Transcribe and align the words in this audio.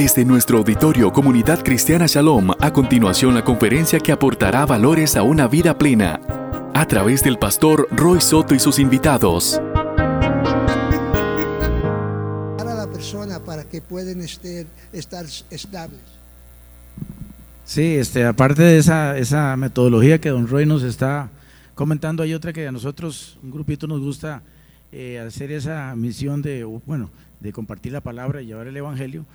Desde 0.00 0.24
nuestro 0.24 0.56
auditorio 0.56 1.12
Comunidad 1.12 1.62
Cristiana 1.62 2.06
Shalom, 2.06 2.52
a 2.58 2.72
continuación 2.72 3.34
la 3.34 3.44
conferencia 3.44 4.00
que 4.00 4.12
aportará 4.12 4.64
valores 4.64 5.14
a 5.14 5.22
una 5.22 5.46
vida 5.46 5.76
plena, 5.76 6.18
a 6.72 6.86
través 6.86 7.22
del 7.22 7.38
pastor 7.38 7.86
Roy 7.90 8.18
Soto 8.22 8.54
y 8.54 8.60
sus 8.60 8.78
invitados. 8.78 9.60
Para 12.56 12.74
la 12.76 12.90
persona 12.90 13.44
para 13.44 13.64
que 13.64 13.82
puedan 13.82 14.22
estar, 14.22 14.64
estar 14.90 15.26
estables. 15.50 16.00
Sí, 17.66 17.96
este, 17.96 18.24
aparte 18.24 18.62
de 18.62 18.78
esa, 18.78 19.18
esa 19.18 19.54
metodología 19.58 20.18
que 20.18 20.30
don 20.30 20.48
Roy 20.48 20.64
nos 20.64 20.82
está 20.82 21.28
comentando, 21.74 22.22
hay 22.22 22.32
otra 22.32 22.54
que 22.54 22.66
a 22.66 22.72
nosotros, 22.72 23.38
un 23.42 23.50
grupito, 23.50 23.86
nos 23.86 24.00
gusta 24.00 24.42
eh, 24.92 25.18
hacer 25.18 25.52
esa 25.52 25.94
misión 25.94 26.40
de, 26.40 26.64
bueno, 26.64 27.10
de 27.38 27.52
compartir 27.52 27.92
la 27.92 28.00
palabra 28.00 28.40
y 28.40 28.46
llevar 28.46 28.66
el 28.66 28.78
Evangelio. 28.78 29.26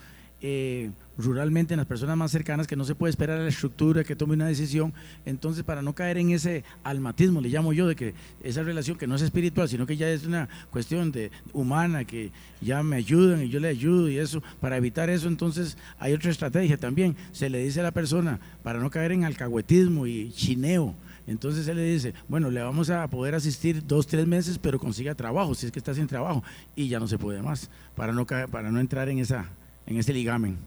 Eh, 0.42 0.92
ruralmente 1.18 1.74
en 1.74 1.78
las 1.78 1.88
personas 1.88 2.18
más 2.18 2.32
cercanas 2.32 2.68
que 2.68 2.76
no 2.76 2.84
se 2.84 2.94
puede 2.94 3.12
esperar 3.12 3.40
a 3.40 3.44
la 3.44 3.50
estructura, 3.50 4.04
que 4.04 4.16
tome 4.16 4.34
una 4.34 4.48
decisión. 4.48 4.94
Entonces, 5.26 5.64
para 5.64 5.82
no 5.82 5.96
caer 5.96 6.18
en 6.18 6.32
ese 6.32 6.64
almatismo, 6.84 7.42
le 7.42 7.50
llamo 7.50 7.74
yo, 7.74 7.88
de 7.88 7.96
que 7.96 8.14
esa 8.44 8.64
relación 8.64 8.98
que 8.98 9.08
no 9.08 9.16
es 9.16 9.22
espiritual, 9.22 9.70
sino 9.70 9.86
que 9.86 9.98
ya 9.98 10.10
es 10.10 10.26
una 10.26 10.50
cuestión 10.72 11.12
de 11.12 11.32
humana, 11.54 12.04
que 12.04 12.32
ya 12.62 12.84
me 12.84 12.98
ayudan 12.98 13.44
y 13.44 13.50
yo 13.50 13.60
le 13.60 13.70
ayudo 13.70 14.10
y 14.10 14.18
eso, 14.18 14.44
para 14.60 14.78
evitar 14.78 15.10
eso, 15.10 15.28
entonces 15.28 15.78
hay 16.00 16.14
otra 16.14 16.32
estrategia 16.32 16.78
también. 16.78 17.16
Se 17.32 17.50
le 17.50 17.60
dice 17.60 17.80
a 17.80 17.84
la 17.84 17.92
persona, 17.92 18.40
para 18.64 18.80
no 18.80 18.90
caer 18.90 19.14
en 19.14 19.24
alcahuetismo 19.24 20.06
y 20.08 20.32
chineo, 20.32 20.96
entonces 21.28 21.68
él 21.68 21.78
le 21.78 21.86
dice, 21.86 22.14
bueno, 22.28 22.52
le 22.52 22.62
vamos 22.62 22.90
a 22.90 23.08
poder 23.08 23.36
asistir 23.36 23.86
dos, 23.88 24.06
tres 24.06 24.28
meses, 24.28 24.60
pero 24.60 24.80
consiga 24.80 25.16
trabajo, 25.16 25.56
si 25.56 25.66
es 25.66 25.72
que 25.72 25.80
está 25.80 25.94
sin 25.94 26.08
trabajo, 26.08 26.44
y 26.76 26.88
ya 26.88 27.00
no 27.00 27.08
se 27.08 27.18
puede 27.18 27.42
más, 27.42 27.70
para 27.96 28.14
no, 28.14 28.26
para 28.26 28.70
no 28.70 28.80
entrar 28.80 29.10
en 29.10 29.20
esa 29.20 29.50
en 29.86 29.98
ese 29.98 30.14
ligamen. 30.14 30.58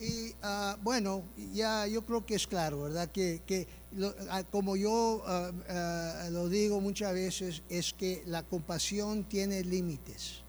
Y 0.00 0.34
ah, 0.42 0.76
bueno, 0.82 1.22
ya 1.52 1.86
yo 1.86 2.04
creo 2.04 2.26
que 2.26 2.34
es 2.34 2.46
claro, 2.46 2.82
¿verdad? 2.82 3.10
Que, 3.10 3.40
que 3.46 3.66
ah, 4.28 4.42
como 4.50 4.76
yo 4.76 5.22
ah, 5.26 6.28
lo 6.30 6.48
digo 6.48 6.80
muchas 6.80 7.14
veces, 7.14 7.62
es 7.68 7.92
que 7.92 8.22
la 8.26 8.42
compasión 8.42 9.24
tiene 9.24 9.62
límites, 9.62 10.40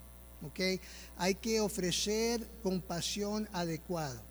¿ok? 0.46 0.82
Hay 1.18 1.36
que 1.36 1.62
ofrecer 1.62 2.46
compasión 2.64 3.48
adecuada, 3.54 4.22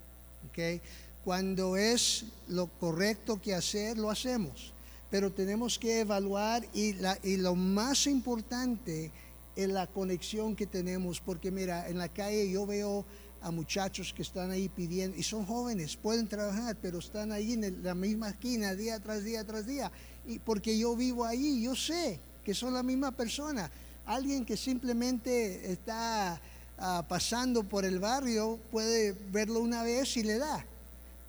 ¿ok? 0.49 0.83
Cuando 1.25 1.77
es 1.77 2.27
lo 2.49 2.67
correcto 2.67 3.41
que 3.41 3.55
hacer, 3.55 3.97
lo 3.97 4.11
hacemos, 4.11 4.75
pero 5.11 5.33
tenemos 5.33 5.79
que 5.79 6.01
evaluar 6.01 6.67
y, 6.75 6.95
la, 6.95 7.19
y 7.23 7.37
lo 7.37 7.55
más 7.55 8.07
importante 8.07 9.11
en 9.57 9.75
la 9.75 9.87
conexión 9.87 10.57
que 10.57 10.67
tenemos, 10.67 11.21
porque 11.21 11.51
mira, 11.51 11.89
en 11.89 11.99
la 11.99 12.09
calle 12.09 12.51
yo 12.51 12.67
veo 12.67 13.05
a 13.41 13.51
muchachos 13.51 14.13
que 14.15 14.23
están 14.23 14.51
ahí 14.51 14.69
pidiendo, 14.69 15.17
y 15.17 15.23
son 15.23 15.45
jóvenes, 15.45 15.97
pueden 15.97 16.27
trabajar, 16.27 16.77
pero 16.81 16.99
están 16.99 17.31
ahí 17.31 17.53
en 17.53 17.83
la 17.83 17.95
misma 17.95 18.31
esquina 18.31 18.75
día 18.75 18.99
tras 19.01 19.23
día 19.23 19.45
tras 19.45 19.67
día, 19.67 19.93
y 20.27 20.39
porque 20.39 20.79
yo 20.79 20.97
vivo 20.97 21.25
ahí, 21.25 21.63
yo 21.63 21.77
sé 21.77 22.19
que 22.45 22.55
son 22.55 22.75
la 22.75 22.83
misma 22.83 23.11
persona. 23.11 23.71
Alguien 24.07 24.45
que 24.45 24.57
simplemente 24.57 25.73
está 25.73 26.41
ah, 26.79 27.05
pasando 27.09 27.65
por 27.65 27.85
el 27.85 27.99
barrio 27.99 28.59
puede 28.71 29.13
verlo 29.33 29.61
una 29.61 29.83
vez 29.83 30.17
y 30.17 30.23
le 30.23 30.39
da, 30.39 30.65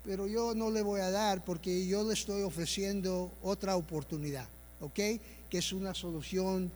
pero 0.04 0.26
yo 0.26 0.54
no 0.54 0.70
le 0.70 0.82
voy 0.82 1.00
a 1.00 1.10
dar 1.10 1.44
porque 1.44 1.86
yo 1.86 2.04
le 2.04 2.12
estoy 2.12 2.42
ofreciendo 2.42 3.32
otra 3.42 3.76
oportunidad, 3.76 4.46
¿ok? 4.80 4.94
Que 5.48 5.58
es 5.58 5.72
una 5.72 5.94
solución 5.94 6.70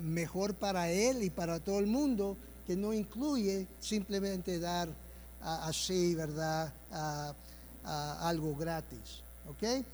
mejor 0.00 0.54
para 0.54 0.90
él 0.90 1.22
y 1.22 1.30
para 1.30 1.60
todo 1.60 1.78
el 1.78 1.86
mundo, 1.86 2.36
que 2.66 2.76
no 2.76 2.92
incluye 2.92 3.66
simplemente 3.80 4.58
dar 4.58 4.88
así, 5.40 6.14
¿verdad? 6.14 6.72
algo 7.84 8.54
gratis. 8.54 9.22
¿Ok? 9.48 9.84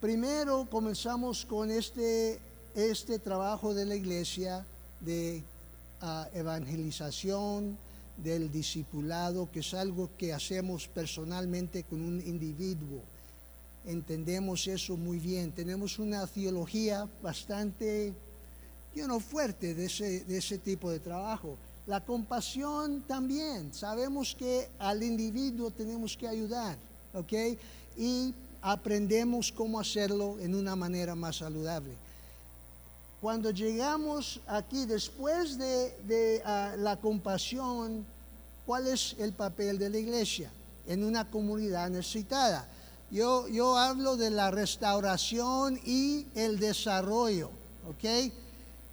Primero 0.00 0.66
comenzamos 0.70 1.44
con 1.44 1.70
este, 1.70 2.40
este 2.74 3.18
trabajo 3.18 3.74
de 3.74 3.86
la 3.86 3.94
iglesia 3.94 4.66
de 5.00 5.42
evangelización, 6.34 7.78
del 8.16 8.50
discipulado, 8.50 9.50
que 9.50 9.60
es 9.60 9.72
algo 9.72 10.10
que 10.18 10.32
hacemos 10.32 10.88
personalmente 10.88 11.84
con 11.84 12.02
un 12.02 12.20
individuo 12.20 13.02
entendemos 13.84 14.66
eso 14.66 14.96
muy 14.96 15.18
bien. 15.18 15.52
Tenemos 15.52 15.98
una 15.98 16.26
teología 16.26 17.08
bastante 17.22 18.12
you 18.94 19.20
fuerte 19.20 19.74
de 19.74 19.86
ese, 19.86 20.24
de 20.24 20.38
ese 20.38 20.58
tipo 20.58 20.90
de 20.90 20.98
trabajo. 20.98 21.56
La 21.86 22.00
compasión 22.04 23.02
también. 23.02 23.72
Sabemos 23.72 24.34
que 24.34 24.68
al 24.78 25.02
individuo 25.02 25.70
tenemos 25.70 26.16
que 26.16 26.28
ayudar, 26.28 26.76
¿ok? 27.14 27.32
Y 27.96 28.34
aprendemos 28.62 29.50
cómo 29.50 29.80
hacerlo 29.80 30.38
en 30.40 30.54
una 30.54 30.76
manera 30.76 31.14
más 31.14 31.36
saludable. 31.36 31.94
Cuando 33.20 33.50
llegamos 33.50 34.40
aquí, 34.46 34.86
después 34.86 35.58
de, 35.58 35.96
de 36.06 36.42
ah, 36.44 36.74
la 36.78 36.96
compasión, 36.96 38.04
¿cuál 38.64 38.86
es 38.86 39.14
el 39.18 39.32
papel 39.32 39.78
de 39.78 39.90
la 39.90 39.98
iglesia 39.98 40.50
en 40.86 41.04
una 41.04 41.30
comunidad 41.30 41.90
necesitada? 41.90 42.66
Yo, 43.10 43.48
yo 43.48 43.76
hablo 43.76 44.16
de 44.16 44.30
la 44.30 44.52
restauración 44.52 45.80
y 45.84 46.26
el 46.36 46.60
desarrollo, 46.60 47.50
¿ok? 47.88 48.32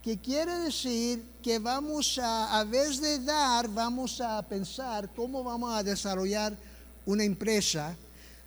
Que 0.01 0.17
quiere 0.17 0.57
decir 0.59 1.23
que 1.43 1.59
vamos 1.59 2.17
a, 2.17 2.59
a 2.59 2.63
vez 2.63 2.99
de 2.99 3.19
dar, 3.19 3.67
vamos 3.67 4.19
a 4.19 4.41
pensar 4.41 5.13
cómo 5.15 5.43
vamos 5.43 5.71
a 5.71 5.83
desarrollar 5.83 6.57
una 7.05 7.23
empresa, 7.23 7.95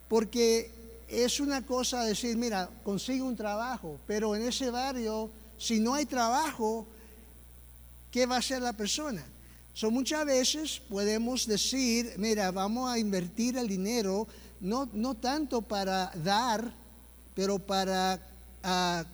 porque 0.09 0.73
es 1.07 1.39
una 1.39 1.65
cosa 1.65 2.05
decir, 2.05 2.37
mira, 2.37 2.69
consigo 2.83 3.27
un 3.27 3.37
trabajo, 3.37 3.99
pero 4.09 4.35
en 4.35 4.43
ese 4.43 4.71
barrio, 4.71 5.31
si 5.57 5.79
no 5.79 5.95
hay 5.95 6.05
trabajo, 6.05 6.85
¿qué 8.11 8.27
va 8.27 8.37
a 8.37 8.39
hacer 8.39 8.61
la 8.61 8.73
persona? 8.73 9.25
So, 9.73 9.91
muchas 9.91 10.27
veces 10.27 10.83
podemos 10.89 11.47
decir, 11.47 12.13
mira, 12.17 12.51
vamos 12.51 12.91
a 12.91 12.99
invertir 12.99 13.57
el 13.57 13.69
dinero 13.69 14.27
no, 14.61 15.15
tanto 15.15 15.63
para 15.63 16.13
dar, 16.23 16.73
pero 17.35 17.59
para 17.59 18.21
ah, 18.63 19.05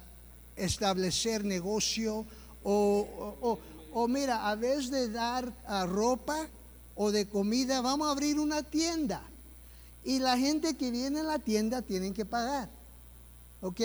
establecer 0.57 1.45
negocio 1.45 2.27
o, 2.65 3.59
o, 3.93 4.09
mira, 4.09 4.49
a 4.49 4.57
vez 4.57 4.91
de 4.91 5.09
dar 5.09 5.53
ah, 5.67 5.87
ropa 5.87 6.49
o 6.97 7.12
de 7.12 7.29
comida, 7.29 7.81
vamos 7.81 8.09
a 8.09 8.11
abrir 8.11 8.41
una 8.41 8.62
tienda. 8.62 9.23
Y 10.03 10.19
la 10.19 10.37
gente 10.37 10.77
que 10.77 10.91
viene 10.91 11.21
a 11.21 11.25
la 11.25 11.39
tienda 11.39 11.83
tienen 11.83 12.13
que 12.13 12.25
pagar. 12.25 12.69
¿Ok? 13.61 13.81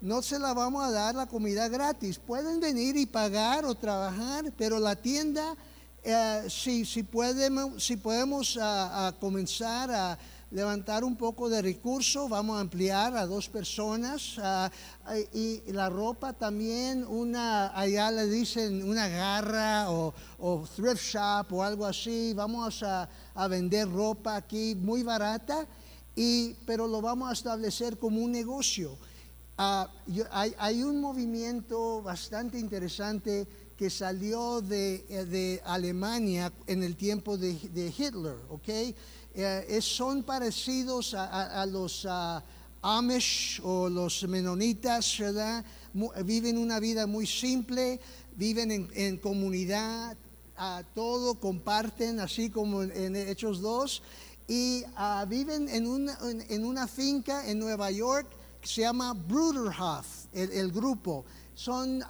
No 0.00 0.22
se 0.22 0.38
la 0.38 0.52
vamos 0.52 0.84
a 0.84 0.90
dar 0.90 1.14
la 1.14 1.26
comida 1.26 1.68
gratis. 1.68 2.18
Pueden 2.18 2.60
venir 2.60 2.96
y 2.96 3.06
pagar 3.06 3.64
o 3.64 3.74
trabajar, 3.74 4.52
pero 4.56 4.78
la 4.78 4.96
tienda, 4.96 5.56
eh, 6.04 6.46
si, 6.48 6.84
si, 6.84 7.02
podemos, 7.02 7.82
si 7.82 7.96
podemos 7.96 8.58
ah, 8.60 9.14
comenzar 9.18 9.90
a 9.90 10.18
levantar 10.50 11.04
un 11.04 11.16
poco 11.16 11.48
de 11.48 11.60
recursos, 11.60 12.28
vamos 12.28 12.56
a 12.56 12.60
ampliar 12.60 13.16
a 13.16 13.26
dos 13.26 13.48
personas 13.48 14.36
ah, 14.38 14.70
y 15.34 15.60
la 15.72 15.90
ropa 15.90 16.32
también, 16.32 17.04
una, 17.06 17.78
allá 17.78 18.10
le 18.10 18.26
dicen 18.26 18.88
una 18.88 19.08
garra 19.08 19.90
o, 19.90 20.14
thrift 20.74 21.02
shop 21.02 21.52
o 21.52 21.62
algo 21.62 21.84
así, 21.84 22.32
vamos 22.34 22.82
a, 22.82 23.08
vender 23.48 23.90
ropa 23.90 24.36
aquí 24.36 24.74
muy 24.74 25.02
barata, 25.02 25.66
y, 26.16 26.54
pero 26.66 26.88
lo 26.88 27.00
vamos 27.00 27.30
a 27.30 27.32
establecer 27.32 27.98
como 27.98 28.20
un 28.20 28.32
negocio. 28.32 28.98
Ah, 29.56 29.88
hay, 30.30 30.82
un 30.82 31.00
movimiento 31.00 32.02
bastante 32.02 32.58
interesante 32.58 33.46
que 33.76 33.90
salió 33.90 34.60
de, 34.60 34.98
de 35.26 35.60
Alemania 35.64 36.52
en 36.66 36.82
el 36.82 36.96
tiempo 36.96 37.36
de, 37.36 37.54
de 37.54 37.86
Hitler, 37.96 38.36
¿ok? 38.48 38.68
Eh, 39.40 39.78
son 39.80 40.24
parecidos 40.24 41.14
a, 41.14 41.64
los 41.64 42.04
Amish 42.82 43.60
o 43.62 43.88
los 43.88 44.26
menonitas, 44.26 45.16
¿verdad? 45.20 45.64
viven 46.24 46.58
una 46.58 46.80
vida 46.80 47.06
muy 47.06 47.24
simple, 47.24 48.00
viven 48.34 48.90
en, 48.92 49.16
comunidad, 49.18 50.16
todo 50.92 51.38
comparten, 51.38 52.18
así 52.18 52.50
como 52.50 52.82
en, 52.82 53.14
Hechos 53.14 53.60
2, 53.60 54.02
y 54.48 54.82
ah, 54.96 55.24
viven 55.28 55.68
en 55.68 55.86
una, 55.86 56.18
en, 56.48 56.64
una, 56.64 56.88
finca 56.88 57.48
en 57.48 57.60
Nueva 57.60 57.92
York 57.92 58.26
que 58.60 58.66
se 58.66 58.80
llama 58.80 59.12
Bruderhof, 59.12 60.26
el, 60.32 60.72
grupo. 60.72 61.24
Son 61.54 62.00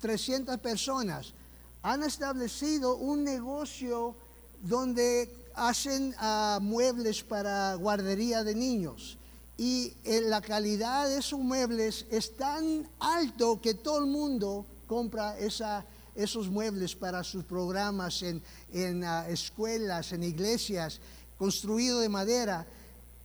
300 0.00 0.54
ah, 0.54 0.56
personas. 0.56 1.34
Han 1.82 2.02
establecido 2.02 2.96
un 2.96 3.24
negocio 3.24 4.16
donde 4.62 5.39
hacen 5.54 6.14
ah, 6.18 6.58
muebles 6.60 7.22
para 7.22 7.74
guardería 7.74 8.44
de 8.44 8.54
niños 8.54 9.18
y 9.60 9.92
eh, 10.04 10.22
la 10.22 10.40
calidad 10.40 11.06
de 11.06 11.18
esos 11.18 11.38
muebles 11.38 12.06
es 12.10 12.34
tan 12.34 12.88
alto 12.98 13.60
que 13.60 13.74
todo 13.74 13.98
el 13.98 14.06
mundo 14.06 14.64
compra 14.86 15.38
esa, 15.38 15.84
esos 16.14 16.48
muebles 16.48 16.96
para 16.96 17.22
sus 17.22 17.44
programas 17.44 18.22
en, 18.22 18.42
en 18.72 19.04
ah, 19.04 19.28
escuelas, 19.28 20.12
en 20.12 20.22
iglesias, 20.22 20.98
construido 21.36 22.00
de 22.00 22.08
madera. 22.08 22.66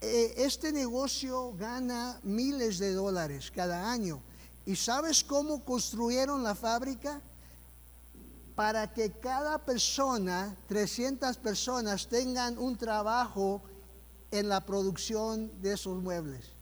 Eh, 0.01 0.33
este 0.35 0.73
negocio 0.73 1.53
gana 1.57 2.19
miles 2.23 2.79
de 2.79 2.91
dólares 2.91 3.49
cada 3.49 3.89
año. 3.89 4.21
¿Y 4.65 4.75
sabes 4.75 5.23
cómo 5.23 5.63
construyeron 5.63 6.43
la 6.43 6.53
fábrica? 6.53 7.21
Para 8.55 8.93
que 8.93 9.11
cada 9.11 9.57
persona, 9.65 10.55
300 10.67 11.37
personas, 11.37 12.07
tengan 12.07 12.57
un 12.57 12.77
trabajo 12.77 13.61
en 14.31 14.49
la 14.49 14.65
producción 14.65 15.51
de 15.61 15.73
esos 15.73 16.01
muebles. 16.01 16.55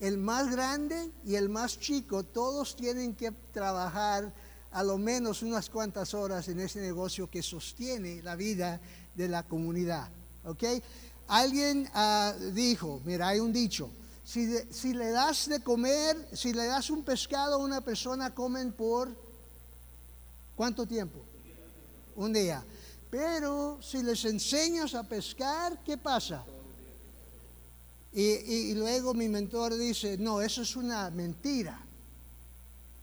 El 0.00 0.18
más 0.18 0.50
grande 0.50 1.10
y 1.24 1.36
el 1.36 1.48
más 1.48 1.78
chico, 1.78 2.24
todos 2.24 2.76
tienen 2.76 3.14
que 3.14 3.32
trabajar 3.52 4.32
a 4.70 4.82
lo 4.82 4.98
menos 4.98 5.42
unas 5.42 5.70
cuantas 5.70 6.14
horas 6.14 6.48
en 6.48 6.60
ese 6.60 6.80
negocio 6.80 7.30
que 7.30 7.42
sostiene 7.42 8.22
la 8.22 8.36
vida 8.36 8.80
de 9.14 9.28
la 9.28 9.42
comunidad. 9.42 10.10
¿Ok? 10.44 10.64
Alguien 11.26 11.88
ah, 11.94 12.34
dijo, 12.54 13.00
mira, 13.04 13.28
hay 13.28 13.40
un 13.40 13.52
dicho, 13.52 13.90
si, 14.24 14.54
si, 14.70 14.94
le 14.94 15.10
das 15.10 15.48
de 15.48 15.62
comer, 15.62 16.28
si 16.32 16.52
le 16.52 16.66
das 16.66 16.90
un 16.90 17.02
pescado 17.02 17.54
a 17.54 17.58
una 17.58 17.80
persona, 17.80 18.34
comen 18.34 18.72
por 18.72 19.27
cuánto 20.58 20.84
tiempo? 20.86 21.20
Un 22.16 22.32
día. 22.32 22.64
Pero 23.08 23.78
si 23.80 24.02
les 24.02 24.24
enseñas 24.24 24.92
a 24.94 25.04
pescar, 25.04 25.84
¿qué 25.84 25.96
pasa? 25.96 26.44
Y, 28.12 28.74
luego 28.74 29.14
mi 29.14 29.28
mentor 29.28 29.76
dice, 29.76 30.18
no, 30.18 30.40
eso 30.40 30.62
es 30.62 30.74
una 30.74 31.10
mentira. 31.10 31.80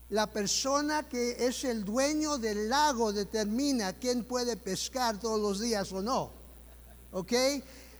La 0.09 0.27
persona 0.27 1.07
que 1.07 1.47
es 1.47 1.63
el 1.63 1.85
dueño 1.85 2.37
del 2.37 2.67
lago 2.67 3.13
determina 3.13 3.93
quién 3.93 4.25
puede 4.25 4.57
pescar 4.57 5.17
todos 5.17 5.39
los 5.39 5.61
días 5.61 5.93
o 5.93 6.01
no. 6.01 6.31
¿Ok? 7.13 7.31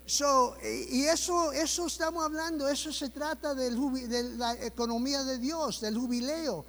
So, 0.06 0.58
y 0.92 1.06
eso, 1.06 1.54
eso 1.54 1.88
estamos 1.88 2.26
hablando, 2.26 2.68
eso 2.68 2.92
se 2.92 3.10
trata 3.10 3.56
del, 3.56 3.76
de 4.10 4.24
la 4.36 4.54
economía 4.66 5.24
de 5.24 5.40
Dios, 5.40 5.80
del 5.80 5.98
jubileo. 5.98 6.66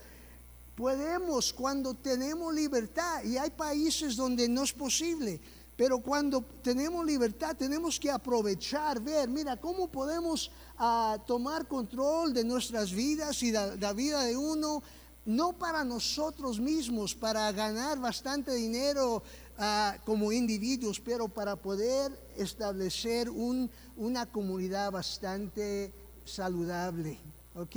Podemos 0.77 1.55
cuando 1.55 1.95
tenemos 1.95 2.55
libertad, 2.55 3.25
y 3.25 3.39
hay 3.39 3.49
países 3.49 4.15
donde 4.15 4.47
no 4.47 4.63
es 4.63 4.75
posible, 4.75 5.41
pero 5.75 6.01
cuando 6.01 6.43
tenemos 6.63 7.05
libertad 7.05 7.57
tenemos 7.57 7.99
que 7.99 8.11
aprovechar, 8.11 9.01
ver, 9.01 9.27
mira, 9.29 9.57
cómo 9.59 9.89
podemos 9.89 10.51
ah, 10.77 11.19
tomar 11.27 11.67
control 11.67 12.35
de 12.35 12.45
nuestras 12.45 12.93
vidas 12.93 13.43
y 13.43 13.53
de 13.53 13.79
la 13.79 13.95
vida 13.95 14.23
de 14.25 14.37
uno, 14.37 14.83
no 15.25 15.55
para 15.55 15.83
nosotros 15.83 16.61
mismos, 16.61 17.15
para 17.15 17.51
ganar 17.53 17.99
bastante 17.99 18.53
dinero 18.53 19.23
ah, 19.57 19.97
como 20.05 20.31
individuos, 20.31 21.01
pero 21.01 21.27
para 21.27 21.57
poder 21.57 22.13
establecer 22.37 23.31
una 23.31 24.27
comunidad 24.27 24.93
bastante 24.93 25.93
saludable, 26.25 27.19
¿ok? 27.55 27.77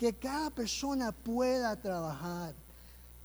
Que 0.00 0.14
cada 0.14 0.48
persona 0.48 1.12
pueda 1.12 1.76
trabajar 1.76 2.54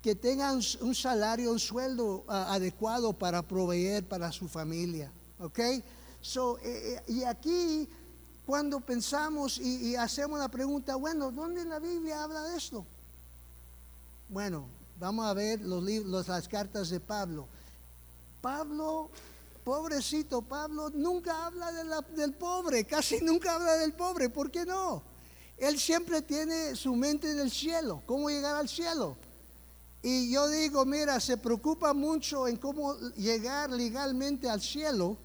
que 0.02 0.14
tengan 0.14 0.60
un 0.82 0.94
salario, 0.94 1.52
un 1.52 1.58
sueldo 1.58 2.26
ah, 2.28 2.54
adecuado 2.54 3.14
para 3.14 3.42
proveer 3.42 4.06
para 4.06 4.30
su 4.34 4.50
familia. 4.50 5.10
¿Ok? 5.40 5.60
So, 6.22 6.60
eh, 6.60 6.98
eh, 6.98 7.04
y 7.08 7.24
aquí, 7.24 7.88
cuando 8.46 8.82
pensamos 8.82 9.58
y, 9.58 9.96
hacemos 9.96 10.38
la 10.38 10.50
pregunta, 10.50 10.98
bueno, 10.98 11.32
¿dónde 11.32 11.62
en 11.62 11.70
la 11.70 11.80
Biblia 11.80 12.24
habla 12.24 12.44
de 12.44 12.58
esto? 12.58 12.86
Bueno, 14.28 14.68
vamos 15.00 15.26
a 15.26 15.34
ver 15.34 15.62
los 15.62 15.82
libros, 15.82 16.28
las 16.28 16.48
cartas 16.48 16.90
de 16.90 17.00
Pablo. 17.00 17.48
Pablo, 18.42 19.10
pobrecito 19.64 20.42
Pablo, 20.42 20.92
nunca 20.92 21.48
habla 21.48 21.72
del 22.16 22.34
pobre, 22.34 22.84
casi 22.96 23.22
nunca 23.22 23.56
habla 23.56 23.78
del 23.78 23.94
pobre. 23.94 24.30
¿Por 24.30 24.52
qué 24.52 24.66
no? 24.66 25.15
Él 25.58 25.80
siempre 25.80 26.22
tiene 26.22 26.76
su 26.76 26.96
mente 26.96 27.32
en 27.32 27.40
el 27.40 27.52
cielo. 27.52 28.04
¿Cómo 28.06 28.30
llegar 28.30 28.56
al 28.56 28.68
cielo? 28.68 29.18
Y 30.02 30.32
yo 30.32 30.48
digo, 30.50 30.86
mira, 30.86 31.20
se 31.20 31.38
preocupa 31.38 31.94
mucho 31.94 32.48
en 32.48 32.58
cómo 32.58 32.96
llegar 33.16 33.72
legalmente 33.72 34.48
al 34.50 34.62
cielo, 34.62 35.18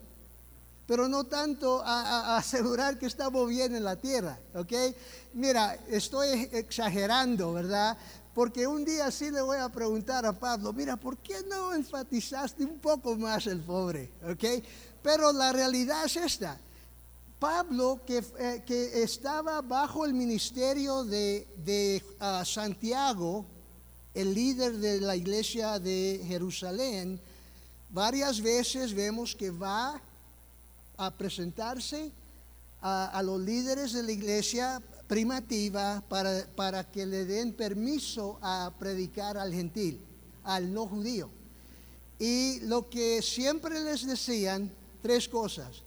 pero 0.86 1.06
no 1.06 1.24
tanto 1.24 1.82
a, 1.84 2.38
asegurar 2.38 2.98
que 2.98 3.06
estamos 3.06 3.48
bien 3.48 3.74
en 3.74 3.84
la 3.84 3.96
tierra, 3.96 4.38
¿ok? 4.54 4.72
Mira, 5.34 5.74
estoy 5.88 6.48
exagerando, 6.52 7.52
¿verdad? 7.52 7.98
Porque 8.34 8.66
un 8.66 8.84
día 8.84 9.10
sí 9.10 9.30
le 9.30 9.42
voy 9.42 9.58
a 9.58 9.68
preguntar 9.68 10.24
a 10.24 10.32
Pablo, 10.32 10.72
mira, 10.72 10.96
¿por 10.96 11.18
qué 11.18 11.42
no 11.48 11.74
enfatizaste 11.74 12.64
un 12.64 12.78
poco 12.78 13.16
más 13.16 13.46
el 13.46 13.60
pobre? 13.60 14.10
¿Ok? 14.24 14.64
Pero 15.02 15.32
la 15.32 15.52
realidad 15.52 16.06
es 16.06 16.16
esta. 16.16 16.58
Pablo, 17.40 18.02
que, 18.06 18.18
eh, 18.38 18.62
que 18.66 19.02
estaba 19.02 19.62
bajo 19.62 20.04
el 20.04 20.12
ministerio 20.12 21.04
de, 21.04 21.48
de 21.64 22.04
ah, 22.20 22.44
Santiago, 22.44 23.46
el 24.12 24.34
líder 24.34 24.76
de 24.76 25.00
la 25.00 25.16
iglesia 25.16 25.78
de 25.78 26.22
Jerusalén, 26.28 27.18
varias 27.88 28.42
veces 28.42 28.92
vemos 28.92 29.34
que 29.34 29.50
va 29.50 30.00
a 30.98 31.10
presentarse 31.12 32.12
a, 32.82 33.22
los 33.24 33.40
líderes 33.40 33.94
de 33.94 34.02
la 34.02 34.12
iglesia 34.12 34.82
primativa 35.06 36.02
para, 36.08 36.46
para, 36.54 36.90
que 36.90 37.06
le 37.06 37.24
den 37.24 37.54
permiso 37.54 38.38
a 38.42 38.70
predicar 38.78 39.38
al 39.38 39.52
gentil, 39.52 39.98
al 40.44 40.72
no 40.72 40.86
judío. 40.86 41.30
Y 42.18 42.60
lo 42.60 42.88
que 42.90 43.22
siempre 43.22 43.80
les 43.80 44.06
decían, 44.06 44.70
tres 45.02 45.26
cosas. 45.26 45.82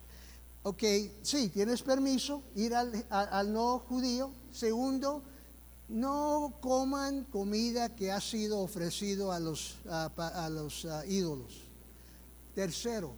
Ok, 0.64 0.84
sí, 1.22 1.50
tienes 1.50 1.82
permiso 1.84 2.42
ir 2.56 2.74
al, 2.74 3.06
al 3.10 3.52
no 3.52 3.80
judío. 3.80 4.32
Segundo, 4.50 5.24
no 5.90 6.58
coman 6.62 7.26
comida 7.26 7.96
que 7.96 8.12
ha 8.12 8.22
sido 8.22 8.60
ofrecido 8.62 9.32
a 9.32 9.40
los, 9.40 9.78
a, 9.90 10.50
los 10.50 10.88
ídolos. 11.08 11.70
Tercero, 12.56 13.14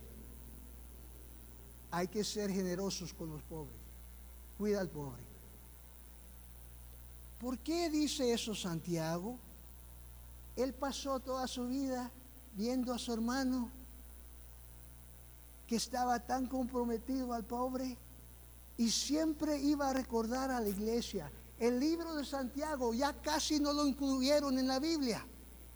hay 1.92 2.08
que 2.08 2.24
ser 2.24 2.52
generosos 2.52 3.14
con 3.14 3.30
los 3.30 3.44
pobres. 3.44 3.78
Cuida 4.58 4.82
al 4.82 4.90
pobre. 4.90 5.24
¿Por 7.40 7.60
qué 7.60 7.90
dice 7.90 8.34
eso 8.34 8.56
Santiago? 8.56 9.38
Él 10.56 10.74
pasó 10.74 11.20
toda 11.20 11.48
su 11.48 11.68
vida 11.68 12.12
viendo 12.56 12.94
a 12.94 12.98
su 12.98 13.14
hermano 13.14 13.70
que 15.68 15.76
estaba 15.76 16.20
tan 16.20 16.48
comprometido 16.48 17.34
al 17.34 17.44
pobre 17.44 17.98
y 18.78 18.90
siempre 18.90 19.58
iba 19.60 19.90
a 19.90 19.94
recordar 19.94 20.52
a 20.52 20.60
la 20.60 20.70
iglesia 20.70 21.32
el 21.60 21.80
libro 21.80 22.16
de 22.16 22.26
Santiago 22.26 22.94
ya 22.94 23.14
casi 23.22 23.60
no 23.60 23.72
lo 23.72 23.88
incluyeron 23.88 24.58
en 24.60 24.68
la 24.68 24.80
Biblia. 24.80 25.26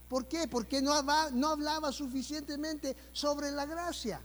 ¿Por 0.07 0.27
qué? 0.27 0.47
Porque 0.47 0.81
no 0.81 0.93
hablaba, 0.93 1.91
suficientemente 1.91 2.95
sobre 3.11 3.51
la 3.51 3.65
gracia. 3.65 4.21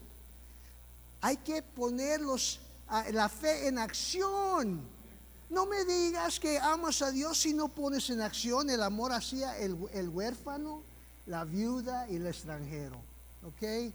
Hay 1.21 1.37
que 1.39 1.63
ponerlos 1.63 2.61
la 3.13 3.29
fe 3.29 3.69
en 3.69 3.79
acción. 3.79 4.81
No 5.51 5.67
me 5.67 5.85
digas 5.85 6.41
que 6.41 6.59
amas 6.59 7.03
a 7.03 7.11
Dios 7.11 7.39
si 7.39 7.53
no 7.53 7.69
pones 7.69 8.09
en 8.11 8.23
acción 8.23 8.71
el 8.71 8.83
amor 8.83 9.13
hacia 9.13 9.57
el, 9.59 9.77
el 9.93 10.09
huérfano, 10.09 10.83
la 11.27 11.45
viuda 11.45 12.09
y 12.09 12.17
el 12.17 12.27
extranjero. 12.27 12.97
¿Ok? 13.47 13.93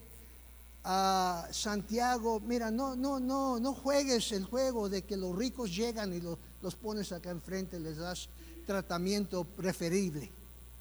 A 0.84 1.48
Santiago, 1.52 2.40
mira, 2.40 2.72
no, 2.72 2.96
no, 2.96 3.20
no, 3.20 3.60
no 3.60 3.74
juegues 3.74 4.32
el 4.32 4.46
juego 4.46 4.90
de 4.90 5.04
que 5.04 5.18
los 5.18 5.36
ricos 5.36 5.76
llegan 5.76 6.14
y 6.14 6.22
los, 6.22 6.38
los 6.62 6.76
pones 6.76 7.12
acá 7.12 7.32
enfrente, 7.32 7.80
les 7.80 7.98
das 7.98 8.30
tratamiento 8.66 9.44
preferible. 9.44 10.32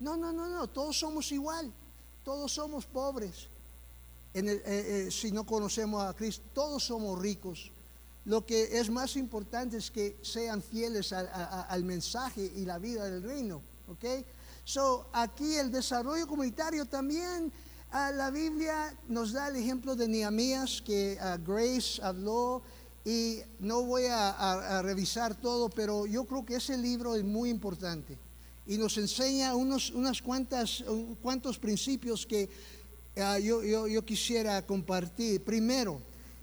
No, 0.00 0.16
no, 0.16 0.32
no, 0.32 0.48
no, 0.48 0.68
todos 0.68 0.98
somos 0.98 1.32
igual, 1.32 1.72
todos 2.22 2.52
somos 2.52 2.86
pobres. 2.86 3.48
Eh, 4.34 4.62
eh, 4.64 5.10
si 5.10 5.32
no 5.32 5.44
conocemos 5.44 6.04
a 6.04 6.14
Cristo, 6.14 6.44
todos 6.52 6.84
somos 6.84 7.18
ricos. 7.18 7.72
Lo 8.24 8.44
que 8.44 8.78
es 8.78 8.90
más 8.90 9.16
importante 9.16 9.78
es 9.78 9.90
que 9.90 10.18
sean 10.22 10.62
fieles 10.62 11.12
al 11.12 11.82
mensaje 11.84 12.52
y 12.56 12.64
la 12.64 12.78
vida 12.78 13.06
del 13.06 13.22
reino. 13.22 13.62
¿ok? 13.88 14.04
So, 14.64 15.08
aquí 15.12 15.56
el 15.56 15.72
desarrollo 15.72 16.26
comunitario 16.26 16.84
también 16.84 17.50
Ah, 17.90 18.12
la 18.12 18.30
Biblia 18.30 18.94
nos 19.08 19.32
da 19.32 19.48
el 19.48 19.56
ejemplo 19.56 19.96
de 19.96 20.08
Nehemías 20.08 20.82
que 20.82 21.16
ah, 21.22 21.38
Grace 21.38 22.02
habló 22.02 22.60
y 23.02 23.40
no 23.60 23.82
voy 23.82 24.04
a, 24.10 24.82
revisar 24.82 25.34
todo, 25.34 25.70
pero 25.70 26.04
yo 26.04 26.24
creo 26.24 26.44
que 26.44 26.56
ese 26.56 26.76
libro 26.76 27.16
es 27.16 27.24
muy 27.24 27.48
importante 27.48 28.18
y 28.66 28.76
nos 28.76 28.98
enseña 28.98 29.56
unos 29.56 29.88
unas 29.90 30.20
cuantas, 30.20 30.84
cuantos 31.22 31.58
principios 31.58 32.26
que 32.26 32.50
ah, 33.16 33.38
yo, 33.38 33.64
yo, 33.64 34.04
quisiera 34.04 34.60
compartir. 34.66 35.42
Primero, 35.42 36.02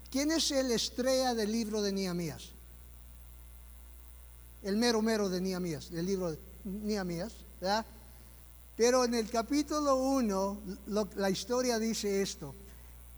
¿quién 0.09 0.31
es 0.31 0.49
el 0.49 0.71
estrella 0.71 1.35
del 1.35 1.51
libro 1.51 1.83
de 1.83 1.91
Nehemías? 1.91 2.49
El 4.63 4.77
mero 4.77 4.99
mero 5.03 5.29
de 5.29 5.41
Nehemías, 5.41 5.91
del 5.91 6.07
libro 6.07 6.31
de 6.31 6.39
Nehemías, 6.63 7.33
¿verdad? 7.61 7.85
Pero 8.75 9.05
en 9.05 9.13
el 9.13 9.29
capítulo 9.29 9.95
1, 9.95 10.61
la 11.15 11.29
historia 11.29 11.79
dice 11.79 12.21
esto. 12.21 12.53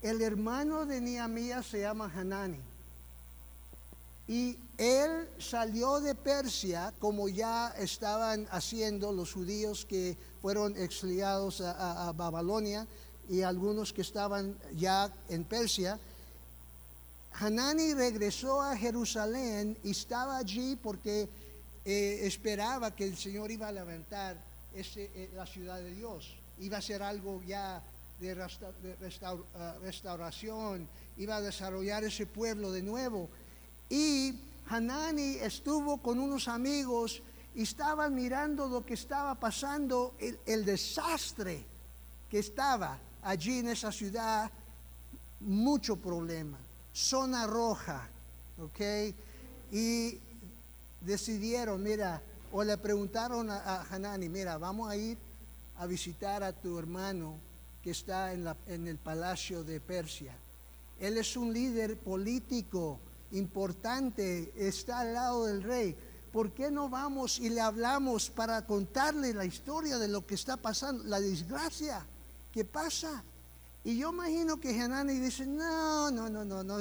El 0.00 0.22
hermano 0.22 0.86
de 0.86 1.00
Nehemías 1.00 1.66
se 1.66 1.80
llama 1.80 2.12
Hanani. 2.14 2.60
Y 4.28 4.56
él 4.76 5.28
salió 5.38 6.00
de 6.00 6.14
Persia, 6.14 6.94
como 7.00 7.28
ya 7.28 7.74
estaban 7.78 8.46
haciendo 8.52 9.10
los 9.10 9.32
judíos 9.32 9.84
que 9.84 10.16
fueron 10.40 10.76
exiliados 10.76 11.60
a, 11.60 12.12
Babilonia 12.12 12.86
y 13.28 13.42
algunos 13.42 13.92
que 13.92 14.02
estaban 14.02 14.56
ya 14.76 15.12
en 15.28 15.42
Persia. 15.42 15.98
Hanani 17.32 17.94
regresó 17.94 18.62
a 18.62 18.76
Jerusalén 18.76 19.76
y 19.82 19.90
estaba 19.90 20.36
allí 20.36 20.76
porque 20.76 21.28
eh, 21.84 22.20
esperaba 22.22 22.94
que 22.94 23.04
el 23.04 23.16
Señor 23.16 23.50
iba 23.50 23.66
a 23.66 23.72
levantar 23.72 24.47
eh, 24.74 25.30
la 25.34 25.46
ciudad 25.46 25.78
de 25.78 25.94
Dios. 25.94 26.36
Iba 26.58 26.78
a 26.78 26.82
ser 26.82 27.02
algo 27.02 27.42
ya 27.42 27.82
de, 28.20 28.32
ah, 29.22 29.76
restauración, 29.80 30.88
iba 31.16 31.36
a 31.36 31.40
desarrollar 31.40 32.04
ese 32.04 32.26
pueblo 32.26 32.72
de 32.72 32.82
nuevo. 32.82 33.28
Y 33.88 34.34
Hanani 34.68 35.36
estuvo 35.36 35.98
con 35.98 36.18
unos 36.18 36.48
amigos 36.48 37.22
y 37.54 37.62
estaban 37.62 38.14
mirando 38.14 38.68
lo 38.68 38.84
que 38.84 38.94
estaba 38.94 39.34
pasando, 39.34 40.14
el, 40.18 40.64
desastre 40.64 41.64
que 42.28 42.40
estaba 42.40 42.98
allí 43.22 43.60
en 43.60 43.68
esa 43.68 43.90
ciudad, 43.90 44.50
mucho 45.40 45.96
problema, 45.96 46.58
zona 46.92 47.46
roja, 47.46 48.08
¿ok? 48.58 48.80
Y 49.72 50.20
decidieron, 51.00 51.82
mira, 51.82 52.22
o 52.52 52.64
le 52.64 52.76
preguntaron 52.78 53.50
a, 53.50 53.82
Hanani, 53.90 54.28
mira, 54.28 54.58
vamos 54.58 54.90
a 54.90 54.96
ir 54.96 55.18
a 55.76 55.86
visitar 55.86 56.42
a 56.42 56.52
tu 56.52 56.78
hermano 56.78 57.36
que 57.82 57.90
está 57.90 58.32
en, 58.32 58.44
la, 58.44 58.56
en 58.66 58.88
el 58.88 58.98
palacio 58.98 59.62
de 59.64 59.80
Persia. 59.80 60.34
Él 60.98 61.16
es 61.16 61.36
un 61.36 61.52
líder 61.52 61.98
político 61.98 62.98
importante, 63.32 64.52
está 64.56 65.00
al 65.00 65.14
lado 65.14 65.46
del 65.46 65.62
rey. 65.62 65.96
¿Por 66.32 66.52
qué 66.52 66.70
no 66.70 66.88
vamos 66.88 67.38
y 67.38 67.48
le 67.48 67.60
hablamos 67.60 68.30
para 68.30 68.66
contarle 68.66 69.32
la 69.32 69.44
historia 69.44 69.98
de 69.98 70.08
lo 70.08 70.26
que 70.26 70.34
está 70.34 70.56
pasando, 70.56 71.04
la 71.04 71.20
desgracia 71.20 72.04
que 72.52 72.64
pasa? 72.64 73.22
Y 73.84 73.98
yo 73.98 74.10
imagino 74.10 74.58
que 74.58 74.78
Hanani 74.78 75.14
dice, 75.14 75.46
no, 75.46 76.10
no, 76.10 76.28
no, 76.28 76.44
no, 76.44 76.64
no. 76.64 76.78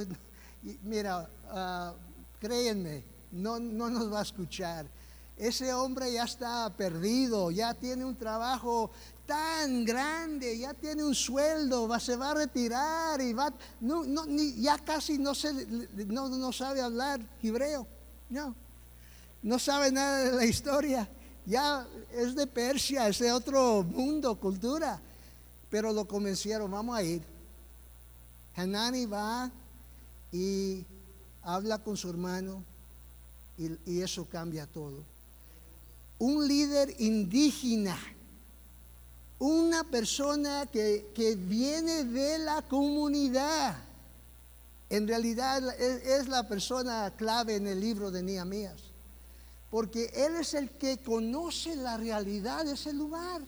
mira, 0.84 1.30
uh, 1.54 2.40
créenme, 2.40 3.04
no, 3.32 3.60
no 3.60 3.90
nos 3.90 4.12
va 4.12 4.20
a 4.20 4.24
escuchar. 4.24 4.88
Ese 5.38 5.72
hombre 5.72 6.12
ya 6.12 6.24
está 6.24 6.68
perdido, 6.76 7.52
ya 7.52 7.76
tiene 7.76 8.04
un 8.04 8.16
trabajo 8.16 8.90
tan 9.28 9.86
grande, 9.86 10.58
ya 10.58 10.74
tiene 10.74 11.04
un 11.04 11.14
sueldo, 11.14 11.88
va, 11.88 12.00
se 12.00 12.16
va 12.16 12.32
a 12.32 12.34
retirar 12.34 13.22
y 13.22 13.34
va, 13.34 13.54
no, 13.82 14.04
no, 14.04 14.26
ni, 14.26 14.54
ya 14.60 14.80
casi 14.80 15.20
no, 15.20 15.36
se, 15.36 15.54
no, 16.08 16.52
sabe 16.52 16.82
hablar 16.82 17.20
hebreo, 17.44 17.86
no, 18.30 18.56
no 19.44 19.60
sabe 19.60 19.92
nada 19.92 20.24
de 20.24 20.32
la 20.32 20.46
historia, 20.46 21.08
ya 21.46 21.86
es 22.14 22.34
de 22.34 22.48
Persia, 22.48 23.08
es 23.08 23.20
de 23.20 23.32
otro 23.32 23.84
mundo, 23.84 24.40
cultura, 24.40 25.00
pero 25.70 25.94
lo 25.94 26.08
convencieron, 26.08 26.72
vamos 26.72 26.98
a 26.98 27.04
ir. 27.04 27.22
Hanani 28.56 29.06
va 29.06 29.52
y 30.32 30.84
habla 31.44 31.78
con 31.78 31.96
su 31.96 32.10
hermano 32.10 32.64
y 33.58 34.02
eso 34.02 34.26
cambia 34.26 34.66
todo. 34.66 35.17
Un 36.20 36.48
líder 36.48 36.96
indígena 37.00 37.98
una 39.40 39.84
persona 39.84 40.66
que, 40.66 41.36
viene 41.38 42.04
de 42.06 42.40
la 42.40 42.62
comunidad. 42.64 43.78
En 44.90 45.08
realidad 45.08 45.62
es, 45.80 46.28
la 46.28 46.48
persona 46.48 47.14
clave 47.16 47.56
en 47.56 47.68
el 47.68 47.80
libro 47.80 48.10
de 48.10 48.24
Nehemías, 48.24 48.82
porque 49.70 50.12
él 50.16 50.36
es 50.36 50.54
el 50.54 50.72
que 50.72 50.98
conoce 50.98 51.76
la 51.76 51.98
realidad 51.98 52.66
de 52.66 52.74
ese 52.74 52.94
lugar. 52.94 53.42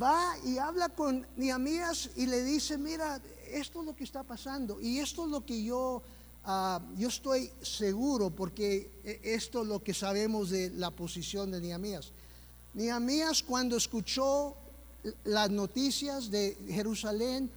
Va 0.00 0.36
y 0.44 0.58
habla 0.58 0.90
con 0.90 1.26
Nehemías 1.36 2.10
y 2.16 2.26
le 2.26 2.44
dice, 2.44 2.76
mira, 2.76 3.20
esto 3.50 3.80
es 3.80 3.86
lo 3.86 3.96
que 3.96 4.04
está 4.04 4.22
pasando 4.22 4.80
y 4.80 4.98
esto 4.98 5.24
es 5.24 5.30
lo 5.30 5.46
que 5.46 5.62
yo, 5.62 6.02
ah, 6.44 6.80
yo 6.96 7.08
estoy 7.08 7.50
seguro, 7.62 8.30
porque 8.30 8.90
e, 9.04 9.20
esto 9.22 9.62
es 9.62 9.68
lo 9.68 9.82
que 9.82 9.94
sabemos 9.94 10.50
de 10.50 10.70
la 10.70 10.90
posición 10.90 11.50
de 11.50 11.60
Nehemías. 11.60 12.12
Nehemías 12.74 13.42
cuando 13.42 13.76
escuchó 13.76 14.56
las 15.24 15.50
noticias 15.50 16.30
de 16.30 16.56
Jerusalén, 16.68 17.50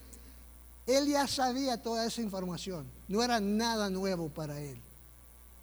él 0.87 1.07
ya 1.07 1.27
sabía 1.27 1.81
toda 1.81 2.05
esa 2.05 2.21
información. 2.21 2.85
No 3.07 3.23
era 3.23 3.39
nada 3.39 3.89
nuevo 3.89 4.29
para 4.29 4.59
él. 4.59 4.77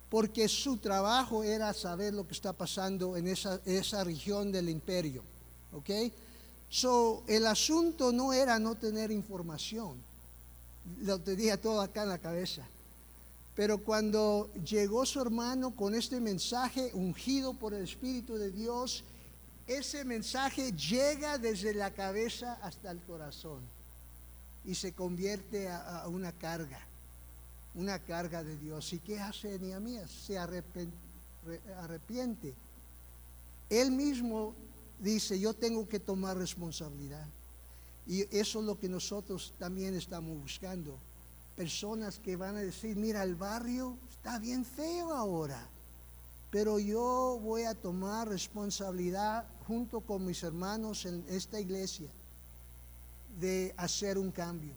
Porque 0.09 0.49
su 0.49 0.79
trabajo 0.79 1.43
era 1.43 1.75
saber 1.75 2.15
lo 2.15 2.27
que 2.27 2.33
está 2.33 2.53
pasando 2.53 3.17
en 3.17 3.29
esa, 3.29 3.61
esa 3.67 4.05
región 4.05 4.51
del 4.53 4.69
imperio. 4.69 5.23
¿Ok? 5.73 5.91
So, 6.71 7.23
el 7.27 7.47
asunto 7.47 8.13
no 8.13 8.33
era 8.33 8.59
no 8.59 8.75
tener 8.75 9.11
información. 9.11 9.97
Lo 11.03 11.19
tenía 11.19 11.61
todo 11.61 11.81
acá 11.81 12.05
en 12.05 12.09
la 12.11 12.19
cabeza. 12.19 12.67
Pero 13.59 13.83
cuando 13.83 14.53
llegó 14.65 15.05
su 15.05 15.21
hermano 15.21 15.75
con 15.75 15.97
este 15.97 16.21
mensaje 16.21 16.93
ungido 16.95 17.55
por 17.55 17.75
el 17.75 17.83
Espíritu 17.83 18.37
de 18.37 18.53
Dios, 18.53 19.03
ese 19.67 20.05
mensaje 20.05 20.71
llega 20.75 21.38
desde 21.38 21.75
la 21.75 21.93
cabeza 21.93 22.53
hasta 22.62 22.93
el 22.93 23.00
corazón 23.00 23.62
y 24.65 24.77
se 24.77 24.93
convierte 24.93 25.69
a, 25.69 26.07
una 26.07 26.31
carga, 26.31 26.79
una 27.75 27.99
carga 27.99 28.45
de 28.45 28.57
Dios. 28.57 28.93
¿Y 28.93 29.00
qué 29.00 29.19
hace 29.19 29.59
Nehemías? 29.59 30.09
Se 30.09 30.38
arrepiente. 30.38 30.95
Él 33.69 33.91
mismo 33.91 34.55
dice, 35.00 35.41
yo 35.41 35.53
tengo 35.53 35.88
que 35.88 35.99
tomar 35.99 36.37
responsabilidad. 36.37 37.27
Y 38.07 38.21
eso 38.31 38.61
es 38.61 38.65
lo 38.65 38.79
que 38.79 38.88
nosotros 38.88 39.53
también 39.59 39.95
estamos 39.95 40.41
buscando. 40.41 40.97
Personas 41.59 42.19
que 42.19 42.37
van 42.37 42.57
a 42.57 42.61
decir, 42.61 42.97
mira, 42.97 43.23
el 43.23 43.35
barrio 43.35 43.99
está 44.09 44.38
bien 44.38 44.65
feo 44.65 45.12
ahora 45.12 45.61
pero 46.50 46.79
yo 46.79 47.38
voy 47.43 47.65
a 47.65 47.75
tomar 47.75 48.29
responsabilidad 48.29 49.45
junto 49.67 50.00
con 50.00 50.25
mis 50.25 50.43
hermanos 50.43 51.05
en 51.05 51.25
esta 51.29 51.61
iglesia 51.61 52.09
de 53.38 53.75
hacer 53.77 54.17
un 54.17 54.31
cambio. 54.31 54.73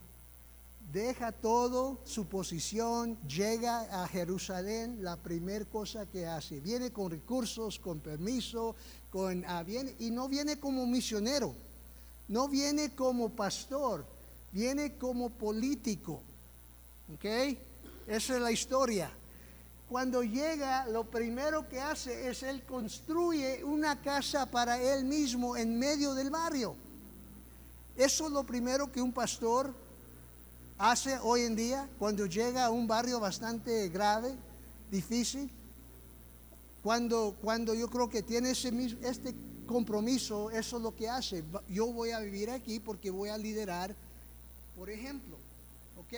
Deja 0.92 1.32
todo 1.32 2.02
su 2.04 2.26
posición, 2.26 3.18
llega 3.26 4.04
a 4.04 4.08
Jerusalén, 4.10 5.02
la 5.02 5.16
primera 5.16 5.64
cosa 5.64 6.06
que 6.06 6.28
hace, 6.28 6.60
viene 6.60 6.92
con 6.92 7.10
recursos, 7.10 7.80
con 7.80 8.02
permiso, 8.02 8.76
con 9.10 9.46
ah, 9.48 9.64
y 10.00 10.12
no 10.12 10.28
viene 10.28 10.60
como 10.60 10.86
misionero, 10.86 11.56
no 12.28 12.50
viene 12.50 12.94
como 12.94 13.30
pastor, 13.30 14.06
viene 14.52 14.98
como 14.98 15.30
político. 15.30 16.22
¿Ok? 17.13 17.25
Esa 18.08 18.36
es 18.36 18.41
la 18.41 18.51
historia 18.51 19.12
cuando 19.91 20.24
llega, 20.24 20.88
lo 20.88 21.03
primero 21.03 21.68
que 21.68 21.82
hace 21.82 22.30
es 22.30 22.44
él 22.44 22.63
construye 22.63 23.62
una 23.62 24.01
casa 24.01 24.46
para 24.46 24.82
él 24.82 25.03
mismo 25.03 25.58
en 25.58 25.77
medio 25.77 26.13
del 26.13 26.30
barrio. 26.30 26.77
Eso 27.98 28.27
es 28.27 28.32
lo 28.32 28.46
primero 28.46 28.89
que 28.89 29.01
un 29.01 29.12
pastor 29.12 29.74
hace 30.77 31.20
hoy 31.22 31.41
en 31.41 31.58
día 31.58 31.89
cuando 32.00 32.25
llega 32.25 32.68
a 32.68 32.70
un 32.70 32.88
barrio 32.88 33.20
bastante 33.20 33.89
grave, 33.89 34.34
difícil. 34.89 35.51
Cuando, 36.82 37.36
cuando 37.41 37.74
yo 37.74 37.89
creo 37.89 38.10
que 38.10 38.24
tiene 38.24 38.51
ese, 38.51 38.72
este 39.01 39.36
compromiso, 39.68 40.50
eso 40.51 40.77
es 40.77 40.84
lo 40.84 40.96
que 40.96 41.10
hace. 41.10 41.44
Yo 41.68 41.88
voy 41.88 42.12
a 42.12 42.22
vivir 42.22 42.50
aquí 42.50 42.80
porque 42.80 43.10
voy 43.10 43.27
a 43.27 43.38
liderar, 43.38 43.94
por 44.77 44.89
ejemplo. 44.89 45.36
¿Ok? 45.98 46.13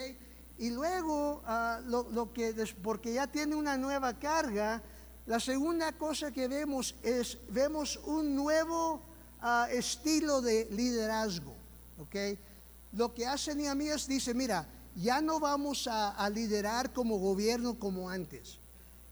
Y 0.63 0.69
luego, 0.69 1.41
ah, 1.45 1.81
lo, 1.85 2.31
que, 2.31 2.55
porque 2.81 3.15
ya 3.15 3.27
tiene 3.27 3.53
una 3.53 3.75
nueva 3.75 4.17
carga, 4.17 4.81
la 5.25 5.37
segunda 5.41 5.91
cosa 5.91 6.31
que 6.31 6.47
vemos 6.47 6.95
es, 7.03 7.37
vemos 7.49 7.99
un 8.05 8.33
nuevo 8.33 9.01
ah, 9.41 9.67
estilo 9.69 10.41
de 10.41 10.69
liderazgo. 10.71 11.53
¿okay? 11.99 12.39
Lo 12.93 13.13
que 13.13 13.25
hace 13.25 13.53
Nehemías 13.55 14.07
dice, 14.07 14.33
mira, 14.33 14.65
ya 14.95 15.19
no 15.19 15.41
vamos 15.41 15.85
a, 15.91 16.29
liderar 16.29 16.93
como 16.93 17.17
gobierno 17.17 17.77
como 17.77 18.09
antes. 18.09 18.57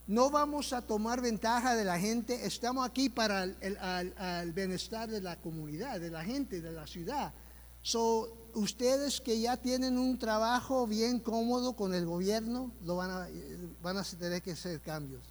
No 0.07 0.29
vamos 0.29 0.71
a 0.71 0.81
tomar 0.81 1.19
ventaja 1.19 1.75
de 1.75 1.83
la 1.83 1.99
gente, 1.99 2.45
estamos 2.45 2.87
aquí 2.87 3.09
para 3.09 3.43
el, 3.43 4.53
bienestar 4.53 5.09
de 5.09 5.19
la 5.19 5.35
comunidad, 5.35 5.99
de 5.99 6.11
la 6.11 6.23
gente, 6.23 6.61
de 6.61 6.71
la 6.71 6.87
ciudad. 6.87 7.33
So, 7.81 8.40
ustedes 8.55 9.21
que 9.21 9.39
ya 9.39 9.57
tienen 9.57 9.97
un 9.97 10.17
trabajo 10.17 10.87
bien 10.87 11.19
cómodo 11.19 11.73
con 11.73 11.93
el 11.93 12.05
gobierno, 12.05 12.71
lo 12.85 12.95
van 12.95 13.11
a, 13.11 13.27
van 13.81 13.97
a 13.97 14.03
tener 14.03 14.41
que 14.41 14.51
hacer 14.51 14.79
cambios. 14.81 15.21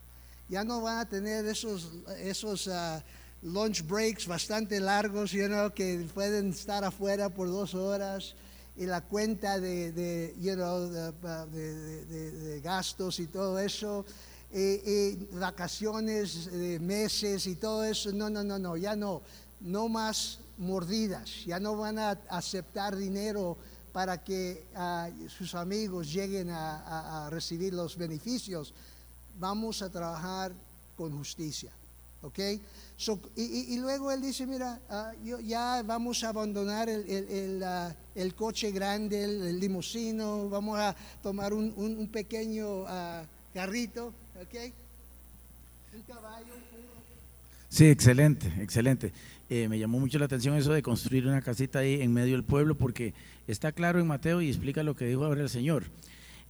Ya 0.49 0.65
no 0.65 0.81
van 0.81 0.99
a 0.99 1.09
tener 1.09 1.47
esos, 1.47 1.91
esos, 2.19 2.69
ah, 2.69 3.03
lunch 3.43 3.87
breaks 3.87 4.27
bastante 4.27 4.81
largos, 4.81 5.33
you 5.33 5.47
know, 5.47 5.71
que 5.73 6.07
pueden 6.13 6.51
estar 6.51 6.85
afuera 6.85 7.29
por 7.29 7.49
dos 7.49 7.75
horas 7.75 8.35
y 8.77 8.87
la 8.87 9.01
cuenta 9.01 9.59
de, 9.61 9.93
de, 9.93 10.35
you 10.39 10.55
know, 10.55 10.89
de, 10.89 12.05
de- 12.07 12.61
gastos 12.61 13.19
y 13.21 13.27
todo 13.27 13.59
eso, 13.59 14.05
y, 14.53 14.59
y 14.59 15.29
vacaciones 15.33 16.51
de 16.51 16.79
meses 16.81 17.47
y 17.47 17.55
todo 17.55 17.85
eso. 17.85 18.13
No, 18.13 18.29
no, 18.29 18.43
no, 18.43 18.59
no, 18.59 18.77
ya 18.77 18.97
no, 18.97 19.23
no 19.61 19.89
más 19.89 20.41
mordidas, 20.61 21.45
ya 21.47 21.59
no 21.59 21.77
van 21.77 21.99
a 21.99 22.11
aceptar 22.29 22.95
dinero 22.95 23.57
para 23.93 24.23
que 24.23 24.67
ah, 24.77 25.09
sus 25.29 25.55
amigos 25.55 26.13
lleguen 26.13 26.51
a, 26.51 27.29
recibir 27.31 27.75
los 27.75 27.97
beneficios. 27.97 28.73
Vamos 29.39 29.83
a 29.83 29.91
trabajar 29.91 30.53
con 30.97 31.17
justicia. 31.17 31.73
¿ok? 32.23 32.39
Y, 33.37 33.79
luego 33.79 34.13
él 34.13 34.21
dice, 34.21 34.47
mira, 34.47 34.79
ah, 34.91 35.13
ya 35.43 35.83
vamos 35.83 36.23
a 36.23 36.29
abandonar 36.29 36.89
el, 36.91 37.09
el- 37.09 37.63
ah, 37.65 37.95
coche 38.37 38.71
grande, 38.71 39.25
el, 39.25 39.59
limusino, 39.59 40.49
vamos 40.51 40.79
a 40.79 40.95
tomar 41.23 41.55
un, 41.55 41.73
un- 41.77 42.09
pequeño 42.09 42.85
carrito, 43.55 44.13
¿ok? 44.43 44.73
Sí, 47.71 47.87
excelente, 47.87 48.53
excelente. 48.61 49.13
Eh, 49.53 49.67
me 49.69 49.81
llamó 49.81 49.99
mucho 49.99 50.17
la 50.21 50.27
atención 50.27 50.55
eso 50.55 50.73
de 50.73 50.81
construir 50.81 51.27
una 51.27 51.43
casita 51.43 51.81
ahí 51.81 52.01
en 52.01 52.13
medio 52.13 52.35
del 52.35 52.45
pueblo 52.45 52.77
porque 52.77 53.15
está 53.49 53.73
claro 53.73 53.99
en 53.99 54.07
Mateo 54.07 54.41
y 54.41 54.49
explica 54.49 54.85
lo 54.85 54.95
que 54.95 55.07
dijo 55.07 55.25
ahora 55.25 55.43
el 55.43 55.49
Señor. 55.49 55.87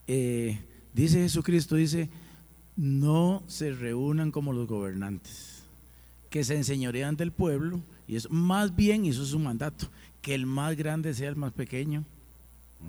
Eh, 0.06 0.60
dice 0.92 1.20
Jesucristo, 1.20 1.76
dice, 1.76 2.10
no 2.76 3.42
se 3.46 3.72
reúnan 3.72 4.30
como 4.30 4.52
los 4.52 4.66
gobernantes, 4.66 5.62
que 6.28 6.44
se 6.44 6.56
enseñorean 6.56 7.16
del 7.16 7.32
pueblo 7.32 7.80
y 8.06 8.16
es 8.16 8.30
más 8.30 8.76
bien, 8.76 9.06
eso 9.06 9.22
es 9.22 9.32
un 9.32 9.44
mandato, 9.44 9.90
que 10.20 10.34
el 10.34 10.44
más 10.44 10.76
grande 10.76 11.14
sea 11.14 11.30
el 11.30 11.36
más 11.36 11.52
pequeño. 11.52 12.04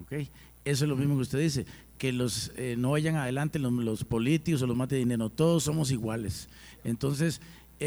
¿ok? 0.01 0.27
Eso 0.65 0.84
es 0.84 0.89
lo 0.89 0.98
mismo 0.98 1.15
que 1.15 1.22
usted 1.22 1.39
dice, 1.39 1.65
que 1.98 2.12
los 2.12 2.51
eh, 2.58 2.75
no 2.77 2.91
vayan 2.91 3.15
adelante 3.15 3.60
los, 3.60 3.72
los 3.72 4.03
políticos 4.03 4.62
o 4.62 4.68
los 4.68 4.75
más 4.75 4.89
de 4.89 4.98
dinero, 4.98 5.30
todos 5.30 5.63
somos 5.63 5.89
iguales. 5.89 6.50
Entonces, 6.84 7.39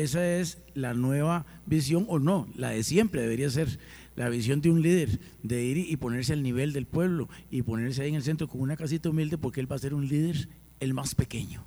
esa 0.02 0.38
es 0.38 0.58
la 0.74 0.92
nueva 0.94 1.46
visión, 1.66 2.04
o 2.08 2.18
no, 2.18 2.48
la 2.56 2.70
de 2.70 2.82
siempre 2.82 3.22
debería 3.22 3.48
ser 3.50 3.78
la 4.16 4.28
visión 4.28 4.60
de 4.60 4.70
un 4.70 4.82
líder, 4.82 5.18
de 5.42 5.64
ir 5.64 5.76
y 5.78 5.96
ponerse 5.96 6.32
al 6.32 6.42
nivel 6.42 6.72
del 6.72 6.86
pueblo 6.86 7.28
y 7.50 7.62
ponerse 7.62 8.02
ahí 8.02 8.10
en 8.10 8.14
el 8.16 8.22
centro 8.22 8.48
con 8.48 8.60
una 8.60 8.76
casita 8.76 9.08
humilde 9.10 9.38
porque 9.38 9.60
él 9.60 9.70
va 9.70 9.76
a 9.76 9.80
ser 9.80 9.94
un 9.94 10.06
líder 10.06 10.48
el 10.80 10.94
más 10.94 11.14
pequeño. 11.14 11.64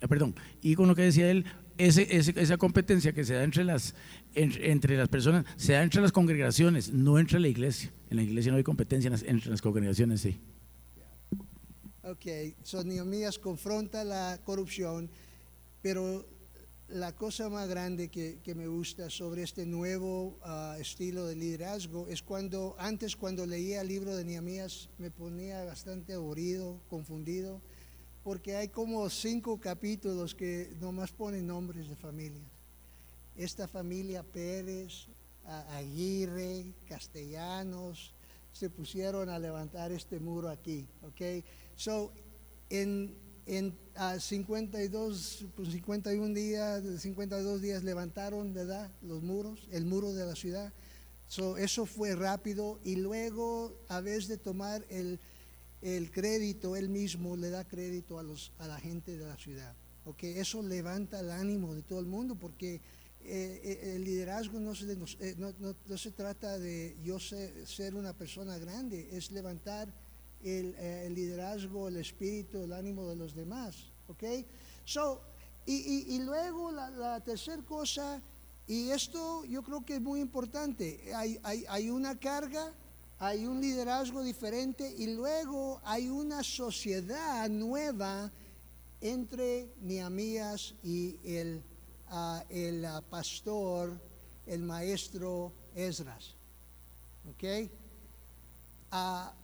Ah, 0.00 0.06
perdón, 0.08 0.34
y 0.62 0.74
con 0.76 0.86
lo 0.88 0.94
que 0.94 1.02
decía 1.02 1.30
él, 1.30 1.44
ese, 1.76 2.06
esa 2.16 2.56
competencia 2.56 3.12
que 3.12 3.24
se 3.24 3.34
da 3.34 3.42
entre 3.44 3.64
las, 3.64 3.94
en- 4.34 4.52
entre 4.62 4.96
las 4.96 5.08
personas, 5.08 5.44
se 5.56 5.72
da 5.74 5.82
entre 5.82 6.00
las 6.02 6.12
congregaciones, 6.12 6.92
no 6.92 7.18
entre 7.18 7.38
la 7.40 7.48
iglesia. 7.48 7.92
En 8.10 8.16
la 8.16 8.22
iglesia 8.22 8.50
no 8.52 8.58
hay 8.58 8.64
competencia, 8.64 9.10
entre 9.26 9.50
las 9.50 9.60
congregaciones 9.62 10.20
sí. 10.20 10.38
Ok, 12.02 12.26
so 12.62 12.82
Nehemías 12.84 13.38
confronta 13.38 14.02
la 14.04 14.40
corrupción, 14.44 15.10
pero 15.82 16.24
la 16.88 17.14
cosa 17.14 17.50
más 17.50 17.68
grande 17.68 18.08
que, 18.08 18.40
que 18.42 18.54
me 18.54 18.66
gusta 18.66 19.10
sobre 19.10 19.42
este 19.42 19.66
nuevo 19.66 20.38
ah, 20.42 20.76
estilo 20.80 21.26
de 21.26 21.36
liderazgo 21.36 22.08
es 22.08 22.22
cuando, 22.22 22.76
antes 22.78 23.14
cuando 23.14 23.44
leía 23.44 23.82
el 23.82 23.88
libro 23.88 24.16
de 24.16 24.24
Nehemías 24.24 24.88
me 24.96 25.10
ponía 25.10 25.64
bastante 25.64 26.14
aburrido, 26.14 26.80
confundido, 26.88 27.60
porque 28.24 28.56
hay 28.56 28.68
como 28.68 29.08
cinco 29.10 29.60
capítulos 29.60 30.34
que 30.34 30.74
nomás 30.80 31.12
ponen 31.12 31.46
nombres 31.46 31.88
de 31.88 31.96
familias. 31.96 32.50
Esta 33.36 33.68
familia 33.68 34.22
Pérez, 34.22 35.08
Aguirre, 35.44 36.74
Castellanos, 36.86 38.14
se 38.52 38.70
pusieron 38.70 39.28
a 39.28 39.38
levantar 39.38 39.92
este 39.92 40.18
muro 40.18 40.48
aquí, 40.48 40.88
¿ok? 41.02 41.44
So, 41.76 42.12
en, 42.70 43.14
en 43.48 43.74
ah, 43.96 44.18
52, 44.20 45.46
pues, 45.56 45.70
51 45.72 46.34
días, 46.34 46.82
52 47.00 47.60
días 47.62 47.82
levantaron, 47.82 48.52
¿verdad? 48.52 48.90
Los 49.02 49.22
muros, 49.22 49.66
el 49.72 49.84
muro 49.86 50.12
de 50.12 50.26
la 50.26 50.34
ciudad. 50.36 50.72
So, 51.28 51.56
eso 51.56 51.84
fue 51.86 52.14
rápido 52.14 52.78
y 52.84 52.96
luego, 52.96 53.74
a 53.88 54.00
vez 54.00 54.28
de 54.28 54.38
tomar 54.38 54.84
el, 54.90 55.18
el 55.82 56.10
crédito, 56.10 56.76
él 56.76 56.88
mismo 56.88 57.36
le 57.36 57.50
da 57.50 57.66
crédito 57.66 58.18
a, 58.18 58.22
los, 58.22 58.52
a 58.58 58.66
la 58.66 58.78
gente 58.78 59.16
de 59.16 59.26
la 59.26 59.36
ciudad. 59.36 59.74
¿ok? 60.04 60.22
Eso 60.24 60.62
levanta 60.62 61.20
el 61.20 61.30
ánimo 61.30 61.74
de 61.74 61.82
todo 61.82 62.00
el 62.00 62.06
mundo 62.06 62.34
porque 62.34 62.76
eh, 63.20 63.60
eh, 63.64 63.92
el 63.96 64.04
liderazgo 64.04 64.58
no 64.60 64.74
se, 64.74 64.90
eh, 64.92 65.34
no, 65.38 65.52
no- 65.58 65.74
no 65.86 65.98
se 65.98 66.10
trata 66.12 66.58
de 66.58 66.96
yo 67.02 67.18
se- 67.18 67.66
ser 67.66 67.94
una 67.94 68.12
persona 68.16 68.56
grande, 68.58 69.08
es 69.12 69.30
levantar 69.30 69.92
el, 70.42 70.74
eh, 70.78 71.06
el 71.06 71.14
liderazgo, 71.14 71.88
el 71.88 71.96
espíritu, 71.96 72.58
el 72.62 72.72
ánimo 72.72 73.06
de 73.08 73.16
los 73.16 73.34
demás. 73.34 73.90
¿ok? 74.08 74.24
So, 74.84 75.20
y, 75.66 76.14
y- 76.14 76.18
luego 76.20 76.70
la, 76.70 76.88
la 76.90 77.20
tercera 77.20 77.62
cosa, 77.62 78.22
y 78.66 78.90
esto 78.90 79.44
yo 79.44 79.62
creo 79.62 79.84
que 79.84 79.96
es 79.96 80.00
muy 80.00 80.20
importante, 80.20 81.12
hay, 81.14 81.38
hay, 81.42 81.64
hay 81.68 81.90
una 81.90 82.18
carga, 82.18 82.72
hay 83.18 83.46
un 83.46 83.60
liderazgo 83.60 84.22
diferente 84.22 84.94
y 84.96 85.14
luego 85.14 85.80
hay 85.84 86.08
una 86.08 86.42
sociedad 86.42 87.48
nueva 87.50 88.32
entre 89.00 89.74
Nehemías 89.80 90.74
y 90.82 91.18
el, 91.24 91.62
ah, 92.08 92.42
el 92.48 92.84
ah, 92.84 93.02
pastor, 93.10 94.00
el 94.46 94.62
maestro 94.62 95.52
Esdras. 95.74 96.34
¿Ok? 97.28 97.70
Ah, 98.90 99.34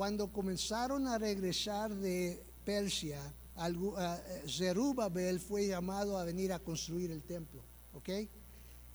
cuando 0.00 0.32
comenzaron 0.32 1.06
a 1.06 1.18
regresar 1.18 1.94
de 1.94 2.42
Persia, 2.64 3.20
eh, 3.58 4.42
Zerubabel 4.48 5.38
fue 5.38 5.66
llamado 5.66 6.16
a 6.16 6.24
venir 6.24 6.54
a 6.54 6.58
construir 6.58 7.10
el 7.10 7.22
templo. 7.22 7.62
¿Ok? 7.92 8.08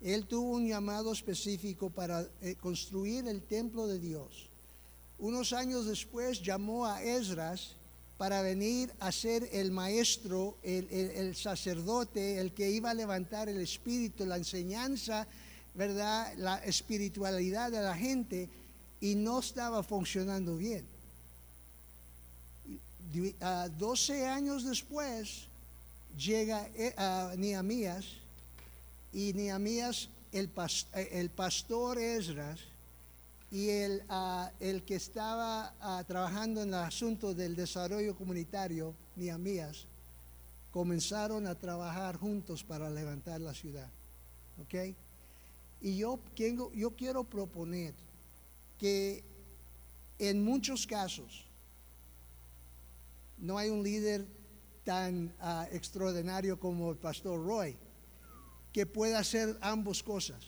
Él 0.02 0.26
tuvo 0.26 0.56
un 0.56 0.68
llamado 0.68 1.14
específico 1.14 1.92
para 1.92 2.28
eh, 2.42 2.56
construir 2.56 3.28
el 3.28 3.44
templo 3.44 3.86
de 3.86 4.00
Dios. 4.00 4.50
Unos 5.20 5.54
años 5.54 5.86
después 5.86 6.42
llamó 6.42 6.88
a 6.88 7.04
Esdras 7.04 7.76
para 8.18 8.42
venir 8.42 8.92
a 9.00 9.12
ser 9.12 9.48
el 9.52 9.70
maestro, 9.72 10.58
el, 10.64 10.88
el- 10.90 11.12
el 11.12 11.36
sacerdote, 11.36 12.40
el 12.40 12.52
que 12.52 12.72
iba 12.72 12.90
a 12.90 12.96
levantar 12.96 13.48
el 13.48 13.62
espíritu, 13.62 14.26
la 14.26 14.38
enseñanza, 14.38 15.28
¿verdad? 15.76 16.34
La 16.38 16.58
espiritualidad 16.66 17.70
de 17.72 17.82
la 17.82 17.96
gente 17.96 18.50
y 19.00 19.14
no 19.14 19.38
estaba 19.38 19.84
funcionando 19.84 20.58
bien. 20.58 20.95
Di- 23.12 23.36
ah, 23.42 23.68
12 23.78 24.26
años 24.26 24.64
después 24.64 25.48
llega 26.18 26.68
eh, 26.76 26.94
ah, 26.98 27.34
Nehemías 27.38 28.06
y 29.14 29.34
Nehemías, 29.34 30.10
el, 30.32 30.50
eh, 30.94 31.10
el 31.14 31.30
pastor 31.30 31.98
Esdras, 31.98 32.60
y 33.52 33.70
el, 33.70 34.04
el 34.60 34.84
que 34.84 34.96
estaba 34.96 35.74
trabajando 36.08 36.64
en 36.64 36.70
el 36.70 36.74
asunto 36.76 37.34
del 37.34 37.56
desarrollo 37.56 38.16
comunitario, 38.16 38.94
Nehemías, 39.16 39.86
comenzaron 40.72 41.48
a 41.48 41.56
trabajar 41.56 42.18
juntos 42.18 42.64
para 42.66 42.90
levantar 42.90 43.40
la 43.40 43.54
ciudad. 43.54 43.90
Y 45.80 45.96
yo 45.98 46.20
quiero 46.98 47.24
proponer 47.24 47.94
que 48.78 49.24
en 50.20 50.44
muchos 50.44 50.86
casos 50.86 51.45
no 53.38 53.58
hay 53.58 53.70
un 53.70 53.84
líder 53.84 54.26
tan 54.84 55.34
ah, 55.40 55.68
extraordinario 55.72 56.60
como 56.60 56.92
el 56.92 56.98
pastor 56.98 57.44
Roy 57.46 57.76
que 58.72 58.86
pueda 58.86 59.20
hacer 59.20 59.58
ambas 59.62 60.04
cosas. 60.04 60.44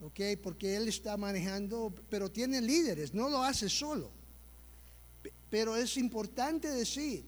¿ok? 0.00 0.20
Porque 0.42 0.76
él 0.76 0.88
está 0.88 1.16
manejando, 1.16 1.92
pero 2.08 2.30
tiene 2.30 2.60
líderes, 2.60 3.12
no 3.12 3.28
lo 3.28 3.42
hace 3.42 3.68
solo. 3.68 4.10
Pe- 5.22 5.32
Pero 5.50 5.76
es 5.76 5.96
importante 5.96 6.68
decir 6.70 7.24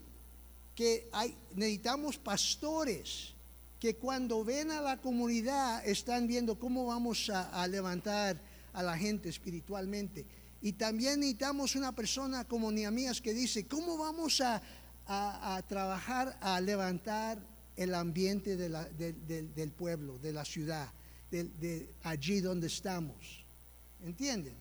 que 0.75 1.09
hay, 1.13 1.37
necesitamos 1.55 2.17
pastores 2.19 3.35
que 3.79 3.97
cuando 3.97 4.45
ven 4.45 4.71
a 4.71 4.81
la 4.81 5.01
comunidad 5.01 5.87
están 5.87 6.27
viendo 6.27 6.59
cómo 6.59 6.87
vamos 6.87 7.29
a 7.31 7.67
levantar 7.67 8.41
a 8.73 8.83
la 8.83 8.97
gente 8.97 9.29
espiritualmente. 9.29 10.25
Y 10.63 10.75
también 10.75 11.21
necesitamos 11.21 11.75
una 11.75 11.93
persona 11.95 12.45
como 12.47 12.71
Nehemías 12.71 13.21
que 13.21 13.35
dice, 13.35 13.67
¿cómo 13.67 13.99
vamos 13.99 14.41
a, 14.41 14.63
a- 15.07 15.61
trabajar 15.67 16.39
a 16.41 16.61
levantar 16.61 17.45
el 17.77 17.95
ambiente 17.95 18.57
de 18.57 18.69
la- 18.69 18.89
del- 18.89 19.73
pueblo, 19.73 20.19
de 20.19 20.33
la 20.33 20.45
ciudad, 20.45 20.89
de 21.31 21.93
allí 22.05 22.41
donde 22.41 22.69
estamos? 22.69 23.45
¿Entienden? 24.05 24.55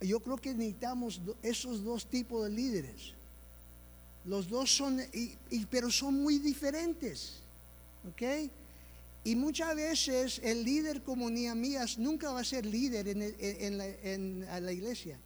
Yo 0.00 0.20
creo 0.20 0.38
que 0.38 0.54
necesitamos 0.54 1.20
esos 1.42 1.84
dos 1.84 2.08
tipos 2.08 2.44
de 2.44 2.50
líderes. 2.50 3.14
Los 4.24 4.48
dos 4.48 4.74
son, 4.74 4.98
y- 5.12 5.66
pero 5.66 5.90
son 5.90 6.22
muy 6.22 6.38
diferentes. 6.38 7.42
¿Ok? 8.08 8.22
Y 9.22 9.36
muchas 9.36 9.76
veces 9.76 10.40
el 10.42 10.64
líder 10.64 11.02
como 11.02 11.28
Nehemías 11.28 11.98
nunca 11.98 12.32
va 12.32 12.40
a 12.40 12.44
ser 12.44 12.64
líder 12.64 13.06
en, 13.08 14.46
la, 14.48 14.72
iglesia, 14.72 15.18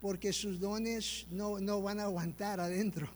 porque 0.00 0.32
sus 0.32 0.58
dones 0.58 1.26
no, 1.30 1.60
no 1.60 1.82
van 1.82 2.00
a 2.00 2.04
aguantar 2.04 2.58
adentro. 2.60 3.10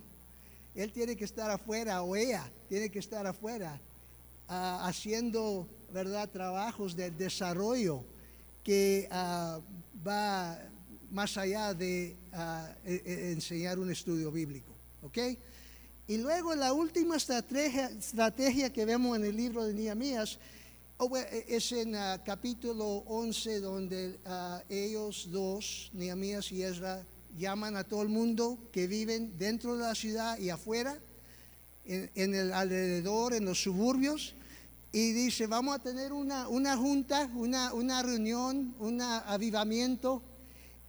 Él 0.74 0.92
tiene 0.92 1.16
que 1.16 1.24
estar 1.24 1.50
afuera 1.50 2.02
o 2.02 2.14
ella 2.14 2.50
tiene 2.68 2.90
que 2.90 2.98
estar 2.98 3.26
afuera 3.26 3.80
ah, 4.48 4.86
haciendo, 4.86 5.66
¿verdad?, 5.90 6.28
trabajos 6.28 6.94
de 6.94 7.10
desarrollo 7.10 8.04
que 8.62 9.08
uh, 9.10 9.62
va 10.06 10.58
más 11.10 11.38
allá 11.38 11.72
de 11.72 12.16
uh, 12.32 12.86
enseñar 12.86 13.78
un 13.78 13.90
estudio 13.90 14.30
bíblico. 14.30 14.74
¿Ok? 15.02 15.18
Y 16.08 16.18
luego 16.18 16.54
la 16.54 16.72
última 16.72 17.16
estrategia, 17.16 18.72
que 18.72 18.84
vemos 18.84 19.16
en 19.16 19.24
el 19.24 19.36
libro 19.36 19.64
de 19.64 19.74
Nehemías 19.74 20.38
oh, 20.98 21.16
es 21.16 21.72
en 21.72 21.96
uh, 21.96 22.22
capítulo 22.24 23.02
11 23.08 23.58
donde 23.58 24.20
ellos 24.68 25.26
dos, 25.32 25.90
Nehemías 25.92 26.52
y 26.52 26.62
Ezra, 26.62 27.04
llaman 27.36 27.76
a 27.76 27.82
todo 27.82 28.02
el 28.02 28.08
mundo 28.08 28.56
que 28.70 28.86
viven 28.86 29.36
dentro 29.36 29.76
de 29.76 29.82
la 29.82 29.96
ciudad 29.96 30.38
y 30.38 30.48
afuera, 30.48 30.96
en, 31.84 32.34
el 32.34 32.52
alrededor, 32.52 33.34
en 33.34 33.44
los 33.44 33.60
suburbios, 33.60 34.34
y 34.92 35.10
dice, 35.10 35.48
vamos 35.48 35.74
a 35.74 35.82
tener 35.82 36.12
una, 36.12 36.46
una 36.48 36.76
junta, 36.76 37.28
una, 37.34 37.74
una 37.74 38.02
reunión, 38.02 38.76
un 38.78 39.00
avivamiento. 39.00 40.22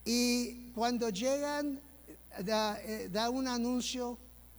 Y 0.06 0.70
cuando 0.74 1.10
llegan, 1.10 1.82
da, 2.44 2.80
eh, 2.84 3.10
da 3.12 3.30
un 3.30 3.48
anuncio, 3.48 4.18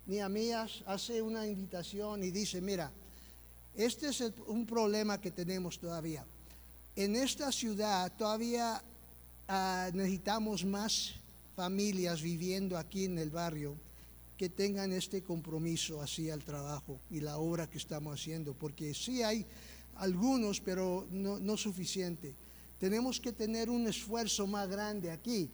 Nehemías 0.09 0.83
hace 0.87 1.23
una 1.23 1.47
invitación 1.47 2.25
y 2.25 2.31
dice, 2.31 2.61
mira, 2.61 2.91
este 3.77 4.09
es 4.09 4.21
un 4.47 4.67
problema 4.67 5.21
que 5.21 5.31
tenemos 5.31 5.79
todavía. 5.79 6.25
En 6.97 7.15
esta 7.15 7.53
ciudad 7.53 8.11
todavía 8.17 8.83
ah, 9.47 9.91
necesitamos 9.95 10.65
más 10.65 11.15
familias 11.55 12.23
viviendo 12.23 12.77
aquí 12.77 13.05
en 13.05 13.19
el 13.19 13.31
barrio 13.31 13.77
que 14.39 14.49
tengan 14.49 14.93
este 14.93 15.23
compromiso 15.23 16.01
hacia 16.01 16.33
el 16.33 16.43
trabajo 16.43 17.01
y 17.11 17.21
la 17.21 17.39
obra 17.39 17.69
que 17.69 17.77
estamos 17.77 18.15
haciendo, 18.15 18.55
porque 18.55 18.95
sí 18.95 19.23
hay 19.23 19.45
algunos, 19.97 20.61
pero 20.61 21.07
no, 21.11 21.57
suficiente. 21.57 22.35
Tenemos 22.79 23.21
que 23.21 23.33
tener 23.33 23.69
un 23.69 23.89
esfuerzo 23.89 24.47
más 24.47 24.69
grande 24.69 25.11
aquí. 25.11 25.51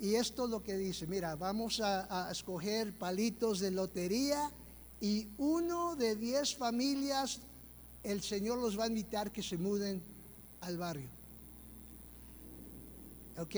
Y 0.00 0.14
esto 0.14 0.44
es 0.44 0.50
lo 0.50 0.62
que 0.62 0.76
dice, 0.76 1.06
mira, 1.06 1.34
vamos 1.34 1.80
a, 1.80 2.30
escoger 2.30 2.92
palitos 2.92 3.60
de 3.60 3.70
lotería 3.70 4.50
y 5.00 5.26
uno 5.38 5.96
de 5.96 6.14
diez 6.16 6.54
familias, 6.54 7.40
el 8.04 8.22
Señor 8.22 8.58
los 8.58 8.78
va 8.78 8.84
a 8.84 8.88
invitar 8.88 9.32
que 9.32 9.42
se 9.42 9.56
muden 9.56 10.00
al 10.60 10.78
barrio. 10.78 11.08
¿Ok? 13.38 13.56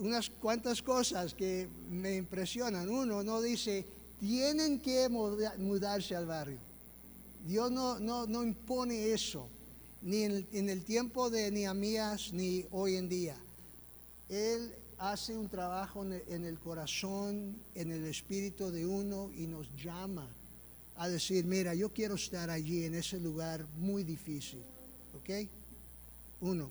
unas 0.00 0.30
cuantas 0.30 0.82
cosas 0.82 1.34
que 1.34 1.68
me 1.90 2.16
impresionan. 2.16 2.88
Uno 2.88 3.22
no 3.22 3.40
dice, 3.40 3.84
tienen 4.18 4.80
que 4.80 5.08
mudarse 5.08 6.16
al 6.16 6.26
barrio. 6.26 6.58
Dios 7.46 7.70
no, 7.70 7.98
no, 7.98 8.26
no 8.26 8.42
impone 8.42 9.12
eso, 9.12 9.46
ni 10.02 10.24
en, 10.24 10.68
el 10.68 10.84
tiempo 10.84 11.30
de 11.30 11.50
Nehemías, 11.50 12.32
ni 12.32 12.64
hoy 12.70 12.96
en 12.96 13.08
día. 13.08 13.36
Él 14.28 14.72
hace 15.00 15.34
un 15.34 15.48
trabajo 15.48 16.04
en 16.04 16.44
el 16.44 16.58
corazón, 16.58 17.56
en 17.74 17.90
el 17.90 18.04
espíritu 18.04 18.70
de 18.70 18.84
uno 18.84 19.30
y 19.34 19.46
nos 19.46 19.66
llama 19.74 20.28
a 20.96 21.08
decir, 21.08 21.46
mira, 21.46 21.74
yo 21.74 21.88
quiero 21.88 22.16
estar 22.16 22.50
allí 22.50 22.84
en 22.84 22.94
ese 22.94 23.18
lugar 23.18 23.64
muy 23.78 24.04
difícil. 24.04 24.60
¿Ok? 25.16 25.48
Uno. 26.42 26.70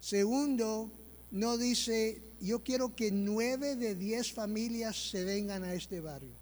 Segundo, 0.00 0.90
no 1.30 1.58
dice, 1.58 2.22
yo 2.40 2.64
quiero 2.64 2.96
que 2.96 3.12
nueve 3.12 3.76
de 3.76 3.94
diez 3.94 4.32
familias 4.32 5.10
se 5.10 5.24
vengan 5.24 5.62
a 5.62 5.74
este 5.74 6.00
barrio. 6.00 6.32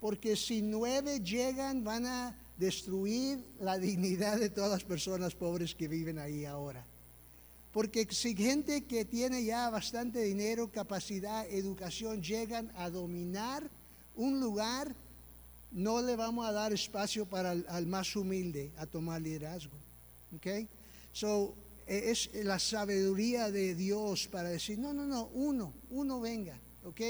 Porque 0.00 0.36
si 0.36 0.62
nueve 0.62 1.20
llegan, 1.20 1.84
van 1.84 2.06
a 2.06 2.34
destruir 2.56 3.44
la 3.60 3.78
dignidad 3.78 4.38
de 4.38 4.48
todas 4.48 4.70
las 4.70 4.84
personas 4.84 5.34
pobres 5.34 5.74
que 5.74 5.86
viven 5.86 6.18
ahí 6.18 6.46
ahora. 6.46 6.82
Porque 7.78 8.08
si 8.10 8.34
gente 8.34 8.86
que 8.86 9.04
tiene 9.04 9.44
ya 9.44 9.70
bastante 9.70 10.20
dinero, 10.24 10.68
capacidad, 10.72 11.46
educación, 11.48 12.20
llegan 12.20 12.72
a 12.74 12.90
dominar 12.90 13.70
un 14.16 14.40
lugar, 14.40 14.96
no 15.70 16.02
le 16.02 16.16
vamos 16.16 16.44
a 16.44 16.50
dar 16.50 16.72
espacio 16.72 17.24
para 17.26 17.52
el, 17.52 17.64
al 17.68 17.86
más 17.86 18.16
humilde 18.16 18.72
a 18.78 18.86
tomar 18.86 19.22
liderazgo. 19.22 19.76
¿Ok? 20.34 20.68
So, 21.12 21.54
e, 21.86 22.10
es 22.10 22.30
la 22.42 22.58
sabiduría 22.58 23.52
de 23.52 23.76
Dios 23.76 24.26
para 24.26 24.48
decir, 24.48 24.76
no, 24.76 24.92
no, 24.92 25.06
no, 25.06 25.28
uno, 25.28 25.72
uno 25.90 26.18
venga, 26.18 26.58
¿ok? 26.82 27.00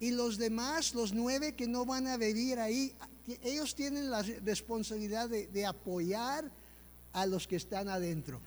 Y 0.00 0.12
los 0.12 0.38
demás, 0.38 0.94
los 0.94 1.12
nueve 1.12 1.54
que 1.54 1.68
no 1.68 1.84
van 1.84 2.06
a 2.06 2.16
vivir 2.16 2.58
ahí, 2.58 2.94
ellos 3.42 3.74
tienen 3.74 4.10
la 4.10 4.22
responsabilidad 4.22 5.28
de, 5.28 5.66
apoyar 5.66 6.50
a 7.12 7.26
los 7.26 7.46
que 7.46 7.56
están 7.56 7.90
adentro, 7.90 8.40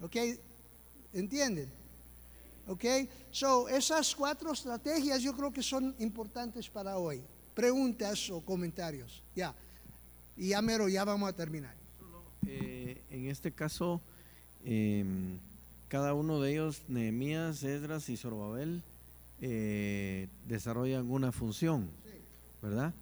¿ok? 0.00 0.16
¿Entienden? 1.18 1.70
¿Ok? 2.66 2.84
So, 3.30 3.68
esas 3.68 4.14
cuatro 4.14 4.52
estrategias 4.52 5.22
yo 5.22 5.34
creo 5.34 5.52
que 5.52 5.62
son 5.62 5.94
importantes 5.98 6.68
para 6.68 6.98
hoy. 6.98 7.22
Preguntas 7.54 8.30
o 8.30 8.40
comentarios. 8.40 9.22
Ya. 9.34 9.54
Y 10.36 10.48
ya 10.48 10.62
mero, 10.62 10.88
ya 10.88 11.04
vamos 11.04 11.28
a 11.28 11.32
terminar. 11.32 11.74
Eh, 12.46 13.02
en 13.10 13.28
este 13.28 13.50
caso, 13.50 14.00
Em, 14.68 15.38
cada 15.86 16.12
uno 16.12 16.40
de 16.40 16.50
ellos, 16.50 16.82
Nehemías, 16.88 17.62
Esdras 17.62 18.08
y 18.08 18.16
Zorobabel, 18.16 18.82
eh, 19.40 20.26
desarrollan 20.48 21.08
una 21.08 21.30
función, 21.30 21.88
¿verdad? 22.60 22.92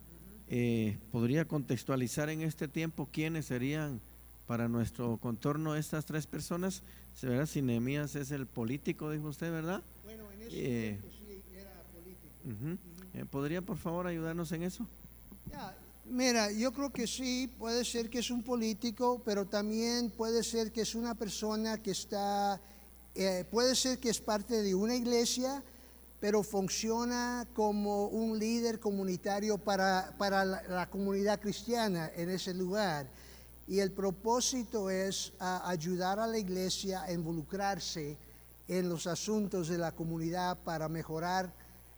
Eh, 0.48 0.98
¿Podría 1.11 1.46
contextualizar 1.46 2.29
en 2.29 2.42
este 2.42 2.68
tiempo 2.68 3.09
quiénes 3.11 3.46
serían 3.46 4.03
para 4.46 4.68
nuestro 4.68 5.16
contorno 5.16 5.74
estas 5.74 6.05
tres 6.05 6.27
personas? 6.27 6.83
¿Se 7.14 7.29
verá 7.29 7.46
si 7.46 7.62
Nehemías 7.62 8.14
es 8.16 8.31
el 8.31 8.46
político, 8.46 9.11
dijo 9.11 9.29
usted, 9.29 9.50
verdad? 9.50 9.83
Bueno, 10.03 10.31
en 10.33 10.42
ese 10.42 10.57
eh, 10.57 10.98
tiempo 11.00 11.09
sí 11.18 11.42
era 11.57 11.83
político. 11.92 13.31
¿Podría 13.31 13.62
por 13.62 13.79
favor 13.79 14.07
ayudarnos 14.07 14.50
en 14.53 14.62
eso? 14.64 14.87
Ya, 15.50 15.77
Mira, 16.07 16.53
yo 16.53 16.70
creo 16.72 16.90
que 16.90 17.07
sí, 17.07 17.50
puede 17.59 17.83
ser 17.83 18.11
que 18.11 18.18
es 18.18 18.31
un 18.31 18.42
político, 18.42 19.22
pero 19.24 19.46
también 19.46 20.11
puede 20.11 20.44
ser 20.44 20.70
que 20.70 20.83
es 20.83 20.94
una 20.94 21.14
persona 21.14 21.83
que 21.83 21.92
está, 21.92 22.61
eh, 23.14 23.46
puede 23.50 23.74
ser 23.74 23.98
que 23.98 24.11
es 24.11 24.20
parte 24.20 24.62
de 24.62 24.74
una 24.74 24.94
iglesia, 24.94 25.64
pero 26.20 26.42
funciona 26.42 27.48
como 27.55 28.09
un 28.09 28.38
líder 28.38 28.81
comunitario 28.81 29.57
para, 29.57 30.14
la, 30.18 30.88
comunidad 30.90 31.40
cristiana 31.40 32.11
en 32.14 32.29
ese 32.29 32.53
lugar. 32.53 33.09
Y 33.66 33.81
el 33.81 33.92
propósito 33.92 34.90
es 34.90 35.33
ayudar 35.38 36.18
a 36.18 36.27
la 36.27 36.38
iglesia 36.38 37.03
a 37.03 37.12
involucrarse 37.12 38.18
en 38.68 38.88
los 38.88 39.07
asuntos 39.07 39.68
de 39.68 39.79
la 39.79 39.92
comunidad 39.92 40.59
para 40.62 40.88
mejorar 40.88 41.53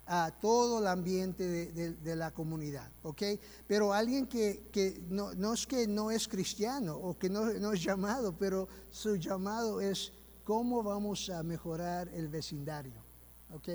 a 0.06 0.30
todo 0.40 0.78
el 0.78 0.86
ambiente 0.86 1.48
de, 1.72 2.16
la 2.16 2.30
comunidad, 2.32 2.88
¿ok? 3.02 3.22
Pero 3.66 3.92
alguien 3.92 4.28
que, 4.28 5.04
no, 5.08 5.34
no, 5.34 5.52
es 5.52 5.66
que 5.66 5.88
no 5.88 6.12
es 6.12 6.28
cristiano 6.28 6.96
o 6.96 7.18
que 7.18 7.28
no, 7.28 7.52
no, 7.54 7.72
es 7.72 7.82
llamado, 7.82 8.32
pero 8.36 8.68
su 8.88 9.16
llamado 9.16 9.80
es 9.80 10.12
cómo 10.44 10.84
vamos 10.84 11.28
a 11.28 11.42
mejorar 11.42 12.08
el 12.14 12.28
vecindario, 12.28 13.02
¿ok? 13.52 13.68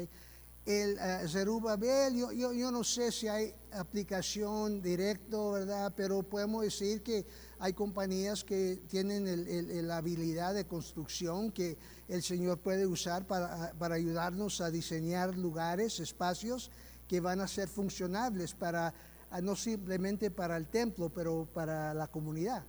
El 0.66 0.94
uh, 0.94 1.28
Zerubabel, 1.28 2.16
yo, 2.16 2.32
yo, 2.32 2.54
yo, 2.54 2.72
no 2.72 2.84
sé 2.84 3.12
si 3.12 3.28
hay 3.28 3.54
aplicación 3.74 4.82
directo, 4.82 5.52
¿verdad? 5.52 5.92
Pero 5.98 6.24
podemos 6.24 6.64
decir 6.64 7.02
que 7.02 7.26
hay 7.62 7.74
compañías 7.74 8.43
que 8.43 8.82
tienen 8.88 9.88
la 9.88 9.97
habilidad 9.97 10.56
de 10.56 10.65
construcción 10.65 11.52
que 11.52 11.78
el 12.08 12.24
Señor 12.24 12.58
puede 12.58 12.88
usar 12.88 13.28
para, 13.28 13.71
ayudarnos 13.93 14.62
a 14.62 14.71
diseñar 14.71 15.38
lugares, 15.38 16.00
espacios 16.00 16.71
que 17.08 17.19
van 17.19 17.39
a 17.39 17.47
ser 17.47 17.67
funcionables 17.67 18.56
para 18.56 18.95
no 19.43 19.56
simplemente 19.56 20.32
para 20.32 20.58
el 20.58 20.67
templo, 20.67 21.10
pero 21.10 21.47
para 21.54 21.93
la 21.93 22.08
comunidad, 22.08 22.65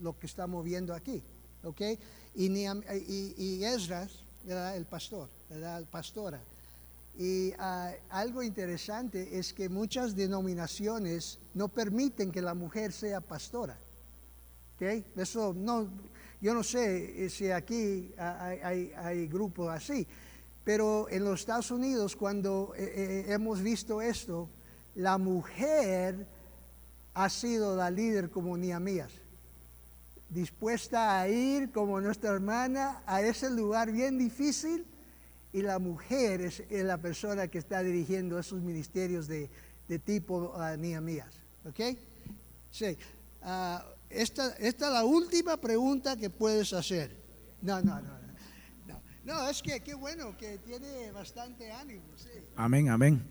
lo, 0.00 0.18
que 0.18 0.26
estamos 0.26 0.64
viendo 0.64 0.92
aquí. 0.92 1.22
¿ok? 1.62 1.80
Y, 2.34 3.62
Esdras, 3.62 4.24
el 4.44 4.86
pastor, 4.86 5.30
¿verdad? 5.48 5.86
pastora 5.88 6.42
y 7.14 7.52
ah, 7.58 7.92
algo 8.08 8.42
interesante 8.42 9.38
es 9.38 9.52
que 9.52 9.68
muchas 9.68 10.16
denominaciones 10.16 11.38
no 11.52 11.68
permiten 11.68 12.32
que 12.32 12.40
la 12.40 12.54
mujer 12.54 12.92
sea 12.92 13.20
pastora. 13.20 13.78
¿Okay? 14.82 15.04
Eso 15.14 15.54
no, 15.56 15.88
yo 16.40 16.54
no 16.54 16.64
sé 16.64 17.30
si 17.30 17.52
aquí 17.52 18.12
hay, 18.18 19.28
grupos 19.28 19.70
así, 19.70 20.04
pero 20.64 21.08
en 21.08 21.24
los 21.24 21.38
Estados 21.38 21.70
Unidos 21.70 22.16
cuando 22.16 22.74
eh, 22.76 22.82
eh, 23.28 23.32
hemos 23.32 23.62
visto 23.62 24.02
esto, 24.02 24.50
la 24.96 25.18
mujer 25.18 26.26
ha 27.14 27.28
sido 27.28 27.76
la 27.76 27.92
líder 27.92 28.28
como 28.28 28.58
Niamías. 28.58 29.12
dispuesta 30.28 31.20
a 31.20 31.28
ir 31.28 31.70
como 31.70 32.00
nuestra 32.00 32.30
hermana 32.32 33.04
a 33.06 33.22
ese 33.22 33.50
lugar 33.50 33.92
bien 33.92 34.18
difícil 34.18 34.84
y 35.52 35.62
la 35.62 35.78
mujer 35.78 36.40
es, 36.40 36.64
la 36.70 36.98
persona 36.98 37.46
que 37.46 37.58
está 37.58 37.84
dirigiendo 37.84 38.36
esos 38.36 38.60
ministerios 38.60 39.28
de, 39.28 39.48
tipo 40.04 40.52
uh, 40.56 40.76
Nehemías. 40.76 41.32
¿Ok? 41.66 41.96
Sí. 42.70 42.96
Ah, 43.42 43.84
esta, 44.14 44.54
esta 44.56 44.86
es 44.86 44.92
la 44.92 45.04
última 45.04 45.56
pregunta 45.56 46.16
que 46.16 46.30
puedes 46.30 46.72
hacer. 46.72 47.16
No, 47.60 47.80
no, 47.82 48.00
no. 48.00 48.22
No, 48.86 49.00
no 49.24 49.48
es 49.48 49.62
que 49.62 49.80
qué 49.80 49.94
bueno, 49.94 50.36
que 50.36 50.58
tiene 50.58 51.10
bastante 51.12 51.70
ánimo. 51.70 52.02
Amén, 52.56 52.88
amén. 52.88 53.26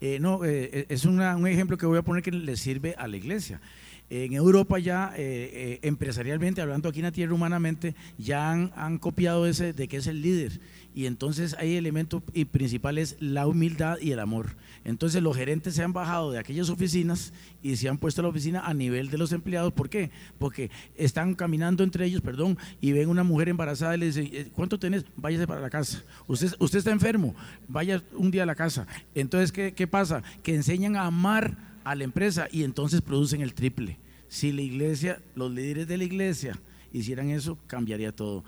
Eh, 0.00 0.18
no, 0.20 0.44
eh, 0.44 0.86
es 0.88 1.04
un 1.04 1.20
ejemplo 1.46 1.78
que 1.78 1.86
voy 1.86 1.98
a 1.98 2.02
poner 2.02 2.22
que 2.22 2.32
le 2.32 2.56
sirve 2.56 2.94
a 2.98 3.06
la 3.06 3.16
iglesia. 3.16 3.60
En 4.08 4.32
Europa 4.34 4.78
ya, 4.78 5.12
eh, 5.16 5.80
empresarialmente, 5.82 6.60
hablando 6.60 6.88
aquí 6.88 7.00
en 7.00 7.06
la 7.06 7.12
tierra 7.12 7.34
humanamente, 7.34 7.94
ya 8.18 8.52
han, 8.52 8.98
copiado 8.98 9.46
ese 9.46 9.72
de 9.72 9.88
que 9.88 9.96
es 9.96 10.06
el 10.06 10.22
líder 10.22 10.60
y 10.96 11.04
entonces 11.04 11.54
hay 11.58 11.76
elemento 11.76 12.22
y 12.32 12.46
principal 12.46 12.96
es 12.96 13.16
la 13.20 13.46
humildad 13.46 13.98
y 14.00 14.12
el 14.12 14.18
amor. 14.18 14.56
Entonces 14.82 15.22
los 15.22 15.36
gerentes 15.36 15.74
se 15.74 15.82
han 15.82 15.92
bajado 15.92 16.32
de 16.32 16.38
aquellas 16.38 16.70
oficinas 16.70 17.34
y 17.62 17.76
se 17.76 17.90
han 17.90 17.98
puesto 17.98 18.22
la 18.22 18.28
oficina 18.28 18.60
a 18.60 18.72
nivel 18.72 19.10
de 19.10 19.18
los 19.18 19.32
empleados. 19.32 19.74
¿Por 19.74 19.90
qué? 19.90 20.10
Porque 20.38 20.70
están 20.94 21.34
caminando 21.34 21.84
entre 21.84 22.06
ellos, 22.06 22.22
perdón, 22.22 22.56
y 22.80 22.92
ven 22.92 23.10
una 23.10 23.24
mujer 23.24 23.50
embarazada 23.50 23.94
y 23.94 23.98
le 23.98 24.06
dicen, 24.06 24.30
eh, 24.32 24.48
¿cuánto 24.54 24.78
tenés? 24.78 25.04
Váyase 25.16 25.46
para 25.46 25.60
la 25.60 25.68
casa. 25.68 26.02
Usted, 26.28 26.54
usted 26.60 26.78
está 26.78 26.92
enfermo, 26.92 27.34
vaya 27.68 28.02
un 28.14 28.30
día 28.30 28.44
a 28.44 28.46
la 28.46 28.54
casa. 28.54 28.86
Entonces, 29.14 29.52
¿qué, 29.52 29.74
¿qué 29.74 29.86
pasa? 29.86 30.22
Que 30.42 30.54
enseñan 30.54 30.96
a 30.96 31.04
amar 31.04 31.58
a 31.86 31.94
la 31.94 32.04
empresa 32.04 32.48
y 32.50 32.64
entonces 32.64 33.00
producen 33.00 33.40
el 33.40 33.54
triple. 33.54 33.98
Si 34.28 34.52
la 34.52 34.62
iglesia, 34.62 35.22
los 35.34 35.50
líderes 35.50 35.86
de 35.88 35.98
la 35.98 36.04
iglesia 36.04 36.60
hicieran 36.92 37.30
eso, 37.30 37.58
cambiaría 37.66 38.12
todo 38.12 38.44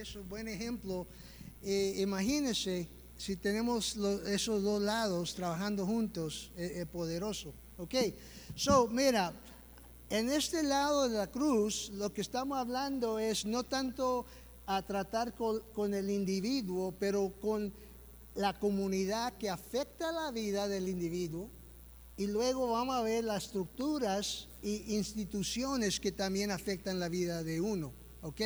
es 0.00 0.16
un 0.16 0.28
buen 0.28 0.48
ejemplo. 0.48 1.06
Eh, 1.62 1.94
imagínense 1.98 2.88
si 3.16 3.36
tenemos 3.36 3.96
esos 4.26 4.62
dos 4.62 4.82
lados 4.82 5.34
trabajando 5.34 5.86
juntos, 5.86 6.50
eh, 6.56 6.80
eh, 6.80 6.86
poderoso. 6.86 7.54
Ok, 7.78 7.94
so 8.54 8.88
mira, 8.88 9.32
en 10.10 10.30
este 10.30 10.62
lado 10.62 11.08
de 11.08 11.16
la 11.16 11.28
cruz, 11.28 11.90
lo 11.94 12.12
que 12.12 12.20
estamos 12.20 12.58
hablando 12.58 13.18
es 13.18 13.46
no 13.46 13.62
tanto 13.64 14.26
a 14.66 14.82
tratar 14.82 15.34
con, 15.34 15.60
con 15.72 15.94
el 15.94 16.10
individuo, 16.10 16.94
pero 16.98 17.32
con 17.40 17.72
la 18.34 18.58
comunidad 18.58 19.34
que 19.38 19.48
afecta 19.48 20.12
la 20.12 20.30
vida 20.30 20.68
del 20.68 20.88
individuo. 20.88 21.50
Y 22.16 22.26
luego 22.26 22.70
vamos 22.70 22.94
a 22.94 23.02
ver 23.02 23.24
las 23.24 23.44
estructuras 23.44 24.48
e 24.62 24.84
instituciones 24.88 25.98
que 25.98 26.12
también 26.12 26.50
afectan 26.50 27.00
la 27.00 27.08
vida 27.08 27.42
de 27.42 27.60
uno. 27.60 27.92
¿Ok? 28.22 28.40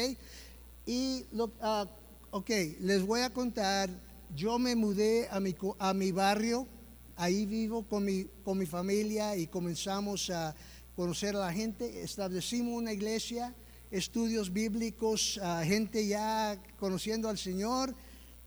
Y, 0.86 1.26
lo, 1.32 1.46
uh, 1.46 1.86
ok, 2.30 2.50
les 2.80 3.04
voy 3.04 3.20
a 3.20 3.30
contar, 3.30 3.90
yo 4.34 4.58
me 4.58 4.74
mudé 4.74 5.28
a 5.30 5.38
mi, 5.38 5.54
a 5.78 5.92
mi 5.92 6.12
barrio, 6.12 6.66
ahí 7.16 7.44
vivo 7.44 7.86
con 7.86 8.04
mi, 8.04 8.24
con 8.42 8.56
mi 8.56 8.64
familia 8.64 9.36
y 9.36 9.46
comenzamos 9.48 10.30
a 10.30 10.54
conocer 10.96 11.36
a 11.36 11.40
la 11.40 11.52
gente, 11.52 12.02
establecimos 12.02 12.74
una 12.74 12.92
iglesia, 12.92 13.54
estudios 13.90 14.52
bíblicos, 14.52 15.40
gente 15.64 16.06
ya 16.06 16.60
conociendo 16.78 17.28
al 17.28 17.38
Señor, 17.38 17.94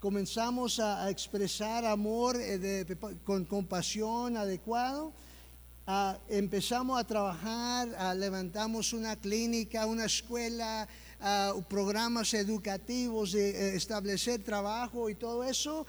comenzamos 0.01 0.79
a, 0.79 1.11
expresar 1.11 1.85
amor 1.85 2.35
eh, 2.39 2.85
con 3.23 3.45
compasión 3.45 4.35
adecuado. 4.35 5.13
empezamos 6.27 6.99
a 6.99 7.03
trabajar, 7.03 8.15
levantamos 8.17 8.93
una 8.93 9.15
clínica, 9.15 9.85
una 9.85 10.05
escuela, 10.05 10.87
programas 11.69 12.33
educativos 12.33 13.33
de 13.33 13.51
eh, 13.51 13.75
establecer 13.75 14.43
trabajo 14.43 15.07
y 15.07 15.13
todo 15.13 15.43
eso. 15.43 15.85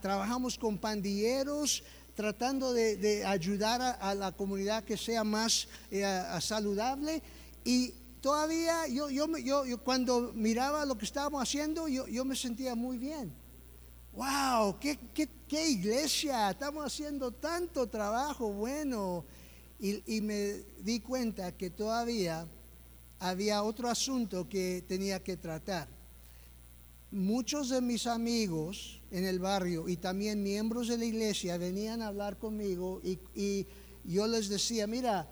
trabajamos 0.00 0.56
con 0.56 0.78
pandilleros 0.78 1.82
tratando 2.14 2.72
de, 2.72 3.24
ayudar 3.26 3.98
a, 4.00 4.14
la 4.14 4.32
comunidad 4.32 4.84
que 4.84 4.96
sea 4.96 5.22
más 5.22 5.68
eh, 5.90 6.02
saludable. 6.40 7.22
Y 7.62 7.92
todavía 8.20 8.86
yo, 8.88 9.10
yo, 9.10 9.26
yo, 9.38 9.78
cuando 9.82 10.32
miraba 10.34 10.84
lo 10.84 10.96
que 10.96 11.04
estábamos 11.04 11.42
haciendo, 11.42 11.88
yo, 11.88 12.06
yo 12.06 12.24
me 12.24 12.36
sentía 12.36 12.74
muy 12.74 12.98
bien. 12.98 13.32
¡Wow! 14.12 14.78
¿qué, 14.80 14.98
qué, 15.48 15.68
iglesia! 15.68 16.50
Estamos 16.50 16.84
haciendo 16.84 17.32
tanto 17.32 17.88
trabajo 17.88 18.52
bueno. 18.52 19.24
Y, 19.78 20.16
y 20.16 20.20
me 20.20 20.62
di 20.82 21.00
cuenta 21.00 21.56
que 21.56 21.70
todavía 21.70 22.46
había 23.20 23.62
otro 23.62 23.88
asunto 23.88 24.48
que 24.48 24.84
tenía 24.86 25.22
que 25.22 25.36
tratar. 25.36 25.88
Muchos 27.10 27.68
de 27.70 27.80
mis 27.80 28.06
amigos 28.06 29.00
en 29.10 29.24
el 29.24 29.38
barrio 29.38 29.88
y 29.88 29.96
también 29.96 30.42
miembros 30.42 30.88
de 30.88 30.98
la 30.98 31.04
iglesia 31.04 31.58
venían 31.58 32.02
a 32.02 32.08
hablar 32.08 32.38
conmigo 32.38 33.00
y, 33.34 33.66
yo 34.02 34.26
les 34.26 34.48
decía, 34.48 34.86
mira, 34.86 35.28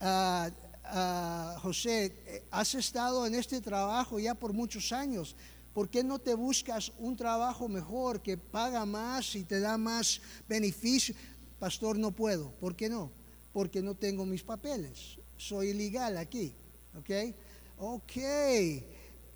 ah, 0.00 0.48
ah, 0.84 1.58
José, 1.62 2.44
has 2.50 2.74
estado 2.74 3.26
en 3.26 3.34
este 3.34 3.60
trabajo 3.60 4.18
ya 4.18 4.34
por 4.34 4.52
muchos 4.52 4.92
años. 4.92 5.36
¿Por 5.72 5.88
qué 5.88 6.04
no 6.04 6.18
te 6.18 6.34
buscas 6.34 6.92
un 6.98 7.16
trabajo 7.16 7.66
mejor 7.68 8.20
que 8.20 8.36
paga 8.36 8.84
más 8.84 9.34
y 9.34 9.44
te 9.44 9.58
da 9.58 9.78
más 9.78 10.20
beneficio? 10.46 11.14
Pastor, 11.58 11.98
no 11.98 12.10
puedo. 12.10 12.50
¿Por 12.60 12.76
qué 12.76 12.88
no? 12.88 13.10
Porque 13.52 13.80
no 13.80 13.94
tengo 13.94 14.26
mis 14.26 14.42
papeles. 14.42 15.18
Soy 15.36 15.68
ilegal 15.68 16.18
aquí. 16.18 16.54
¿Ok? 16.98 17.34
Ok. 17.78 18.12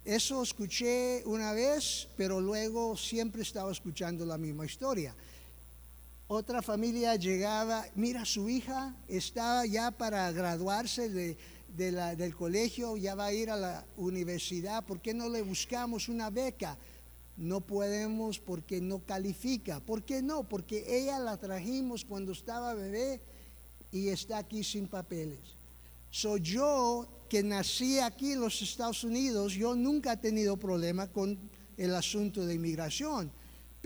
Eso 0.04 0.42
escuché 0.42 1.22
una 1.24 1.52
vez, 1.52 2.08
pero 2.16 2.40
luego 2.40 2.96
siempre 2.96 3.42
estaba 3.42 3.72
escuchando 3.72 4.24
la 4.24 4.38
misma 4.38 4.66
historia. 4.66 5.16
Otra 6.28 6.60
familia 6.60 7.14
llegaba, 7.14 7.86
mira, 7.94 8.24
su 8.24 8.48
hija 8.48 8.96
está 9.06 9.64
ya 9.64 9.92
para 9.92 10.32
graduarse 10.32 11.08
de, 11.08 11.36
del 11.68 12.34
colegio, 12.34 12.96
ya 12.96 13.14
va 13.14 13.26
a 13.26 13.32
ir 13.32 13.48
a 13.48 13.56
la 13.56 13.86
universidad, 13.96 14.84
¿por 14.84 15.00
qué 15.00 15.14
no 15.14 15.28
le 15.28 15.42
buscamos 15.42 16.08
una 16.08 16.30
beca? 16.30 16.76
No 17.36 17.60
podemos 17.60 18.40
porque 18.40 18.80
no 18.80 19.04
califica. 19.04 19.78
¿Por 19.78 20.02
qué 20.02 20.20
no? 20.20 20.42
Porque 20.48 20.84
ella 20.88 21.18
la 21.20 21.36
trajimos 21.36 22.04
cuando 22.04 22.32
estaba 22.32 22.74
bebé 22.74 23.20
y 23.92 24.08
está 24.08 24.38
aquí 24.38 24.64
sin 24.64 24.88
papeles. 24.88 25.56
Soy 26.10 26.40
yo 26.40 27.06
que 27.28 27.42
nací 27.44 28.00
aquí 28.00 28.32
en 28.32 28.40
los 28.40 28.62
Estados 28.62 29.04
Unidos, 29.04 29.52
yo 29.52 29.76
nunca 29.76 30.14
he 30.14 30.16
tenido 30.16 30.56
problema 30.56 31.06
con 31.06 31.38
el 31.76 31.94
asunto 31.94 32.44
de 32.46 32.54
inmigración, 32.54 33.30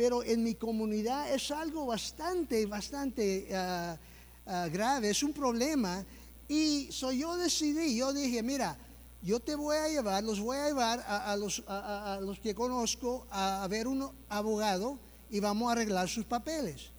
pero 0.00 0.24
en 0.24 0.42
mi 0.42 0.54
comunidad 0.54 1.30
es 1.30 1.50
algo 1.50 1.84
bastante, 1.84 2.64
bastante 2.64 3.54
ah, 3.54 3.98
ah, 4.46 4.66
grave, 4.72 5.10
es 5.10 5.22
un 5.22 5.34
problema. 5.34 6.06
Y 6.48 6.88
so 6.90 7.12
yo 7.12 7.36
decidí, 7.36 7.98
yo 7.98 8.10
dije, 8.14 8.42
mira, 8.42 8.78
yo 9.20 9.40
te 9.40 9.54
voy 9.54 9.76
a 9.76 9.88
llevar, 9.88 10.24
los 10.24 10.40
voy 10.40 10.56
a 10.56 10.68
llevar 10.68 11.04
a, 11.06 11.36
los, 11.36 11.62
a, 11.66 12.18
los, 12.22 12.38
que 12.38 12.54
conozco 12.54 13.26
a, 13.30 13.66
ver 13.68 13.86
un 13.86 14.10
abogado 14.30 14.98
y 15.28 15.38
vamos 15.38 15.68
a 15.68 15.72
arreglar 15.72 16.08
sus 16.08 16.24
papeles. 16.24 16.92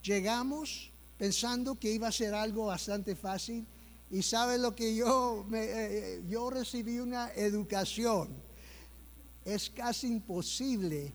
Llegamos 0.00 0.92
pensando 1.16 1.74
que 1.74 1.90
iba 1.90 2.06
a 2.06 2.12
ser 2.12 2.34
algo 2.34 2.66
bastante 2.66 3.16
fácil 3.16 3.66
y 4.12 4.22
sabe 4.22 4.58
lo 4.58 4.76
que 4.76 4.94
yo, 4.94 5.44
me, 5.48 5.64
eh, 5.64 5.70
eh, 5.72 6.22
yo 6.28 6.50
recibí 6.50 7.00
una 7.00 7.32
educación. 7.32 8.28
Es 9.44 9.68
casi 9.70 10.06
imposible 10.06 11.12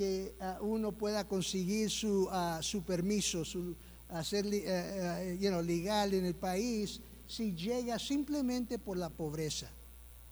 que 0.00 0.34
ah, 0.40 0.56
uno 0.62 0.92
pueda 0.92 1.28
conseguir 1.28 1.90
su, 1.90 2.26
ah, 2.32 2.60
su 2.62 2.82
permiso, 2.82 3.44
su, 3.44 3.76
hacer 4.08 4.46
uh, 4.46 5.62
legal 5.62 6.14
en 6.14 6.24
el 6.24 6.34
país 6.34 7.02
si 7.26 7.54
llega 7.54 7.98
simplemente 7.98 8.78
por 8.78 8.96
la 8.96 9.10
pobreza. 9.10 9.70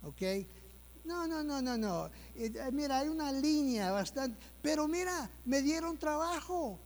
¿Ok? 0.00 0.22
No, 1.04 1.26
no, 1.26 1.42
no, 1.44 1.60
no, 1.60 1.76
no. 1.76 2.10
mira, 2.72 3.00
hay 3.00 3.08
una 3.08 3.30
línea 3.30 3.92
bastante... 3.92 4.38
Pero 4.62 4.88
mira, 4.88 5.30
me 5.44 5.60
dieron 5.60 5.98
trabajo. 5.98 6.78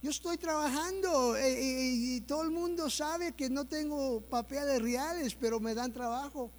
Yo 0.00 0.08
estoy 0.08 0.38
trabajando 0.38 1.36
eh, 1.36 1.52
eh, 1.52 1.92
y, 1.94 2.20
todo 2.22 2.44
el 2.44 2.50
mundo 2.50 2.88
sabe 2.88 3.32
que 3.32 3.50
no 3.50 3.66
tengo 3.66 4.22
papeles 4.22 4.80
reales, 4.80 5.34
pero 5.34 5.60
me 5.60 5.74
dan 5.74 5.92
trabajo. 5.92 6.50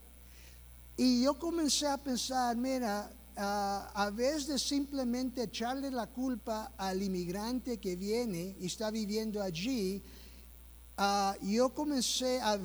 Y 0.97 1.23
yo 1.23 1.33
comencé 1.39 1.87
a 1.87 1.97
pensar, 1.97 2.55
mira, 2.55 3.11
a 3.37 4.11
vez 4.13 4.47
de 4.47 4.59
simplemente 4.59 5.43
echarle 5.43 5.89
la 5.91 6.07
culpa 6.07 6.73
al 6.77 7.01
inmigrante 7.01 7.79
que 7.79 7.95
viene 7.95 8.55
y 8.59 8.65
está 8.65 8.91
viviendo 8.91 9.41
allí, 9.41 10.01
yo 11.41 11.73
comencé 11.73 12.39
a, 12.41 12.55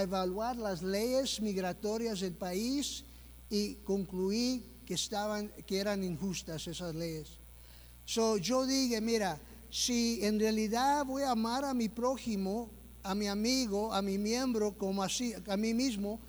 evaluar 0.00 0.56
las 0.56 0.82
leyes 0.82 1.40
migratorias 1.40 2.20
del 2.20 2.34
país 2.34 3.04
y 3.48 3.74
concluí 3.76 4.64
que, 4.86 4.94
estaban, 4.94 5.48
que 5.66 5.78
eran 5.78 6.02
injustas 6.02 6.66
esas 6.66 6.94
leyes. 6.94 7.38
So, 8.04 8.38
yo 8.38 8.66
dije, 8.66 9.00
mira, 9.00 9.38
si 9.70 10.18
en 10.22 10.40
realidad 10.40 11.04
voy 11.04 11.22
a 11.22 11.32
amar 11.32 11.64
a 11.64 11.74
mi 11.74 11.88
prójimo 11.88 12.70
a 13.02 13.14
mi 13.14 13.28
amigo, 13.28 13.92
a 13.92 14.02
mi 14.02 14.18
miembro, 14.18 14.76
como 14.76 15.02
así, 15.02 15.34
a 15.48 15.56
mí 15.56 15.74
mismo, 15.74 16.20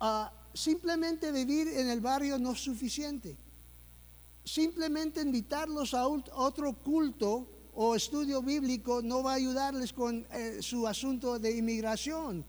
a 0.00 0.32
simplemente 0.54 1.32
vivir 1.32 1.68
en 1.68 1.88
el 1.88 2.00
barrio 2.00 2.38
no 2.38 2.52
es 2.52 2.60
suficiente. 2.60 3.36
Simplemente 4.44 5.20
invitarlos 5.20 5.94
a 5.94 6.06
otro 6.06 6.72
culto 6.82 7.46
o 7.74 7.94
estudio 7.94 8.42
bíblico 8.42 9.00
no 9.02 9.22
va 9.22 9.32
a 9.32 9.36
ayudarles 9.36 9.92
con 9.92 10.26
eh, 10.32 10.58
su 10.60 10.86
asunto 10.86 11.38
de 11.38 11.56
inmigración. 11.56 12.44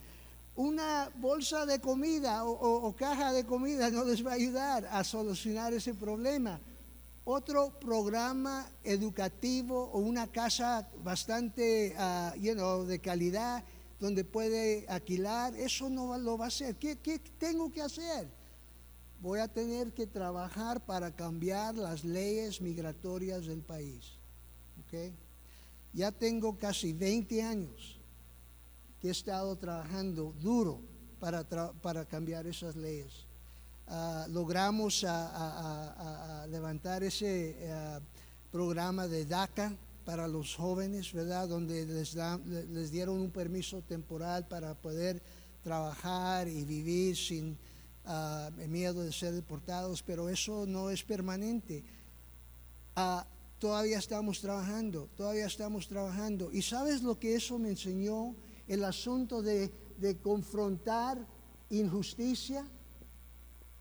Una 0.56 1.10
bolsa 1.16 1.66
de 1.66 1.80
comida 1.80 2.46
o, 2.46 2.96
caja 2.96 3.34
de 3.34 3.44
comida 3.44 3.90
no 3.90 4.04
les 4.04 4.24
va 4.24 4.32
a 4.32 4.36
ayudar 4.36 4.86
a 4.92 5.04
solucionar 5.04 5.74
ese 5.74 5.96
problema. 5.96 6.60
Otro 7.26 7.80
programa 7.80 8.70
educativo 8.84 9.90
o 9.94 10.00
una 10.00 10.28
casa 10.28 10.88
bastante 11.04 11.96
uh, 11.98 12.84
de 12.84 13.00
calidad 13.00 13.64
donde 14.04 14.26
puede 14.26 14.86
alquilar, 14.90 15.56
eso 15.56 15.90
no 15.90 16.18
lo 16.18 16.38
va 16.38 16.46
a 16.46 16.48
hacer. 16.50 16.76
¿Qué, 16.76 16.98
¿Qué, 16.98 17.20
tengo 17.20 17.72
que 17.72 17.82
hacer? 17.82 18.28
Voy 19.22 19.40
a 19.40 19.48
tener 19.48 19.94
que 19.94 20.06
trabajar 20.06 20.86
para 20.86 21.16
cambiar 21.16 21.76
las 21.76 22.04
leyes 22.04 22.60
migratorias 22.60 23.46
del 23.46 23.62
país. 23.62 24.12
Ya 25.94 26.12
tengo 26.12 26.58
casi 26.58 26.92
20 26.92 27.44
años 27.44 27.98
que 29.00 29.08
he 29.08 29.12
estado 29.12 29.56
trabajando 29.56 30.36
duro 30.42 30.82
para, 31.22 31.46
para 31.82 32.04
cambiar 32.04 32.46
esas 32.46 32.76
leyes. 32.76 33.26
Ah, 33.88 34.28
logramos 34.30 35.06
levantar 36.50 37.04
ese 37.06 37.56
ah, 37.72 38.02
programa 38.52 39.08
de 39.08 39.26
DACA 39.26 39.78
para 40.06 40.28
los 40.28 40.56
jóvenes, 40.56 41.14
¿verdad? 41.14 41.48
Donde 41.48 41.86
les, 41.86 42.92
dieron 42.92 43.20
un 43.20 43.32
permiso 43.32 43.82
temporal 43.82 44.48
para 44.48 44.76
poder 44.76 45.22
trabajar 45.64 46.48
y 46.48 46.64
vivir 46.64 47.16
sin 47.16 47.58
ah, 48.06 48.50
miedo 48.68 49.04
de 49.04 49.12
ser 49.12 49.34
deportados, 49.34 50.04
pero 50.04 50.30
eso 50.30 50.66
no 50.66 50.90
es 50.90 51.04
permanente 51.04 51.84
todavía 53.64 53.98
estamos 53.98 54.42
trabajando, 54.42 55.08
todavía 55.16 55.46
estamos 55.46 55.88
trabajando. 55.88 56.52
¿Y 56.52 56.62
sabes 56.62 57.02
lo 57.02 57.18
que 57.18 57.36
eso 57.36 57.58
me 57.58 57.70
enseñó? 57.70 58.36
El 58.68 58.84
asunto 58.84 59.42
de, 59.42 59.72
confrontar 60.22 61.26
injusticia. 61.70 62.68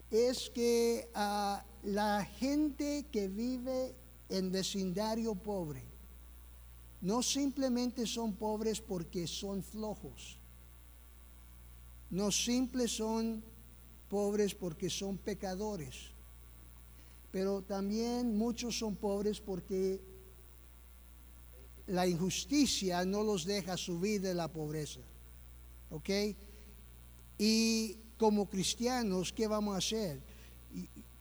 Es 0.08 0.50
que 0.50 1.10
a 1.14 1.64
la 1.82 2.24
gente 2.24 3.06
que 3.10 3.26
vive 3.26 3.96
en 4.28 4.52
vecindario 4.52 5.34
pobre 5.34 5.82
no 7.02 7.22
simplemente 7.22 8.06
son 8.06 8.34
pobres 8.34 8.80
porque 8.80 9.26
son 9.26 9.62
flojos, 9.62 10.38
no 12.08 12.32
simples 12.32 12.96
son 12.96 13.44
pobres 14.08 14.54
porque 14.54 14.88
son 14.88 15.18
pecadores 15.18 16.12
pero 17.32 17.62
también 17.62 18.36
muchos 18.36 18.78
son 18.78 18.94
pobres 18.94 19.40
porque 19.40 20.02
la 21.86 22.06
injusticia 22.06 23.04
no 23.06 23.24
los 23.24 23.46
deja 23.46 23.76
subir 23.78 24.20
de 24.20 24.34
la 24.34 24.52
pobreza. 24.52 25.00
¿Ok? 25.88 26.10
Y 27.38 27.96
como 28.18 28.48
cristianos, 28.48 29.32
¿qué 29.32 29.46
vamos 29.46 29.74
a 29.74 29.78
hacer? 29.78 30.22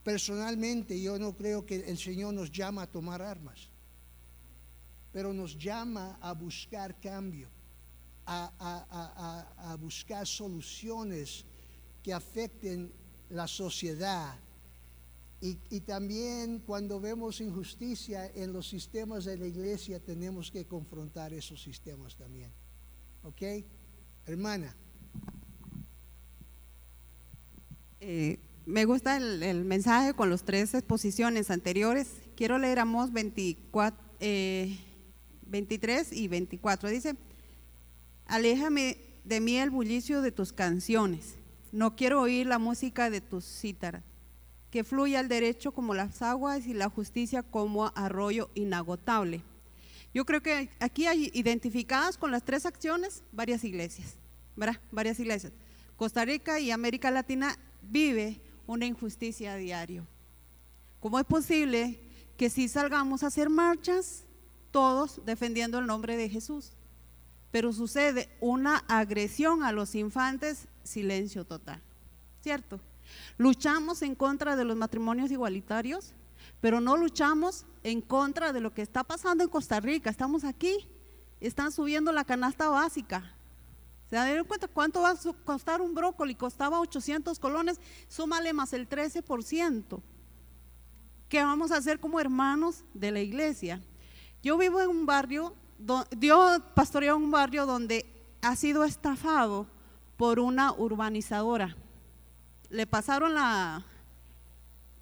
Personalmente 0.04 1.02
yo 1.02 1.18
no 1.18 1.34
creo 1.34 1.66
que 1.66 1.78
el 1.78 1.98
Señor 1.98 2.34
nos 2.34 2.52
llama 2.52 2.84
a 2.84 2.92
tomar 2.92 3.22
armas, 3.22 3.70
pero 5.12 5.34
nos 5.34 5.58
llama 5.58 6.18
a 6.22 6.34
buscar 6.34 7.00
cambio, 7.00 7.50
a, 8.26 9.46
a 9.58 9.76
buscar 9.76 10.26
soluciones 10.26 11.46
que 12.02 12.14
afecten 12.14 12.92
la 13.30 13.48
sociedad 13.48 14.36
y, 15.44 15.80
también 15.80 16.60
cuando 16.60 17.00
vemos 17.00 17.42
injusticia 17.42 18.32
en 18.36 18.54
los 18.54 18.70
sistemas 18.70 19.26
de 19.26 19.38
la 19.38 19.48
iglesia 19.48 20.00
tenemos 20.00 20.52
que 20.52 20.66
confrontar 20.66 21.34
esos 21.34 21.64
sistemas 21.64 22.16
también. 22.16 22.52
¿Ok? 23.24 23.42
Hermana. 24.28 24.76
Eh, 28.00 28.38
me 28.68 28.86
gusta 28.86 29.18
el, 29.18 29.66
mensaje 29.66 30.14
con 30.14 30.30
las 30.30 30.44
tres 30.44 30.76
exposiciones 30.76 31.50
anteriores. 31.50 32.22
Quiero 32.36 32.60
leer 32.60 32.78
Amos 32.78 33.12
24, 33.12 34.00
23 35.52 36.14
y 36.14 36.28
24. 36.28 36.90
Dice, 36.90 37.16
aléjame 38.26 38.98
de 39.24 39.40
mí 39.40 39.58
el 39.58 39.70
bullicio 39.70 40.22
de 40.22 40.32
tus 40.32 40.54
canciones. 40.54 41.36
No 41.72 41.96
quiero 41.96 42.22
oír 42.22 42.48
la 42.48 42.58
música 42.58 43.10
de 43.10 43.22
tus 43.22 43.46
cítaras 43.46 44.04
que 44.72 44.86
fluya 44.86 45.20
el 45.20 45.28
derecho 45.28 45.74
como 45.74 45.94
las 45.94 46.22
aguas 46.22 46.66
y 46.66 46.74
la 46.74 46.90
justicia 46.90 47.44
como 47.44 47.92
arroyo 47.94 48.50
inagotable. 48.56 49.44
Yo 50.14 50.26
creo 50.26 50.42
que 50.42 50.70
aquí 50.80 51.06
hay 51.06 51.30
identificadas 51.34 52.18
con 52.18 52.32
las 52.32 52.44
tres 52.44 52.66
acciones 52.66 53.22
varias 53.34 53.64
iglesias, 53.66 54.16
¿verdad? 54.56 54.80
Varias 54.92 55.20
iglesias. 55.20 55.52
Costa 55.98 56.24
Rica 56.26 56.60
y 56.60 56.72
América 56.72 57.12
Latina 57.12 57.58
vive 57.82 58.42
una 58.66 58.86
injusticia 58.86 59.54
a 59.54 59.58
diario. 59.58 60.08
¿Cómo 61.02 61.20
es 61.20 61.26
posible 61.26 62.00
que 62.38 62.50
si 62.50 62.70
salgamos 62.70 63.24
a 63.24 63.28
hacer 63.28 63.50
marchas, 63.50 64.24
todos 64.72 65.22
defendiendo 65.26 65.80
el 65.80 65.88
nombre 65.88 66.18
de 66.18 66.30
Jesús? 66.30 66.72
Pero 67.52 67.74
sucede 67.74 68.30
una 68.40 68.78
agresión 68.88 69.64
a 69.64 69.72
los 69.72 69.96
infantes, 69.96 70.68
silencio 70.84 71.46
total, 71.46 71.82
¿cierto? 72.42 72.80
Luchamos 73.38 74.02
en 74.02 74.16
contra 74.16 74.56
de 74.56 74.64
los 74.64 74.78
matrimonios 74.78 75.32
igualitarios, 75.32 76.14
pero 76.60 76.80
no 76.80 76.96
luchamos 76.98 77.66
en 77.84 78.02
contra 78.02 78.54
de 78.54 78.62
lo 78.62 78.74
que 78.74 78.82
está 78.82 79.04
pasando 79.04 79.44
en 79.44 79.50
Costa 79.50 79.80
Rica. 79.80 80.10
Estamos 80.10 80.44
aquí, 80.44 80.88
están 81.40 81.72
subiendo 81.72 82.12
la 82.12 82.24
canasta 82.24 82.70
básica. 82.70 83.36
¿Se 84.10 84.16
dan 84.16 84.44
cuenta 84.46 84.68
cuánto 84.68 85.02
va 85.02 85.12
a 85.12 85.18
costar 85.46 85.82
un 85.82 85.94
brócoli? 85.94 86.36
Costaba 86.36 86.82
800 86.82 87.40
colones, 87.40 87.80
súmale 88.08 88.52
más 88.54 88.74
el 88.74 88.88
13%. 88.88 90.02
¿Qué 91.30 91.44
vamos 91.44 91.72
a 91.72 91.78
hacer 91.78 92.00
como 92.00 92.20
hermanos 92.20 92.84
de 92.94 93.12
la 93.12 93.22
iglesia? 93.22 93.82
Yo 94.44 94.58
vivo 94.58 94.82
en 94.82 94.90
un 94.90 95.06
barrio, 95.06 95.54
yo 96.20 96.58
pastoreo 96.74 97.16
en 97.16 97.24
un 97.24 97.32
barrio 97.32 97.66
donde 97.66 98.06
ha 98.42 98.56
sido 98.56 98.84
estafado 98.84 99.68
por 100.18 100.40
una 100.40 100.74
urbanizadora 100.74 101.76
le 102.72 102.88
pasaron 102.88 103.34
la, 103.34 103.86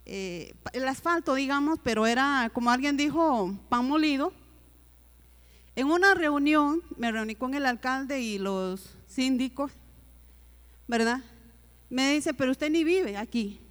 eh, 0.05 0.53
el 0.73 0.87
asfalto, 0.87 1.35
digamos, 1.35 1.79
pero 1.81 2.07
era, 2.07 2.49
como 2.53 2.71
alguien 2.71 2.97
dijo, 2.97 3.55
pan 3.69 3.87
molido. 3.87 4.33
En 5.75 5.87
una 5.87 6.13
reunión, 6.15 6.81
me 6.97 7.11
reuní 7.11 7.35
con 7.35 7.53
el 7.53 7.65
alcalde 7.65 8.19
y 8.19 8.39
los 8.39 8.95
síndicos, 9.07 9.71
¿verdad? 10.87 11.21
Me 11.89 12.11
dice, 12.11 12.33
pero 12.33 12.51
usted 12.51 12.69
ni 12.69 12.83
vive 12.83 13.15
aquí. 13.15 13.61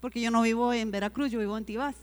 Porque 0.00 0.20
yo 0.20 0.30
no 0.30 0.42
vivo 0.42 0.72
en 0.72 0.90
Veracruz, 0.90 1.30
yo 1.30 1.40
vivo 1.40 1.58
en 1.58 1.64
Tibás, 1.64 1.96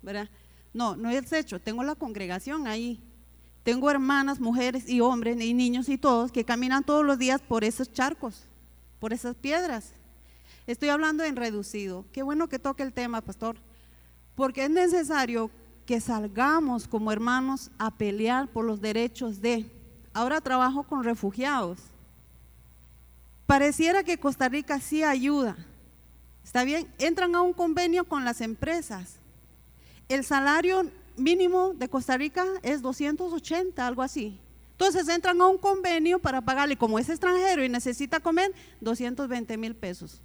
¿verdad? 0.00 0.28
No, 0.72 0.96
no 0.96 1.10
es 1.10 1.32
hecho, 1.32 1.60
tengo 1.60 1.82
la 1.82 1.94
congregación 1.94 2.66
ahí. 2.66 3.00
Tengo 3.62 3.90
hermanas, 3.90 4.40
mujeres 4.40 4.88
y 4.88 5.00
hombres 5.00 5.40
y 5.40 5.54
niños 5.54 5.88
y 5.88 5.98
todos 5.98 6.32
que 6.32 6.44
caminan 6.44 6.82
todos 6.82 7.04
los 7.04 7.18
días 7.18 7.40
por 7.40 7.64
esos 7.64 7.92
charcos 7.92 8.46
por 9.02 9.12
esas 9.12 9.34
piedras. 9.34 9.94
Estoy 10.68 10.90
hablando 10.90 11.24
en 11.24 11.34
reducido. 11.34 12.04
Qué 12.12 12.22
bueno 12.22 12.48
que 12.48 12.60
toque 12.60 12.84
el 12.84 12.92
tema, 12.92 13.20
pastor, 13.20 13.56
porque 14.36 14.62
es 14.62 14.70
necesario 14.70 15.50
que 15.86 16.00
salgamos 16.00 16.86
como 16.86 17.10
hermanos 17.10 17.72
a 17.78 17.90
pelear 17.90 18.46
por 18.46 18.64
los 18.64 18.80
derechos 18.80 19.40
de. 19.40 19.68
Ahora 20.12 20.40
trabajo 20.40 20.84
con 20.84 21.02
refugiados. 21.02 21.80
Pareciera 23.44 24.04
que 24.04 24.18
Costa 24.18 24.48
Rica 24.48 24.78
sí 24.78 25.02
ayuda. 25.02 25.56
Está 26.44 26.62
bien, 26.62 26.86
entran 27.00 27.34
a 27.34 27.42
un 27.42 27.54
convenio 27.54 28.04
con 28.04 28.24
las 28.24 28.40
empresas. 28.40 29.16
El 30.12 30.24
salario 30.24 30.90
mínimo 31.16 31.72
de 31.72 31.88
Costa 31.88 32.18
Rica 32.18 32.44
es 32.62 32.82
280, 32.82 33.86
algo 33.86 34.02
así. 34.02 34.38
Entonces 34.72 35.08
entran 35.08 35.40
a 35.40 35.46
un 35.46 35.56
convenio 35.56 36.18
para 36.18 36.42
pagarle, 36.42 36.76
como 36.76 36.98
es 36.98 37.08
extranjero 37.08 37.64
y 37.64 37.70
necesita 37.70 38.20
comer, 38.20 38.52
220 38.82 39.56
mil 39.56 39.74
pesos, 39.74 40.20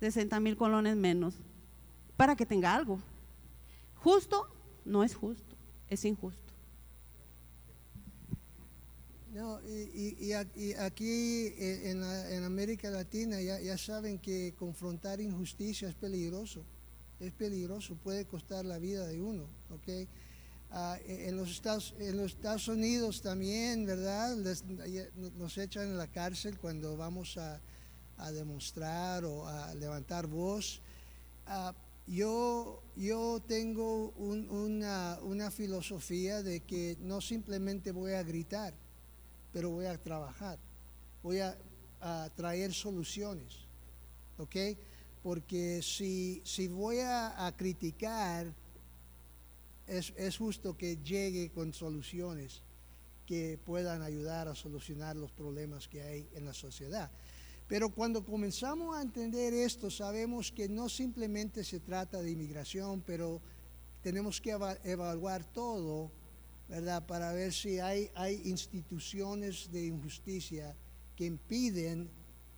60 0.00 0.40
mil 0.40 0.56
colones 0.56 0.96
menos, 0.96 1.34
para 2.16 2.36
que 2.36 2.46
tenga 2.46 2.74
algo. 2.74 2.98
Justo 3.96 4.48
no 4.86 5.04
es 5.04 5.14
justo, 5.14 5.56
es 5.90 6.02
injusto. 6.06 6.54
No, 9.34 9.60
y, 9.68 10.32
aquí 10.32 11.52
eh, 11.58 11.90
en, 12.30 12.44
América 12.44 12.88
Latina 12.88 13.42
ya, 13.42 13.60
ya, 13.60 13.76
saben 13.76 14.18
que 14.18 14.54
confrontar 14.58 15.20
injusticia 15.20 15.86
es 15.86 15.94
peligroso, 15.94 16.64
es 17.20 17.32
peligroso, 17.32 17.94
puede 17.96 18.24
costar 18.26 18.64
la 18.64 18.78
vida 18.78 19.06
de 19.06 19.20
uno, 19.20 19.44
¿ok? 19.70 20.08
Ah, 20.70 20.98
en, 21.06 21.36
los 21.36 21.50
Estados, 21.50 21.94
en 21.98 22.16
los 22.16 22.32
Estados 22.32 22.68
Unidos 22.68 23.22
también, 23.22 23.86
¿verdad? 23.86 24.36
Les- 24.36 24.64
nos 25.36 25.56
echan 25.58 25.84
en 25.88 25.96
la 25.98 26.08
cárcel 26.08 26.58
cuando 26.58 26.96
vamos 26.96 27.36
a, 27.38 27.60
a 28.18 28.32
demostrar 28.32 29.24
o 29.24 29.46
a 29.46 29.74
levantar 29.74 30.26
voz. 30.26 30.80
Ah, 31.46 31.74
yo, 32.06 32.82
yo 32.96 33.40
tengo 33.46 34.10
un- 34.16 34.48
una, 34.50 35.18
una 35.22 35.50
filosofía 35.50 36.42
de 36.42 36.60
que 36.60 36.96
no 37.00 37.20
simplemente 37.20 37.92
voy 37.92 38.12
a 38.12 38.22
gritar, 38.22 38.74
pero 39.52 39.70
voy 39.70 39.86
a 39.86 39.96
trabajar, 40.02 40.58
voy 41.22 41.38
a, 41.40 41.56
a 42.00 42.28
traer 42.36 42.72
soluciones, 42.74 43.54
¿ok? 44.38 44.56
Porque 45.26 45.82
si, 45.82 46.40
si 46.44 46.68
voy 46.68 46.98
a, 47.00 47.52
criticar, 47.56 48.54
es, 49.88 50.12
es 50.16 50.36
justo 50.36 50.76
que 50.76 50.98
llegue 50.98 51.50
con 51.50 51.72
soluciones 51.74 52.62
que 53.26 53.58
puedan 53.66 54.02
ayudar 54.02 54.46
a 54.46 54.54
solucionar 54.54 55.16
los 55.16 55.32
problemas 55.32 55.88
que 55.88 56.00
hay 56.00 56.28
en 56.36 56.44
la 56.44 56.54
sociedad. 56.54 57.10
Pero 57.66 57.90
cuando 57.90 58.24
comenzamos 58.24 58.96
a 58.96 59.02
entender 59.02 59.52
esto, 59.52 59.90
sabemos 59.90 60.52
que 60.52 60.68
no 60.68 60.88
simplemente 60.88 61.64
se 61.64 61.80
trata 61.80 62.22
de 62.22 62.30
inmigración, 62.30 63.02
pero 63.04 63.40
tenemos 64.04 64.40
que 64.40 64.50
eva- 64.52 64.78
evaluar 64.84 65.42
todo, 65.42 66.12
¿verdad? 66.68 67.04
Para 67.04 67.32
ver 67.32 67.52
si 67.52 67.80
hay, 67.80 68.12
hay 68.14 68.42
instituciones 68.44 69.72
de 69.72 69.86
injusticia 69.86 70.76
que 71.16 71.24
impiden 71.24 72.08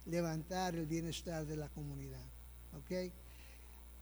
levantar 0.05 0.75
el 0.75 0.85
bienestar 0.85 1.47
de 1.47 1.57
la 1.57 1.71
comunidad, 1.71 2.28
¿ok? 2.79 3.13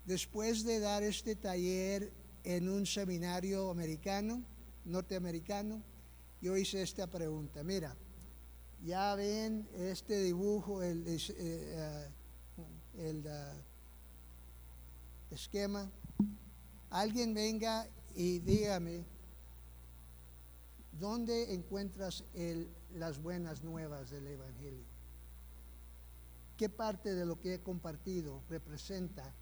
Después 0.05 0.65
de 0.65 0.79
dar 0.81 1.03
este 1.03 1.35
taller 1.35 2.13
en 2.45 2.69
un 2.69 2.87
seminario 2.87 3.71
americano, 3.71 4.43
norteamericano, 4.85 5.83
yo 6.41 6.57
hice 6.57 6.83
esta 6.83 7.09
pregunta. 7.09 7.65
Mira, 7.65 7.97
ya 8.85 9.15
ven 9.17 9.69
este 9.75 10.23
dibujo, 10.23 10.83
el, 10.83 11.05
eh, 11.09 12.09
el, 12.99 13.27
ah, 13.27 13.55
esquema. 15.31 15.91
Alguien 16.91 17.35
venga 17.35 17.89
y 18.15 18.39
dígame, 18.39 19.05
¿dónde 20.93 21.53
encuentras 21.53 22.25
las 22.95 23.21
buenas 23.21 23.65
nuevas 23.65 24.11
del 24.11 24.29
Evangelio? 24.29 24.96
¿Qué 26.57 26.69
parte 26.69 27.15
de 27.15 27.27
lo 27.27 27.39
que 27.41 27.55
he 27.55 27.61
compartido 27.61 28.43
representa 28.49 29.35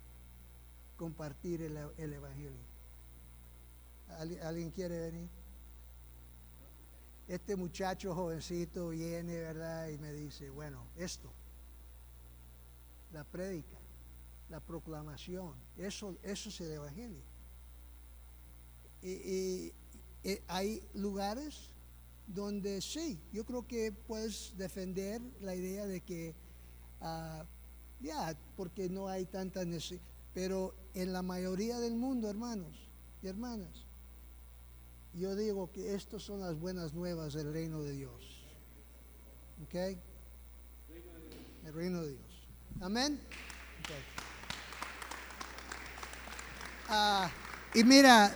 compartir 0.97 1.63
el, 1.63 1.77
el 1.97 2.13
Evangelio? 2.13 2.65
¿Alguien, 4.19 4.43
alguien 4.43 4.71
quiere 4.71 4.99
venir? 4.99 5.29
Este 7.29 7.57
muchacho 7.57 8.15
jovencito 8.15 8.89
viene, 8.91 9.39
¿verdad? 9.41 9.89
Y 9.89 9.99
me 9.99 10.13
dice, 10.13 10.51
bueno, 10.51 10.85
esto, 10.97 11.33
la 13.13 13.25
prédica, 13.25 13.79
la 14.51 14.61
proclamación, 14.61 15.55
eso, 15.77 16.17
eso 16.23 16.49
es 16.49 16.61
el 16.61 16.73
Evangelio. 16.73 17.23
Y- 19.03 19.73
y 20.23 20.39
hay 20.49 20.83
lugares 20.95 21.71
donde 22.27 22.81
sí, 22.81 23.21
yo 23.33 23.45
creo 23.45 23.67
que 23.67 23.93
puedes 23.93 24.55
defender 24.57 25.21
la 25.41 25.55
idea 25.55 25.87
de 25.87 26.01
que, 26.03 26.35
ah, 27.05 27.45
ya, 28.01 28.37
porque 28.57 28.89
no 28.89 29.09
hay 29.09 29.25
tanta 29.27 29.65
necesidad, 29.65 30.03
pero 30.33 30.75
en 30.95 31.13
la 31.13 31.23
mayoría 31.23 31.79
del 31.79 31.95
mundo, 31.95 32.29
hermanos 32.29 32.77
y 33.23 33.29
hermanas, 33.29 33.85
yo 35.15 35.37
digo 35.37 35.71
que 35.71 35.95
estas 35.95 36.23
son 36.23 36.41
las 36.41 36.59
buenas 36.59 36.93
nuevas 36.93 37.35
del 37.35 37.53
reino 37.53 37.81
de 37.83 37.93
Dios. 37.93 38.45
¿Ok? 39.63 39.75
El 41.65 41.73
reino 41.73 42.03
de 42.03 42.11
Dios. 42.11 42.49
Amén. 42.81 43.21
Ah, 46.89 47.31
y 47.75 47.85
mira, 47.85 48.35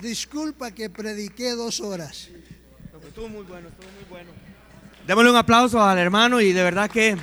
disculpa 0.00 0.70
que 0.70 0.90
prediqué 0.90 1.52
dos 1.52 1.80
horas. 1.80 2.28
Pero 2.92 3.08
Estuvo 3.08 3.28
muy 3.28 3.44
bueno, 3.44 3.68
estuvo 3.68 3.90
muy 3.92 4.04
bueno. 4.04 4.47
Démosle 5.08 5.30
un 5.30 5.36
aplauso 5.36 5.80
al 5.82 5.96
hermano 5.96 6.38
y 6.38 6.52
de 6.52 6.62
verdad 6.62 6.90
que, 6.90 7.16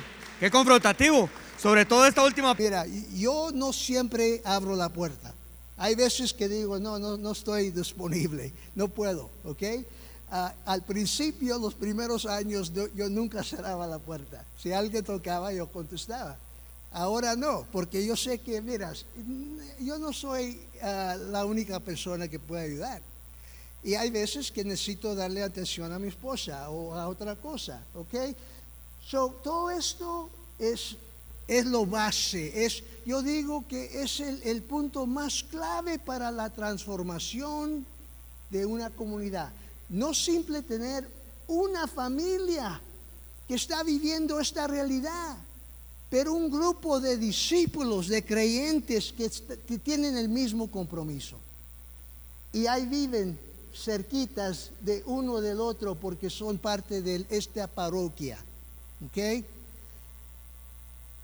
confrontativo. 0.50 1.30
Sobre 1.56 1.84
todo 1.84 2.04
esta 2.04 2.24
última 2.24 2.52
Mira, 2.54 2.84
yo 3.14 3.52
no 3.54 3.72
siempre 3.72 4.42
abro 4.44 4.74
la 4.74 4.88
puerta. 4.88 5.32
Hay 5.76 5.94
veces 5.94 6.34
que 6.34 6.48
digo, 6.48 6.80
no, 6.80 6.98
no, 6.98 7.16
no 7.16 7.30
estoy 7.30 7.70
disponible, 7.70 8.52
no 8.74 8.88
puedo, 8.88 9.30
¿ok? 9.44 9.62
Ah, 10.32 10.52
al 10.64 10.82
principio, 10.82 11.58
los 11.58 11.74
primeros 11.74 12.26
años, 12.26 12.72
yo, 12.74 12.88
yo 12.92 13.08
nunca 13.08 13.44
cerraba 13.44 13.86
la 13.86 14.00
puerta. 14.00 14.44
Si 14.60 14.72
alguien 14.72 15.04
tocaba, 15.04 15.52
yo 15.52 15.68
contestaba. 15.68 16.36
Ahora 16.90 17.36
no, 17.36 17.68
porque 17.70 18.04
yo 18.04 18.16
sé 18.16 18.40
que, 18.40 18.60
miras, 18.60 19.06
yo 19.78 19.96
no 20.00 20.12
soy 20.12 20.60
ah, 20.82 21.16
la 21.30 21.44
única 21.44 21.78
persona 21.78 22.26
que 22.26 22.40
puede 22.40 22.64
ayudar. 22.64 23.00
Y 23.82 23.94
hay 23.94 24.10
veces 24.10 24.50
que 24.50 24.64
necesito 24.64 25.14
darle 25.14 25.42
atención 25.42 25.92
a 25.92 25.98
mi 25.98 26.08
esposa 26.08 26.70
o 26.70 26.94
a 26.94 27.08
otra 27.08 27.36
cosa, 27.36 27.82
¿ok? 27.94 28.14
So, 29.06 29.38
todo 29.42 29.70
esto 29.70 30.28
es, 30.58 30.96
es 31.46 31.66
lo 31.66 31.86
base, 31.86 32.64
es, 32.64 32.82
yo 33.04 33.22
digo 33.22 33.64
que 33.68 34.02
es 34.02 34.18
el, 34.18 34.42
el 34.42 34.62
punto 34.62 35.06
más 35.06 35.44
clave 35.44 36.00
para 36.00 36.32
la 36.32 36.50
transformación 36.50 37.86
de 38.50 38.66
una 38.66 38.90
comunidad. 38.90 39.52
No 39.88 40.12
simple 40.12 40.62
tener 40.62 41.08
una 41.46 41.86
familia 41.86 42.80
que 43.46 43.54
está 43.54 43.84
viviendo 43.84 44.40
esta 44.40 44.66
realidad, 44.66 45.36
pero 46.10 46.32
un 46.34 46.50
grupo 46.50 46.98
de 46.98 47.16
discípulos, 47.16 48.08
de 48.08 48.24
creyentes 48.24 49.12
que, 49.12 49.30
que 49.66 49.78
tienen 49.78 50.16
el 50.16 50.28
mismo 50.28 50.70
compromiso. 50.70 51.38
Y 52.52 52.66
ahí 52.66 52.86
viven 52.86 53.38
cerquitas 53.76 54.70
de 54.80 55.02
uno 55.06 55.40
del 55.40 55.60
otro 55.60 55.94
porque 55.94 56.30
son 56.30 56.58
parte 56.58 57.02
de 57.02 57.26
esta 57.28 57.66
parroquia. 57.66 58.38
¿Ok? 59.04 59.44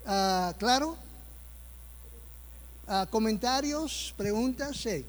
Ah, 0.05 0.53
¿Claro? 0.59 0.95
Ah, 2.87 3.07
¿Comentarios? 3.09 4.13
¿Preguntas? 4.17 4.77
Sí. 4.77 5.05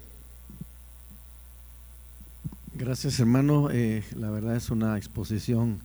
Gracias 2.73 3.21
hermano, 3.21 3.71
Eh, 3.71 4.03
la 4.17 4.31
verdad 4.31 4.57
es 4.57 4.71
una 4.71 4.97
exposición 4.97 5.79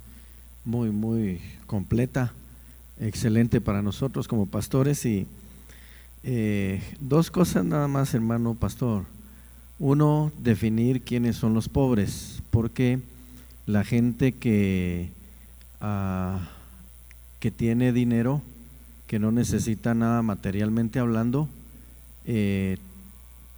muy, 0.66 0.90
muy 0.90 1.42
completa, 1.68 2.34
excelente 3.00 3.62
para 3.62 3.82
nosotros 3.82 4.28
como 4.28 4.46
pastores 4.46 5.06
y 5.06 5.28
eh, 6.24 6.82
dos 7.00 7.32
cosas 7.32 7.64
nada 7.66 7.88
más 7.88 8.14
hermano 8.14 8.56
pastor. 8.56 9.06
Uno, 9.80 10.32
definir 10.38 11.02
quiénes 11.04 11.38
son 11.38 11.54
los 11.54 11.70
pobres, 11.70 12.44
porque 12.52 13.00
la 13.66 13.86
gente 13.86 14.34
que, 14.34 15.10
ah, 15.80 16.50
que 17.40 17.50
tiene 17.50 17.94
dinero, 17.94 18.42
que 19.08 19.20
no 19.20 19.32
necesita 19.32 19.94
nada 19.94 20.22
materialmente 20.22 21.00
hablando, 21.00 21.48
eh, 22.26 22.78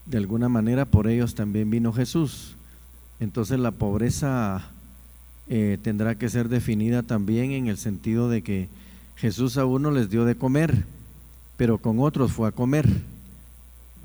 de 0.05 0.17
alguna 0.17 0.47
manera 0.47 0.85
por 0.85 1.07
ellos 1.07 1.33
también 1.33 1.69
vino 1.69 1.91
Jesús. 1.91 2.55
Entonces 3.19 3.59
la 3.59 3.71
pobreza 3.71 4.69
eh, 5.47 5.77
tendrá 5.81 6.15
que 6.15 6.29
ser 6.29 6.49
definida 6.49 7.03
también 7.03 7.51
en 7.51 7.67
el 7.67 7.77
sentido 7.77 8.29
de 8.29 8.41
que 8.43 8.69
Jesús 9.15 9.57
a 9.57 9.65
uno 9.65 9.91
les 9.91 10.09
dio 10.09 10.25
de 10.25 10.35
comer, 10.35 10.85
pero 11.57 11.79
con 11.79 11.99
otros 11.99 12.31
fue 12.31 12.47
a 12.47 12.51
comer, 12.51 12.87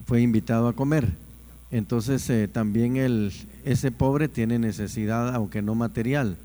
fue 0.06 0.22
invitado 0.22 0.68
a 0.68 0.72
comer. 0.72 1.25
Entonces 1.70 2.28
eh, 2.30 2.48
también 2.48 2.96
el, 2.96 3.32
ese 3.64 3.90
pobre 3.90 4.28
tiene 4.28 4.58
necesidad, 4.58 5.34
aunque 5.34 5.62
no 5.62 5.74
material. 5.74 6.36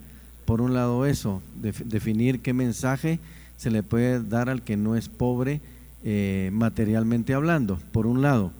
Por 0.45 0.61
un 0.61 0.73
lado 0.73 1.05
eso, 1.05 1.41
def- 1.61 1.83
definir 1.85 2.41
qué 2.41 2.53
mensaje 2.53 3.19
se 3.57 3.69
le 3.69 3.83
puede 3.83 4.21
dar 4.23 4.49
al 4.49 4.63
que 4.63 4.77
no 4.77 4.95
es 4.95 5.07
pobre 5.07 5.61
eh, 6.03 6.49
materialmente 6.51 7.33
hablando, 7.35 7.79
por 7.91 8.07
un 8.07 8.21
lado. 8.23 8.51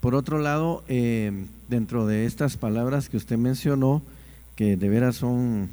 Por 0.00 0.14
otro 0.14 0.38
lado, 0.38 0.82
eh, 0.88 1.44
dentro 1.68 2.06
de 2.06 2.24
estas 2.24 2.56
palabras 2.56 3.08
que 3.10 3.18
usted 3.18 3.36
mencionó, 3.36 4.00
que 4.56 4.76
de 4.76 4.88
veras 4.88 5.16
son 5.16 5.68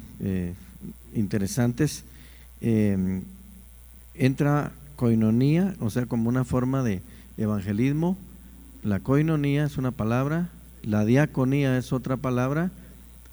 interesantes, 1.14 2.04
eh, 2.60 3.22
entra 4.14 4.72
coinonía, 4.96 5.74
o 5.80 5.90
sea, 5.90 6.06
como 6.06 6.28
una 6.28 6.44
forma 6.44 6.82
de 6.82 7.00
evangelismo. 7.38 8.16
La 8.86 9.00
coinonía 9.00 9.64
es 9.64 9.78
una 9.78 9.90
palabra, 9.90 10.48
la 10.84 11.04
diaconía 11.04 11.76
es 11.76 11.92
otra 11.92 12.16
palabra, 12.16 12.70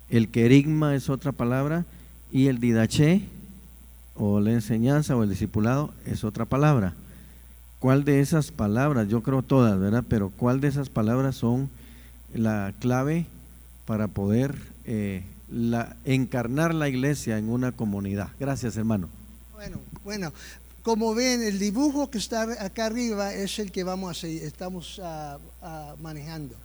el 0.10 0.30
querigma 0.30 0.96
es 0.96 1.12
otra 1.12 1.32
palabra 1.32 1.86
y 2.32 2.48
el 2.48 2.60
didaché 2.60 3.28
o 4.16 4.40
la 4.40 4.52
enseñanza 4.52 5.16
o 5.16 5.22
el 5.22 5.30
discipulado 5.30 5.94
es 6.08 6.24
otra 6.24 6.46
palabra. 6.46 6.96
¿Cuál 7.78 8.04
de 8.04 8.20
esas 8.20 8.50
palabras? 8.50 9.10
Yo 9.10 9.22
creo 9.22 9.44
todas, 9.44 9.80
¿verdad? 9.80 10.04
Pero 10.10 10.32
¿cuál 10.32 10.60
de 10.60 10.70
esas 10.70 10.90
palabras 10.90 11.36
son 11.36 11.70
la 12.34 12.74
clave 12.80 13.28
para 13.86 14.08
poder 14.08 14.56
eh, 14.86 15.22
encarnar 16.04 16.74
la 16.74 16.90
iglesia 16.90 17.38
en 17.38 17.50
una 17.50 17.72
comunidad. 17.72 18.30
Gracias, 18.40 18.76
hermano. 18.76 19.08
Bueno, 19.54 19.78
bueno, 20.04 20.34
como 20.84 21.16
ven, 21.16 21.42
el 21.42 21.60
dibujo 21.60 22.10
que 22.10 22.18
está 22.18 22.44
acá 22.64 22.88
arriba 22.88 23.34
es 23.34 23.58
el 23.58 23.72
que 23.72 23.86
vamos 23.86 24.24
a 24.24 24.28
estamos 24.28 25.00
ah, 25.02 25.40
ah, 25.62 25.96
manejando. 26.00 26.56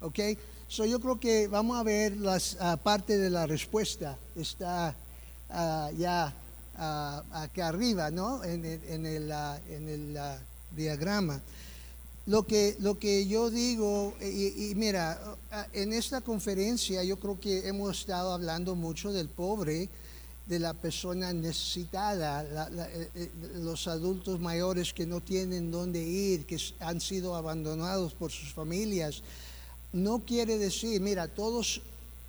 ¿Ok? 0.00 0.18
So 0.66 0.84
yo 0.84 1.00
creo 1.00 1.20
que 1.20 1.46
vamos 1.46 1.78
a 1.78 1.84
ver 1.84 2.16
las 2.16 2.56
ah, 2.60 2.76
parte 2.76 3.16
de 3.16 3.30
la 3.30 3.46
respuesta. 3.46 4.18
Está 4.36 4.94
ya 5.96 6.32
acá 6.76 7.68
arriba, 7.68 8.10
¿no? 8.10 8.42
En 8.44 8.64
el, 8.64 8.80
en 8.88 9.88
el 9.88 10.18
diagrama. 10.76 11.40
Lo 12.26 12.46
que, 12.46 12.76
lo 12.78 12.98
que 12.98 13.26
yo 13.26 13.50
digo, 13.50 14.14
y, 14.20 14.72
mira, 14.76 15.18
en 15.72 15.92
esta 15.92 16.20
conferencia 16.20 17.02
yo 17.02 17.18
creo 17.18 17.40
que 17.40 17.66
hemos 17.66 17.98
estado 17.98 18.32
hablando 18.32 18.76
mucho 18.76 19.12
del 19.12 19.28
pobre, 19.28 19.88
de 20.50 20.58
la 20.58 20.74
persona 20.74 21.32
necesitada, 21.32 22.42
eh, 22.42 23.08
eh, 23.14 23.30
los 23.62 23.86
adultos 23.86 24.40
mayores 24.40 24.92
que 24.92 25.06
no 25.06 25.20
tienen 25.20 25.70
dónde 25.70 26.02
ir, 26.02 26.44
que 26.44 26.58
han 26.80 27.00
sido 27.00 27.36
abandonados 27.36 28.14
por 28.14 28.32
sus 28.32 28.52
familias. 28.52 29.22
No 29.92 30.18
quiere 30.18 30.58
decir, 30.58 31.00
mira, 31.00 31.28
todos 31.28 31.80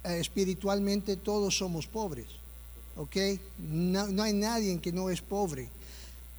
eh, 0.03 0.19
espiritualmente 0.19 1.17
todos 1.17 1.57
somos 1.57 1.87
pobres, 1.87 2.27
¿ok? 2.95 3.17
No, 3.57 4.21
hay 4.21 4.33
nadie 4.33 4.79
que 4.79 4.91
no 4.91 5.09
es 5.09 5.21
pobre. 5.21 5.69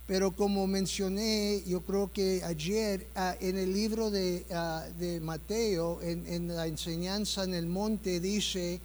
Pero 0.06 0.30
como 0.30 0.68
mencioné, 0.68 1.64
yo 1.66 1.80
creo 1.80 2.12
que 2.12 2.44
ayer 2.44 3.08
ah, 3.16 3.34
en 3.40 3.58
el 3.58 3.72
libro 3.72 4.10
de, 4.10 4.46
ah, 4.52 4.86
Mateo, 5.20 6.00
en, 6.02 6.46
la 6.46 6.68
enseñanza 6.68 7.42
en 7.42 7.54
el 7.54 7.66
monte, 7.66 8.20
dice, 8.20 8.80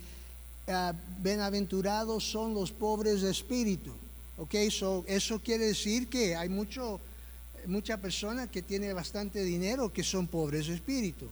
uh, 0.67 0.93
bienaventurados 1.19 2.23
son 2.23 2.53
los 2.53 2.71
pobres 2.71 3.21
de 3.21 3.31
espíritu. 3.31 3.93
Okay, 4.37 4.69
so, 4.69 5.03
eso 5.07 5.39
quiere 5.39 5.65
decir 5.65 6.07
que 6.07 6.35
hay 6.35 6.47
mucho, 6.47 6.99
mucha 7.65 7.97
persona 7.97 8.45
que 8.45 8.61
tiene 8.61 8.93
bastante 8.93 9.43
dinero 9.43 9.91
que 9.91 10.03
son 10.03 10.27
pobres 10.27 10.67
de 10.67 10.75
espíritu. 10.75 11.27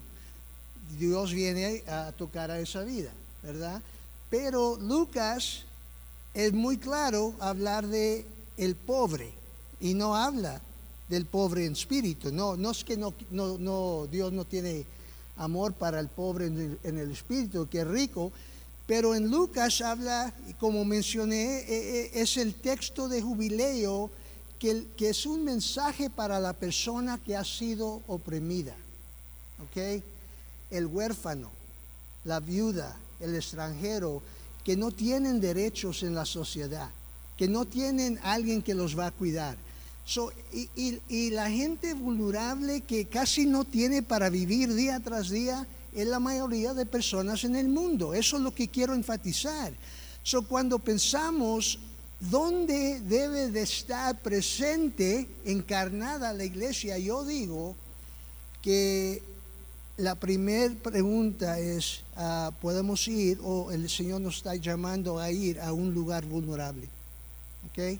Dios 0.98 1.32
viene 1.32 1.84
a 1.88 2.12
tocar 2.18 2.50
a 2.50 2.60
esa 2.60 2.84
vida, 2.84 3.12
¿verdad? 3.44 3.82
Pero 4.30 4.78
Lucas 4.78 5.66
es 6.34 6.52
muy 6.54 6.78
claro 6.78 7.34
hablar 7.40 7.88
de 7.88 8.26
el 8.58 8.76
pobre 8.76 9.32
y 9.80 9.94
no 9.94 10.16
habla 10.16 10.62
del 11.10 11.26
pobre 11.26 11.66
en 11.66 11.74
espíritu. 11.74 12.32
No, 12.32 12.58
no 12.58 12.72
es 12.72 12.84
que 12.84 12.98
no, 12.98 13.14
no, 13.32 14.08
Dios 14.08 14.34
no 14.34 14.46
tiene 14.46 14.86
amor 15.38 15.74
para 15.74 16.00
el 16.00 16.08
pobre 16.08 16.48
en 16.48 16.98
el, 16.98 17.12
espíritu, 17.12 17.68
que 17.70 17.82
es 17.82 17.88
rico, 17.88 18.32
pero 18.88 19.16
en 19.16 19.30
Lucas 19.30 19.82
habla, 19.82 20.34
como 20.60 20.86
mencioné, 20.86 21.60
e, 21.60 22.12
e, 22.16 22.22
es 22.22 22.38
el 22.38 22.54
texto 22.56 23.10
de 23.10 23.22
jubileo 23.22 24.12
que, 24.60 24.86
que 24.96 25.10
es 25.10 25.26
un 25.26 25.44
mensaje 25.44 26.10
para 26.10 26.40
la 26.40 26.54
persona 26.54 27.18
que 27.18 27.36
ha 27.36 27.44
sido 27.44 28.02
oprimida. 28.08 28.76
¿Ok? 29.64 30.04
El 30.72 30.86
huérfano, 30.86 31.50
la 32.24 32.40
viuda, 32.40 32.98
el 33.20 33.36
extranjero, 33.36 34.22
que 34.64 34.76
no 34.76 34.92
tienen 34.92 35.40
derechos 35.40 36.04
en 36.04 36.16
la 36.16 36.26
sociedad, 36.26 36.90
que 37.38 37.48
no 37.48 37.66
tienen 37.66 38.20
alguien 38.24 38.62
que 38.62 38.74
los 38.74 38.98
va 38.98 39.08
a 39.08 39.12
cuidar 39.12 39.58
y, 41.10 41.30
la 41.32 41.50
gente 41.50 41.94
vulnerable 41.94 42.82
que 42.82 43.06
casi 43.06 43.46
no 43.46 43.66
tiene 43.66 44.04
para 44.04 44.30
vivir 44.30 44.74
día 44.74 45.00
tras 45.00 45.30
día 45.30 45.68
es 45.96 46.08
la 46.08 46.20
mayoría 46.20 46.74
de 46.74 46.86
personas 46.86 47.44
en 47.46 47.56
el 47.56 47.70
mundo. 47.70 48.14
Eso 48.14 48.36
es 48.36 48.44
lo 48.44 48.54
que 48.54 48.68
quiero 48.68 48.94
enfatizar. 48.94 49.74
So, 50.24 50.44
cuando 50.44 50.78
pensamos 50.78 51.80
dónde 52.20 53.00
debe 53.00 53.50
de 53.50 53.62
estar 53.62 54.22
presente, 54.22 55.28
encarnada 55.46 56.34
la 56.34 56.44
iglesia, 56.44 56.98
yo 56.98 57.24
digo 57.24 57.76
que 58.62 59.24
la 59.98 60.16
primera 60.16 60.74
pregunta 60.76 61.60
es, 61.60 62.02
ah, 62.18 62.52
¿podemos 62.62 63.08
ir 63.08 63.40
o 63.42 63.72
el 63.72 63.90
Señor 63.90 64.20
nos 64.20 64.38
está 64.38 64.56
llamando 64.56 65.20
a 65.20 65.32
ir 65.32 65.60
a 65.62 65.72
un 65.72 65.94
lugar 65.94 66.26
vulnerable? 66.26 66.90
¿Ok? 67.70 68.00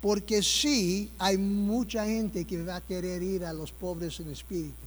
Porque 0.00 0.42
sí, 0.42 1.10
hay 1.18 1.36
mucha 1.36 2.04
gente 2.04 2.44
que 2.44 2.62
va 2.62 2.76
a 2.76 2.80
querer 2.80 3.22
ir 3.22 3.44
a 3.44 3.52
los 3.52 3.70
pobres 3.70 4.18
en 4.18 4.30
espíritu. 4.30 4.85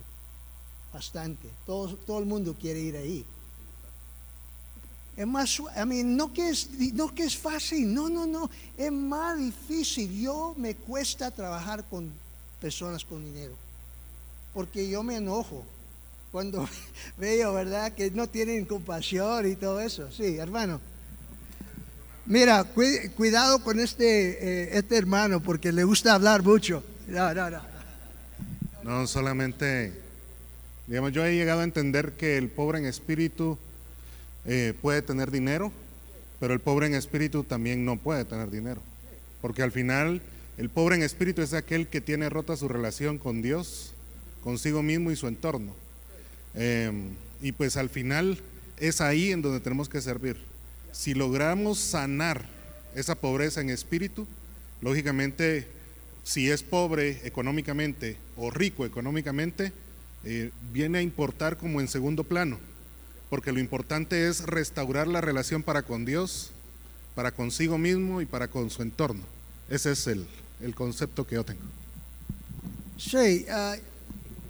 Bastante. 0.93 1.49
Todo, 1.65 1.95
todo 1.95 2.19
el 2.19 2.25
mundo 2.25 2.55
quiere 2.59 2.79
ir 2.79 2.97
ahí. 2.97 3.25
Es 5.19 5.27
más, 5.27 5.61
a 5.75 5.85
mí, 5.85 6.01
no 6.01 6.31
que, 6.31 6.49
es, 6.49 6.69
no 6.93 7.13
que 7.13 7.23
es 7.23 7.37
fácil, 7.37 7.93
no, 7.93 8.07
no, 8.07 8.25
no. 8.25 8.49
Es 8.77 8.91
más 8.91 9.37
difícil. 9.37 10.21
Yo 10.21 10.55
me 10.57 10.75
cuesta 10.75 11.29
trabajar 11.29 11.83
con 11.83 12.09
personas 12.61 13.03
con 13.03 13.23
dinero. 13.25 13.53
Porque 14.53 14.89
yo 14.89 15.03
me 15.03 15.17
enojo 15.17 15.65
cuando 16.31 16.67
veo, 17.17 17.53
¿verdad?, 17.53 17.93
que 17.93 18.11
no 18.11 18.27
tienen 18.27 18.65
compasión 18.65 19.51
y 19.51 19.55
todo 19.55 19.81
eso. 19.81 20.09
Sí, 20.11 20.37
hermano. 20.37 20.79
Mira, 22.25 22.63
cuidado 23.15 23.63
con 23.63 23.79
este, 23.79 24.63
eh, 24.63 24.77
este 24.77 24.97
hermano 24.97 25.41
porque 25.41 25.71
le 25.71 25.83
gusta 25.83 26.13
hablar 26.13 26.43
mucho. 26.43 26.83
No, 27.07 27.33
no, 27.33 27.49
no. 27.49 27.61
No, 28.83 29.07
solamente, 29.07 29.99
digamos, 30.89 31.13
yo 31.13 31.25
he 31.25 31.35
llegado 31.35 31.61
a 31.61 31.63
entender 31.63 32.13
que 32.13 32.37
el 32.37 32.49
pobre 32.49 32.79
en 32.79 32.85
espíritu 32.85 33.57
eh, 34.45 34.73
puede 34.81 35.01
tener 35.01 35.31
dinero, 35.31 35.71
pero 36.39 36.53
el 36.53 36.59
pobre 36.59 36.87
en 36.87 36.95
espíritu 36.95 37.43
también 37.43 37.85
no 37.85 37.97
puede 37.97 38.25
tener 38.25 38.49
dinero. 38.49 38.81
Porque 39.41 39.61
al 39.61 39.71
final, 39.71 40.21
el 40.57 40.69
pobre 40.69 40.95
en 40.95 41.03
espíritu 41.03 41.41
es 41.41 41.53
aquel 41.53 41.87
que 41.87 42.01
tiene 42.01 42.29
rota 42.29 42.57
su 42.57 42.67
relación 42.67 43.19
con 43.19 43.41
Dios, 43.41 43.93
consigo 44.43 44.83
mismo 44.83 45.11
y 45.11 45.15
su 45.15 45.27
entorno. 45.27 45.73
Em, 46.55 47.11
y 47.41 47.51
pues 47.51 47.77
al 47.77 47.89
final 47.89 48.39
es 48.77 48.99
ahí 48.99 49.31
en 49.31 49.41
donde 49.41 49.59
tenemos 49.59 49.87
que 49.87 50.01
servir 50.01 50.37
si 50.91 51.13
logramos 51.13 51.79
sanar 51.79 52.45
esa 52.95 53.15
pobreza 53.15 53.61
en 53.61 53.69
espíritu, 53.69 54.27
lógicamente, 54.81 55.67
si 56.23 56.49
es 56.49 56.63
pobre 56.63 57.21
económicamente 57.23 58.17
o 58.35 58.49
rico 58.49 58.85
económicamente, 58.85 59.71
eh, 60.23 60.51
viene 60.73 60.99
a 60.99 61.01
importar 61.01 61.57
como 61.57 61.79
en 61.79 61.87
segundo 61.87 62.23
plano, 62.23 62.59
porque 63.29 63.51
lo 63.51 63.59
importante 63.59 64.27
es 64.27 64.43
restaurar 64.43 65.07
la 65.07 65.21
relación 65.21 65.63
para 65.63 65.83
con 65.83 66.05
Dios, 66.05 66.51
para 67.15 67.31
consigo 67.31 67.77
mismo 67.77 68.21
y 68.21 68.25
para 68.25 68.47
con 68.47 68.69
su 68.69 68.81
entorno. 68.81 69.21
Ese 69.69 69.91
es 69.91 70.07
el, 70.07 70.27
concepto 70.75 71.25
que 71.25 71.35
yo 71.35 71.45
tengo. 71.45 71.61
Sí, 72.97 73.45
ah, 73.49 73.75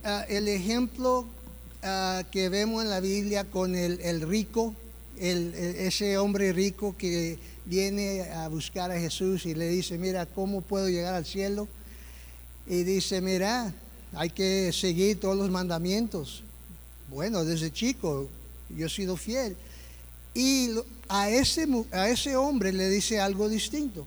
ah, 0.04 0.26
el 0.28 0.48
ejemplo 0.48 1.28
ah, 1.84 2.24
que 2.32 2.50
vemos 2.50 2.84
en 2.84 2.90
la 2.90 3.00
Biblia 3.00 3.44
con 3.44 3.76
el, 3.76 4.00
el 4.02 4.22
rico, 4.22 4.74
ese 5.20 6.18
hombre 6.18 6.54
rico 6.54 6.96
que 6.98 7.38
viene 7.66 8.22
a 8.32 8.48
buscar 8.48 8.90
a 8.90 9.00
Jesús 9.00 9.46
y 9.46 9.54
le 9.54 9.68
dice, 9.68 9.98
mira, 9.98 10.26
¿cómo 10.26 10.62
puedo 10.62 10.90
llegar 10.90 11.14
al 11.14 11.26
cielo? 11.26 11.68
Y 12.66 12.84
dice, 12.84 13.20
mira, 13.22 13.74
hay 14.14 14.30
que 14.30 14.72
seguir 14.74 15.20
todos 15.20 15.38
los 15.38 15.50
mandamientos. 15.50 16.44
Bueno, 17.10 17.46
desde 17.46 17.72
chico 17.72 18.30
yo 18.70 18.86
he 18.86 18.90
sido 18.90 19.18
fiel. 19.18 19.56
Y 20.34 20.72
a 21.08 21.30
ese, 21.30 21.68
a 21.92 22.10
ese 22.10 22.36
hombre 22.36 22.72
le 22.72 22.90
dice 22.90 23.20
algo 23.20 23.50
distinto. 23.50 24.06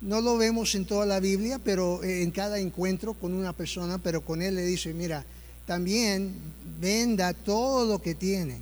No 0.00 0.20
lo 0.20 0.36
vemos 0.36 0.74
en 0.74 0.84
toda 0.84 1.06
la 1.06 1.20
Biblia, 1.20 1.58
pero 1.62 2.02
en 2.04 2.30
cada 2.30 2.58
encuentro 2.58 3.14
con 3.14 3.32
una 3.32 3.52
persona, 3.52 3.98
pero 3.98 4.20
con 4.20 4.42
él 4.42 4.56
le 4.56 4.64
dice, 4.64 4.92
mira, 4.92 5.24
también 5.66 6.34
venda 6.80 7.32
todo 7.32 7.86
lo 7.86 8.00
que 8.00 8.14
tiene 8.14 8.58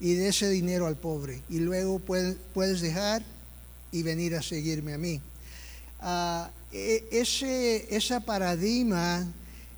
y 0.00 0.14
de 0.14 0.28
ese 0.28 0.48
dinero 0.50 0.86
al 0.86 0.96
pobre 0.96 1.40
y 1.48 1.58
luego 1.58 1.98
puedes 1.98 2.80
dejar 2.80 3.22
y 3.92 4.02
venir 4.02 4.34
a 4.34 4.42
seguirme 4.42 4.94
a 4.94 4.98
mí. 4.98 5.20
Ah, 6.00 6.50
e, 6.72 7.08
ese, 7.10 7.94
esa 7.94 8.20
paradigma, 8.20 9.26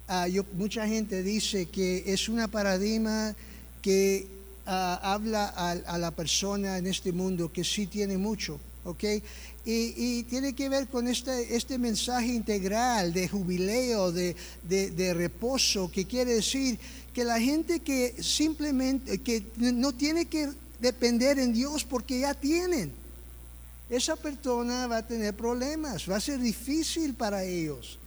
ah, 0.09 0.27
yo, 0.29 0.45
mucha 0.55 0.87
gente 0.87 1.23
dice 1.23 1.67
que 1.67 2.05
es 2.07 2.29
una 2.29 2.49
paradigma 2.49 3.35
que 3.83 4.27
ah, 4.67 4.99
habla 5.03 5.47
a, 5.47 5.99
la 5.99 6.11
persona 6.11 6.79
en 6.79 6.87
este 6.87 7.13
mundo 7.13 7.53
que 7.53 7.65
sí 7.65 7.87
tiene 7.87 8.19
mucho, 8.19 8.59
¿ok? 8.85 9.05
Y, 9.65 10.23
tiene 10.25 10.55
que 10.55 10.71
ver 10.71 10.89
con 10.89 11.09
este, 11.09 11.55
este 11.55 11.77
mensaje 11.77 12.29
integral 12.29 13.13
de 13.13 13.29
jubileo, 13.29 14.11
de, 14.13 15.15
reposo, 15.15 15.91
que 15.91 16.07
quiere 16.07 16.35
decir 16.35 16.79
que 17.13 17.23
la 17.23 17.39
gente 17.39 17.81
que 17.81 18.15
simplemente, 18.23 19.19
que 19.19 19.45
no 19.57 19.93
tiene 19.93 20.25
que 20.25 20.49
depender 20.81 21.39
en 21.39 21.53
Dios 21.53 21.85
porque 21.85 22.21
ya 22.21 22.33
tienen, 22.33 22.93
esa 23.91 24.17
persona 24.17 24.87
va 24.87 24.99
a 24.99 25.07
tener 25.07 25.35
problemas, 25.35 26.09
va 26.09 26.17
a 26.17 26.21
ser 26.21 26.39
difícil 26.39 27.15
para 27.15 27.45
ellos 27.45 27.99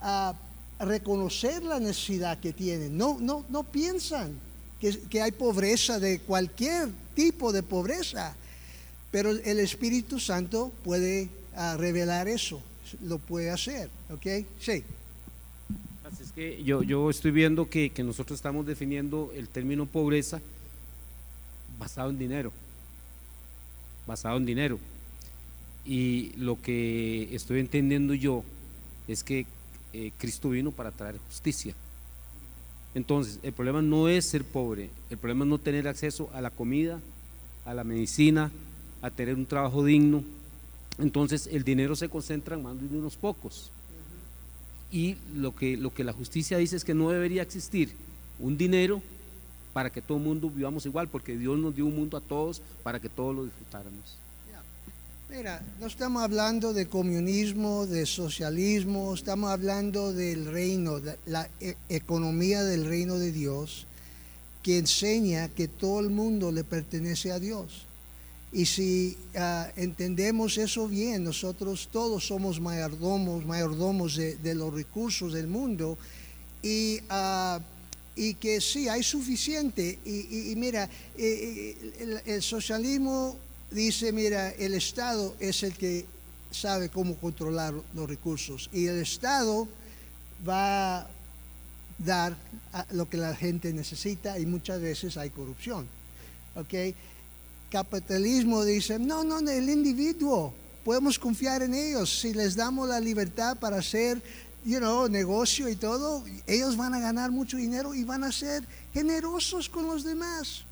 a 0.00 0.34
reconocer 0.78 1.62
la 1.62 1.80
necesidad 1.80 2.38
que 2.38 2.52
tienen. 2.52 2.96
No, 2.96 3.18
no, 3.20 3.44
no 3.48 3.64
piensan 3.64 4.32
que, 4.80 4.98
que 5.08 5.22
hay 5.22 5.32
pobreza 5.32 5.98
de 5.98 6.20
cualquier 6.20 6.90
tipo 7.14 7.52
de 7.52 7.62
pobreza, 7.62 8.36
pero 9.10 9.30
el 9.30 9.58
Espíritu 9.58 10.20
Santo 10.20 10.72
puede 10.84 11.30
ah, 11.54 11.76
revelar 11.78 12.28
eso, 12.28 12.60
lo 13.02 13.18
puede 13.18 13.50
hacer, 13.50 13.88
¿ok? 14.10 14.46
Sí. 14.60 14.84
Es 16.20 16.32
que 16.32 16.62
yo, 16.62 16.82
yo 16.82 17.10
estoy 17.10 17.30
viendo 17.30 17.68
que, 17.68 17.90
que 17.90 18.04
nosotros 18.04 18.38
estamos 18.38 18.66
definiendo 18.66 19.32
el 19.34 19.48
término 19.48 19.86
pobreza 19.86 20.40
basado 21.78 22.10
en 22.10 22.18
dinero, 22.18 22.52
basado 24.06 24.36
en 24.36 24.46
dinero. 24.46 24.78
Y 25.84 26.32
lo 26.36 26.60
que 26.60 27.34
estoy 27.34 27.60
entendiendo 27.60 28.14
yo 28.14 28.44
es 29.08 29.22
que 29.22 29.46
eh, 29.98 30.12
Cristo 30.18 30.50
vino 30.50 30.70
para 30.72 30.90
traer 30.90 31.16
justicia. 31.26 31.74
Entonces, 32.94 33.38
el 33.42 33.54
problema 33.54 33.80
no 33.80 34.08
es 34.08 34.26
ser 34.26 34.44
pobre, 34.44 34.90
el 35.08 35.16
problema 35.16 35.46
es 35.46 35.48
no 35.48 35.58
tener 35.58 35.88
acceso 35.88 36.28
a 36.34 36.42
la 36.42 36.50
comida, 36.50 37.00
a 37.64 37.72
la 37.72 37.82
medicina, 37.82 38.50
a 39.00 39.10
tener 39.10 39.34
un 39.36 39.46
trabajo 39.46 39.82
digno. 39.82 40.22
Entonces, 40.98 41.48
el 41.50 41.64
dinero 41.64 41.96
se 41.96 42.10
concentra 42.10 42.56
en 42.56 42.62
manos 42.62 42.90
de 42.90 42.98
unos 42.98 43.16
pocos. 43.16 43.70
Y 44.92 45.16
lo 45.34 45.56
que, 45.56 45.78
lo 45.78 45.94
que 45.94 46.04
la 46.04 46.12
justicia 46.12 46.58
dice 46.58 46.76
es 46.76 46.84
que 46.84 46.94
no 46.94 47.08
debería 47.08 47.40
existir 47.40 47.92
un 48.38 48.58
dinero 48.58 49.00
para 49.72 49.88
que 49.88 50.02
todo 50.02 50.18
el 50.18 50.24
mundo 50.24 50.50
vivamos 50.50 50.84
igual, 50.84 51.08
porque 51.08 51.38
Dios 51.38 51.58
nos 51.58 51.74
dio 51.74 51.86
un 51.86 51.96
mundo 51.96 52.18
a 52.18 52.20
todos 52.20 52.60
para 52.82 53.00
que 53.00 53.08
todos 53.08 53.34
lo 53.34 53.44
disfrutáramos. 53.44 54.18
Mira, 55.28 55.60
no 55.80 55.88
estamos 55.88 56.22
hablando 56.22 56.72
de 56.72 56.86
comunismo, 56.86 57.84
de 57.86 58.06
socialismo, 58.06 59.12
estamos 59.12 59.50
hablando 59.50 60.12
del 60.12 60.46
reino, 60.46 61.00
de 61.00 61.18
la 61.26 61.48
e- 61.60 61.74
economía 61.88 62.62
del 62.62 62.86
reino 62.86 63.18
de 63.18 63.32
Dios, 63.32 63.86
que 64.62 64.78
enseña 64.78 65.48
que 65.48 65.66
todo 65.66 65.98
el 65.98 66.10
mundo 66.10 66.52
le 66.52 66.62
pertenece 66.62 67.32
a 67.32 67.40
Dios. 67.40 67.86
Y 68.52 68.66
si 68.66 69.18
ah, 69.36 69.68
entendemos 69.74 70.58
eso 70.58 70.86
bien, 70.86 71.24
nosotros 71.24 71.88
todos 71.90 72.24
somos 72.24 72.60
mayordomos, 72.60 73.44
mayordomos 73.44 74.14
de, 74.14 74.54
los 74.54 74.72
recursos 74.72 75.32
del 75.32 75.48
mundo, 75.48 75.98
y, 76.62 77.00
y 78.14 78.34
que 78.34 78.60
sí, 78.60 78.88
hay 78.88 79.02
suficiente. 79.02 79.98
Y, 80.04 80.54
mira, 80.56 80.88
eh, 81.18 81.74
eh, 81.98 82.22
el 82.26 82.42
socialismo 82.42 83.36
dice, 83.70 84.12
mira, 84.12 84.50
el 84.50 84.74
Estado 84.74 85.34
es 85.40 85.62
el 85.62 85.74
que 85.74 86.06
sabe 86.50 86.88
cómo 86.88 87.16
controlar 87.16 87.74
los 87.94 88.08
recursos 88.08 88.70
y 88.72 88.86
el 88.86 88.98
Estado 88.98 89.68
va 90.46 91.00
a 91.00 91.06
dar 91.98 92.36
lo 92.90 93.08
que 93.08 93.16
la 93.16 93.34
gente 93.34 93.72
necesita 93.72 94.38
y 94.38 94.46
muchas 94.46 94.80
veces 94.80 95.16
hay 95.16 95.30
corrupción. 95.30 95.86
¿ok? 96.54 96.94
Capitalismo 97.70 98.64
dice, 98.64 98.98
no, 98.98 99.24
no, 99.24 99.38
el 99.38 99.68
individuo, 99.68 100.54
podemos 100.84 101.18
confiar 101.18 101.62
en 101.62 101.74
ellos. 101.74 102.20
Si 102.20 102.32
les 102.32 102.54
damos 102.54 102.88
la 102.88 103.00
libertad 103.00 103.56
para 103.56 103.78
hacer, 103.78 104.22
you 104.64 104.78
know, 104.78 105.08
negocio 105.08 105.68
y 105.68 105.76
todo, 105.76 106.24
ellos 106.46 106.76
van 106.76 106.94
a 106.94 107.00
ganar 107.00 107.30
mucho 107.30 107.56
dinero 107.56 107.94
y 107.94 108.04
van 108.04 108.24
a 108.24 108.32
ser 108.32 108.64
generosos 108.94 109.68
con 109.68 109.86
los 109.86 110.04
demás. 110.04 110.64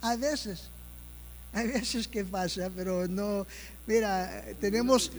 A 0.00 0.16
veces. 0.16 0.71
Hay 1.52 1.68
veces 1.68 2.08
que 2.08 2.24
pasa, 2.24 2.70
pero 2.74 3.06
no. 3.08 3.46
Mira, 3.86 4.44
tenemos, 4.60 5.12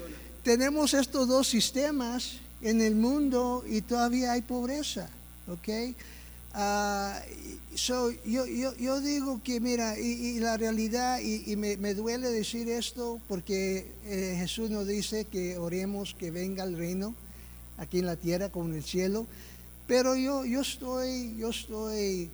tenemos 0.43 0.93
estos 0.93 1.27
dos 1.27 1.47
sistemas 1.47 2.39
en 2.61 2.81
el 2.81 2.95
mundo 2.95 3.63
y 3.67 3.81
todavía 3.81 4.31
hay 4.31 4.41
pobreza, 4.41 5.09
¿ok? 5.47 5.95
Ah, 6.55 7.19
so, 7.75 8.11
yo, 8.25 8.45
yo, 8.45 8.75
yo 8.77 9.01
digo 9.01 9.41
que, 9.43 9.59
mira, 9.59 9.99
y, 9.99 10.03
y 10.03 10.39
la 10.39 10.55
realidad, 10.55 11.19
y, 11.19 11.51
y 11.51 11.55
me, 11.55 11.77
me 11.77 11.93
duele 11.93 12.29
decir 12.29 12.69
esto 12.69 13.19
porque 13.27 13.91
eh, 14.05 14.35
Jesús 14.37 14.69
nos 14.69 14.87
dice 14.87 15.25
que 15.25 15.57
oremos 15.57 16.13
que 16.13 16.31
venga 16.31 16.63
el 16.63 16.77
reino 16.77 17.15
aquí 17.77 17.99
en 17.99 18.05
la 18.05 18.15
tierra 18.15 18.49
como 18.49 18.69
en 18.69 18.75
el 18.75 18.83
cielo, 18.83 19.25
pero 19.87 20.15
yo, 20.15 20.45
yo 20.45 20.61
estoy, 20.61 21.35
yo 21.37 21.49
estoy 21.49 22.29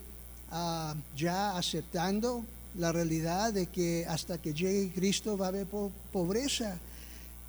ah, 0.51 0.95
ya 1.15 1.57
aceptando 1.57 2.45
la 2.75 2.91
realidad 2.91 3.53
de 3.53 3.65
que 3.67 4.05
hasta 4.07 4.37
que 4.37 4.53
llegue 4.53 4.91
Cristo 4.93 5.37
va 5.37 5.47
a 5.47 5.49
haber 5.49 5.65
po- 5.67 5.91
pobreza. 6.11 6.77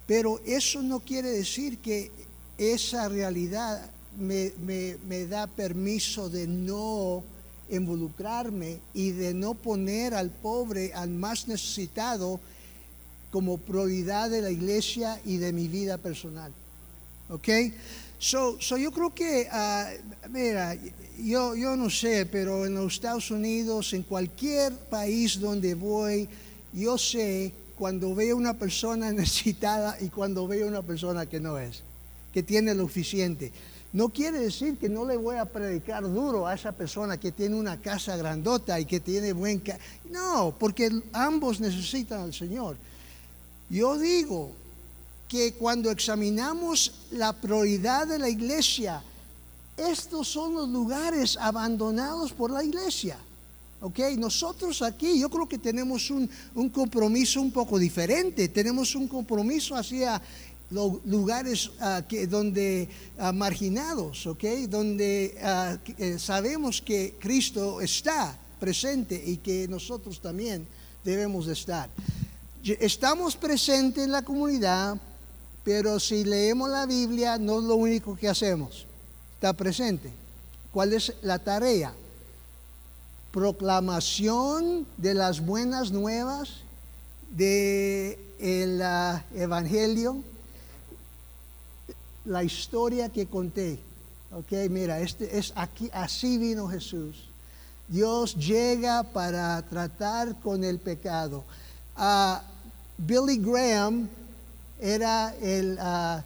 Pero 0.07 0.41
eso 0.45 0.83
no 0.83 1.01
quiere 1.01 1.31
decir 1.31 1.79
que 1.79 2.11
esa 2.59 3.09
realidad 3.09 3.91
me, 4.19 4.53
me- 4.67 4.97
me 5.07 5.27
da 5.27 5.47
permiso 5.47 6.29
de 6.29 6.47
no 6.47 7.23
involucrarme 7.69 8.79
y 8.95 9.11
de 9.13 9.33
no 9.35 9.55
poner 9.55 10.15
al 10.15 10.31
pobre, 10.31 10.93
al 10.95 11.11
más 11.11 11.47
necesitado, 11.47 12.41
como 13.31 13.59
prioridad 13.59 14.29
de 14.29 14.43
la 14.43 14.51
iglesia 14.51 15.21
y 15.25 15.37
de 15.37 15.53
mi 15.53 15.69
vida 15.69 15.99
personal. 15.99 16.53
¿Ok? 17.29 17.49
So, 18.21 18.59
so 18.61 18.77
yo 18.77 18.93
creo 18.93 19.15
que, 19.15 19.49
ah, 19.51 19.91
mira, 20.29 20.77
yo, 21.19 21.55
yo 21.57 21.75
no 21.75 21.89
sé, 21.89 22.27
pero 22.27 22.67
en 22.67 22.75
los 22.75 22.93
Estados 22.95 23.31
Unidos, 23.31 23.95
en 23.95 24.03
cualquier 24.03 24.75
país 24.77 25.41
donde 25.41 25.75
voy, 25.75 26.29
yo 26.75 26.99
sé 26.99 27.53
cuando 27.79 28.15
veo 28.15 28.37
una 28.37 28.53
persona 28.59 29.11
necesitada 29.23 29.97
y 30.03 30.11
cuando 30.11 30.47
veo 30.47 30.69
una 30.69 30.83
persona 30.83 31.25
que 31.25 31.41
no 31.41 31.59
es, 31.59 31.83
que 32.35 32.43
tiene 32.43 32.75
lo 32.75 32.83
suficiente. 32.83 33.53
No 33.95 34.11
quiere 34.11 34.39
decir 34.39 34.77
que 34.77 34.89
no 34.91 35.05
le 35.07 35.17
voy 35.17 35.37
a 35.37 35.47
predicar 35.47 36.03
duro 36.05 36.47
a 36.47 36.55
esa 36.55 36.73
persona 36.73 37.19
que 37.19 37.33
tiene 37.33 37.57
una 37.57 37.81
casa 37.81 38.17
grandota 38.17 38.79
y 38.79 38.85
que 38.85 39.01
tiene 39.01 39.33
buen... 39.33 39.61
ca- 39.61 39.79
no, 40.11 40.55
porque 40.61 40.91
ambos 41.15 41.59
necesitan 41.59 42.21
al 42.21 42.35
Señor. 42.35 42.77
Yo 43.71 43.99
digo 43.99 44.53
que 45.31 45.55
cuando 45.55 45.93
examinamos 45.93 46.93
la 47.13 47.33
prioridad 47.33 48.09
de 48.09 48.19
la 48.19 48.29
iglesia, 48.29 49.01
estos 49.77 50.27
son 50.27 50.55
los 50.55 50.69
lugares 50.69 51.39
abandonados 51.41 52.33
por 52.33 52.51
la 52.51 52.65
iglesia. 52.65 53.17
¿Ok? 53.81 54.01
Nosotros 54.19 54.83
aquí 54.83 55.21
yo 55.21 55.31
creo 55.31 55.49
que 55.49 55.57
tenemos 55.57 56.11
un, 56.11 56.29
un 56.57 56.69
compromiso 56.69 57.41
un 57.41 57.53
poco 57.53 57.79
diferente. 57.79 58.49
Tenemos 58.49 58.97
un 58.97 59.07
compromiso 59.07 59.77
hacia 59.77 60.21
los 60.71 61.05
lugares 61.07 61.71
ah, 61.81 62.03
que, 62.09 62.27
donde 62.27 62.89
ah, 63.17 63.33
marginados, 63.33 64.27
¿ok? 64.27 64.45
Donde 64.69 65.39
ah, 65.43 65.79
eh, 65.97 66.19
sabemos 66.19 66.83
que 66.83 67.15
Cristo 67.21 67.81
está 67.81 68.37
presente 68.59 69.23
y 69.25 69.37
que 69.37 69.69
nosotros 69.69 70.21
también 70.21 70.67
debemos 71.05 71.47
de 71.47 71.53
estar. 71.53 71.89
Estamos 72.63 73.37
presentes 73.37 74.05
en 74.05 74.13
la 74.13 74.23
comunidad, 74.23 75.01
pero 75.73 76.01
si 76.01 76.25
leemos 76.25 76.69
la 76.69 76.85
Biblia 76.85 77.39
no 77.39 77.61
es 77.61 77.65
lo 77.65 77.77
único 77.77 78.17
que 78.17 78.29
hacemos. 78.29 78.87
Está 79.35 79.53
presente. 79.53 80.11
¿Cuál 80.73 80.93
es 80.93 81.15
la 81.23 81.39
tarea? 81.39 81.95
Proclamación 83.31 84.85
de 84.97 85.15
las 85.15 85.39
buenas 85.41 85.93
nuevas 85.93 86.57
de 87.31 88.19
el 88.41 88.83
ah, 88.83 89.25
evangelio, 89.33 90.25
la 92.25 92.43
historia 92.43 93.09
que 93.09 93.27
conté. 93.27 93.79
Ok, 94.33 94.51
mira, 94.71 94.99
este 94.99 95.39
es 95.39 95.53
aquí, 95.55 95.89
así 95.93 96.37
vino 96.37 96.67
Jesús. 96.67 97.29
Dios 97.87 98.35
llega 98.35 99.05
para 99.05 99.63
tratar 99.63 100.35
con 100.41 100.65
el 100.65 100.81
pecado. 100.81 101.45
Ah, 101.95 102.43
Billy 102.99 103.39
Graham 103.39 104.09
era 104.81 105.35
el, 105.43 105.77
ah, 105.81 106.25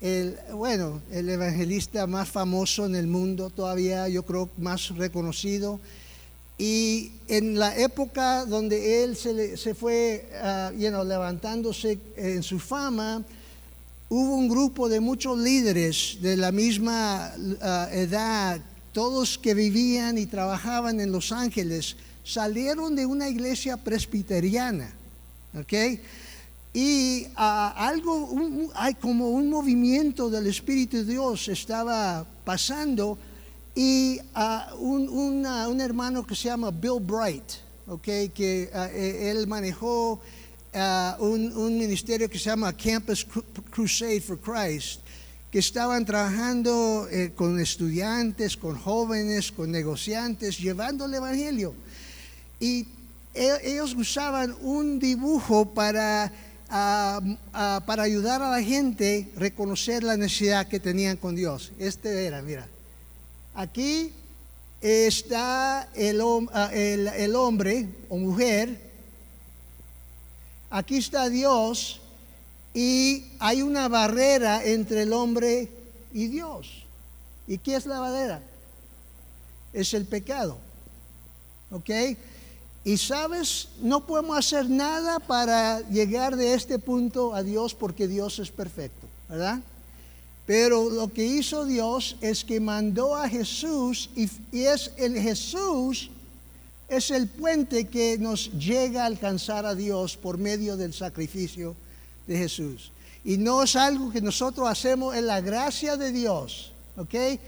el, 0.00 0.36
bueno, 0.52 1.00
el 1.10 1.28
evangelista 1.28 2.06
más 2.06 2.28
famoso 2.28 2.86
en 2.86 2.94
el 2.94 3.06
mundo, 3.06 3.50
todavía 3.50 4.08
yo 4.08 4.22
creo 4.24 4.48
más 4.58 4.88
reconocido. 4.96 5.80
Y 6.58 7.12
en 7.28 7.58
la 7.58 7.76
época 7.76 8.46
donde 8.46 9.04
él 9.04 9.14
se, 9.16 9.34
le- 9.34 9.56
se 9.58 9.74
fue 9.74 10.28
ah, 10.42 10.72
you 10.76 10.88
know, 10.88 11.04
levantándose 11.04 11.98
en 12.16 12.42
su 12.42 12.58
fama, 12.58 13.22
hubo 14.08 14.36
un 14.36 14.48
grupo 14.48 14.88
de 14.88 15.00
muchos 15.00 15.38
líderes 15.38 16.18
de 16.22 16.36
la 16.36 16.52
misma 16.52 17.32
ah, 17.60 17.88
edad, 17.92 18.60
todos 18.92 19.36
que 19.36 19.52
vivían 19.52 20.16
y 20.16 20.24
trabajaban 20.24 21.00
en 21.00 21.12
Los 21.12 21.30
Ángeles, 21.32 21.96
salieron 22.24 22.96
de 22.96 23.04
una 23.04 23.28
iglesia 23.28 23.76
presbiteriana, 23.76 24.90
¿ok? 25.60 26.00
Y 26.86 27.26
ah, 27.36 27.72
algo, 27.88 28.26
un- 28.26 28.68
hay 28.74 28.92
como 28.94 29.30
un 29.30 29.48
movimiento 29.48 30.28
del 30.28 30.46
Espíritu 30.46 30.98
de 30.98 31.04
Dios 31.04 31.48
estaba 31.48 32.26
pasando 32.44 33.16
y 33.74 34.20
ah, 34.34 34.74
un, 34.78 35.08
un 35.08 35.80
hermano 35.80 36.26
que 36.26 36.34
se 36.36 36.48
llama 36.48 36.70
Bill 36.70 37.00
Bright, 37.00 37.48
¿ok? 37.86 38.04
Que 38.34 38.68
ah, 38.74 38.88
eh, 38.92 39.30
él 39.30 39.46
manejó 39.46 40.20
un, 41.20 41.56
un 41.56 41.78
ministerio 41.78 42.28
que 42.28 42.38
se 42.38 42.50
llama 42.50 42.70
Campus 42.76 43.26
Cru- 43.26 43.44
Crusade 43.70 44.20
for 44.20 44.38
Christ, 44.38 45.00
que 45.50 45.60
estaban 45.60 46.04
trabajando 46.04 47.08
eh, 47.10 47.32
con 47.34 47.58
estudiantes, 47.58 48.54
con 48.58 48.76
jóvenes, 48.76 49.50
con 49.50 49.70
negociantes, 49.72 50.58
llevando 50.58 51.06
el 51.06 51.14
Evangelio. 51.14 51.72
Y 52.60 52.84
e- 53.32 53.60
ellos 53.64 53.94
usaban 53.94 54.54
un 54.60 54.98
dibujo 54.98 55.64
para, 55.72 56.30
para 56.68 58.02
ayudar 58.02 58.42
a 58.42 58.50
la 58.50 58.62
gente 58.62 59.30
a 59.36 59.38
reconocer 59.40 60.02
la 60.02 60.16
necesidad 60.16 60.66
que 60.68 60.80
tenían 60.80 61.16
con 61.16 61.34
Dios. 61.36 61.72
Este 61.78 62.26
era, 62.26 62.42
mira. 62.42 62.66
Aquí 63.54 64.12
está 64.80 65.88
el, 65.94 66.20
ah, 66.52 66.70
el- 66.72 67.08
el 67.08 67.36
hombre 67.36 67.88
o 68.08 68.16
mujer. 68.18 68.80
Aquí 70.70 70.96
está 70.98 71.28
Dios 71.28 72.00
y 72.74 73.24
hay 73.38 73.62
una 73.62 73.88
barrera 73.88 74.64
entre 74.64 75.02
el 75.02 75.12
hombre 75.12 75.68
y 76.12 76.26
Dios. 76.26 76.84
¿Y 77.46 77.58
qué 77.58 77.76
es 77.76 77.86
la 77.86 78.00
barrera? 78.00 78.42
Es 79.72 79.94
el 79.94 80.04
pecado. 80.04 80.58
¿Ok? 81.70 81.90
Y 82.86 82.98
sabes, 82.98 83.70
no 83.82 84.06
podemos 84.06 84.38
hacer 84.38 84.70
nada 84.70 85.18
para 85.18 85.80
llegar 85.90 86.36
de 86.36 86.54
este 86.54 86.78
punto 86.78 87.34
a 87.34 87.42
Dios 87.42 87.74
porque 87.74 88.06
Dios 88.06 88.38
es 88.38 88.52
perfecto, 88.52 89.08
¿verdad? 89.28 89.58
Pero 90.46 90.88
lo 90.88 91.12
que 91.12 91.26
hizo 91.26 91.64
Dios 91.64 92.14
es 92.20 92.44
que 92.44 92.60
mandó 92.60 93.16
a 93.16 93.28
Jesús 93.28 94.08
y, 94.14 94.30
es 94.52 94.92
el 94.98 95.20
Jesús 95.20 96.10
es 96.88 97.10
el 97.10 97.26
puente 97.26 97.88
que 97.88 98.18
nos 98.18 98.52
llega 98.52 99.02
a 99.02 99.06
alcanzar 99.06 99.66
a 99.66 99.74
Dios 99.74 100.16
por 100.16 100.38
medio 100.38 100.76
del 100.76 100.94
sacrificio 100.94 101.74
de 102.28 102.38
Jesús. 102.38 102.92
Y 103.24 103.36
no 103.36 103.64
es 103.64 103.74
algo 103.74 104.12
que 104.12 104.20
nosotros 104.20 104.68
hacemos 104.68 105.16
en 105.16 105.26
la 105.26 105.40
gracia 105.40 105.96
de 105.96 106.12
Dios, 106.12 106.70
¿ok? 106.96 107.40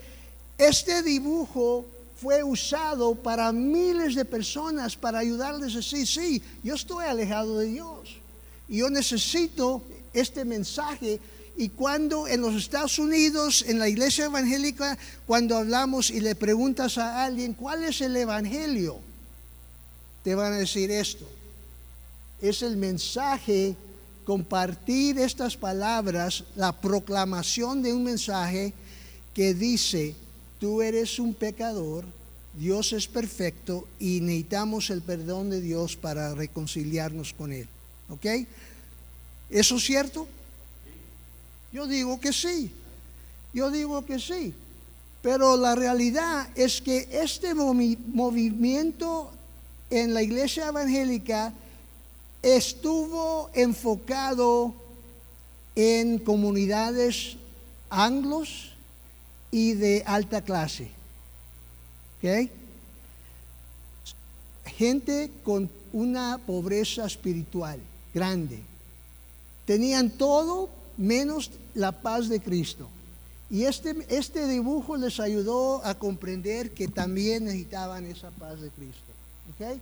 Este 0.59 1.05
dibujo 1.05 1.87
fue 2.21 2.43
usado 2.43 3.15
para 3.15 3.53
miles 3.53 4.15
de 4.15 4.25
personas 4.25 4.97
para 4.97 5.21
ayudarles 5.21 5.75
a 5.75 5.79
decir, 5.79 6.07
sí, 6.07 6.43
yo 6.65 6.75
estoy 6.75 7.05
alejado 7.05 7.59
de 7.59 7.67
Dios. 7.67 8.17
Y 8.69 8.79
yo 8.79 8.91
necesito 8.91 9.83
este 10.13 10.45
mensaje. 10.45 11.21
Y 11.57 11.69
cuando 11.71 12.27
en 12.27 12.41
los 12.41 12.55
Estados 12.55 12.99
Unidos, 12.99 13.65
en 13.67 13.79
la 13.79 13.89
iglesia 13.89 14.27
evangélica, 14.27 14.99
cuando 15.27 15.57
hablamos 15.57 16.11
y 16.11 16.21
le 16.21 16.35
preguntas 16.35 16.99
a 16.99 17.25
alguien, 17.25 17.55
¿cuál 17.55 17.85
es 17.85 18.01
el 18.01 18.17
evangelio? 18.17 18.99
Te 20.25 20.35
van 20.35 20.53
a 20.53 20.59
decir 20.59 20.91
esto. 20.91 21.27
Es 22.43 22.63
el 22.63 22.77
mensaje, 22.77 23.77
compartir 24.25 25.19
estas 25.21 25.57
palabras, 25.57 26.45
la 26.57 26.73
proclamación 26.73 27.81
de 27.81 27.93
un 27.93 28.05
mensaje 28.05 28.75
que 29.35 29.55
dice, 29.55 30.17
tú 30.59 30.83
eres 30.83 31.19
un 31.19 31.35
pecador, 31.35 32.05
Dios 32.59 32.93
es 32.93 33.07
perfecto 33.07 33.87
y 34.01 34.21
necesitamos 34.21 34.91
el 34.91 35.03
perdón 35.03 35.51
de 35.51 35.61
Dios 35.61 35.97
para 35.97 36.35
reconciliarnos 36.35 37.33
con 37.33 37.53
Él. 37.53 37.69
¿Ok? 38.09 38.27
¿Eso 39.51 39.77
es 39.77 39.85
cierto? 39.85 40.27
Yo 41.73 41.87
digo 41.87 42.19
que 42.21 42.33
sí. 42.33 42.71
Yo 43.53 43.71
digo 43.71 44.05
que 44.05 44.19
sí. 44.19 44.55
Pero 45.23 45.57
la 45.57 45.75
realidad 45.75 46.49
es 46.55 46.81
que 46.81 47.09
este 47.11 47.55
movi- 47.55 47.99
movimiento 47.99 49.31
en 49.91 50.15
la 50.15 50.23
iglesia 50.23 50.69
evangélica 50.69 51.53
estuvo 52.43 53.51
enfocado 53.55 54.75
en 55.75 56.19
comunidades 56.19 57.37
anglos 57.91 58.73
y 59.51 59.75
de 59.75 60.03
alta 60.07 60.43
clase. 60.43 60.91
¿Ok? 62.19 62.51
Gente 64.67 65.31
con 65.45 65.71
una 65.93 66.39
pobreza 66.39 67.07
espiritual 67.07 67.81
grande. 68.13 68.63
Tenían 69.65 70.11
todo 70.11 70.71
menos 70.97 71.51
la 71.75 71.93
paz 71.93 72.29
de 72.29 72.41
Cristo. 72.41 72.89
Y 73.51 73.65
este, 73.65 73.97
este 74.09 74.47
dibujo 74.47 74.97
les 74.97 75.21
ayudó 75.21 75.85
a 75.85 75.95
comprender 75.95 76.73
que 76.73 76.89
también 76.89 77.45
necesitaban 77.45 78.05
esa 78.05 78.31
paz 78.31 78.61
de 78.61 78.69
Cristo. 78.71 79.13
¿ok? 79.55 79.79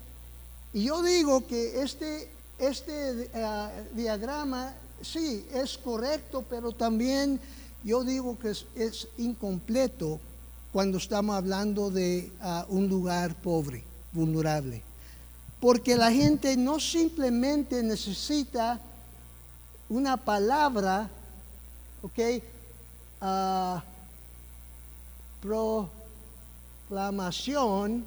Y 0.73 0.85
yo 0.85 1.03
digo 1.03 1.47
que 1.47 1.83
este, 1.83 2.29
este 2.59 3.29
eh, 3.33 3.69
diagrama, 3.95 4.75
sí, 5.03 5.45
es 5.53 5.79
correcto, 5.79 6.45
pero 6.49 6.73
también 6.73 7.41
yo 7.87 8.03
digo 8.03 8.37
que 8.37 8.51
es, 8.51 8.66
incompleto 9.16 10.18
cuando 10.72 10.99
estamos 10.99 11.37
hablando 11.37 11.89
de 11.89 12.32
ah, 12.41 12.66
un 12.68 12.89
lugar 12.89 13.37
pobre, 13.37 13.84
vulnerable. 14.12 14.82
Porque 15.61 15.95
la 15.95 16.11
gente 16.11 16.57
no 16.57 16.80
simplemente 16.80 17.80
necesita 17.84 18.80
una 19.89 20.16
palabra, 20.16 21.09
¿ok? 22.03 22.18
ah, 23.20 23.84
proclamación, 25.41 28.05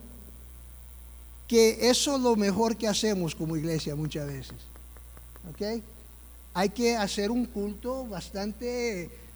que 1.48 1.90
eso 1.90 2.18
es 2.18 2.22
lo 2.22 2.36
mejor 2.36 2.76
que 2.76 2.90
hacemos 2.90 3.34
como 3.34 3.56
iglesia 3.56 3.96
muchas 3.96 4.28
veces. 4.28 4.58
¿Ok? 5.50 5.82
Hay 6.54 6.70
que 6.70 6.98
hacer 6.98 7.32
un 7.32 7.46
culto 7.46 8.06
bastante 8.06 9.29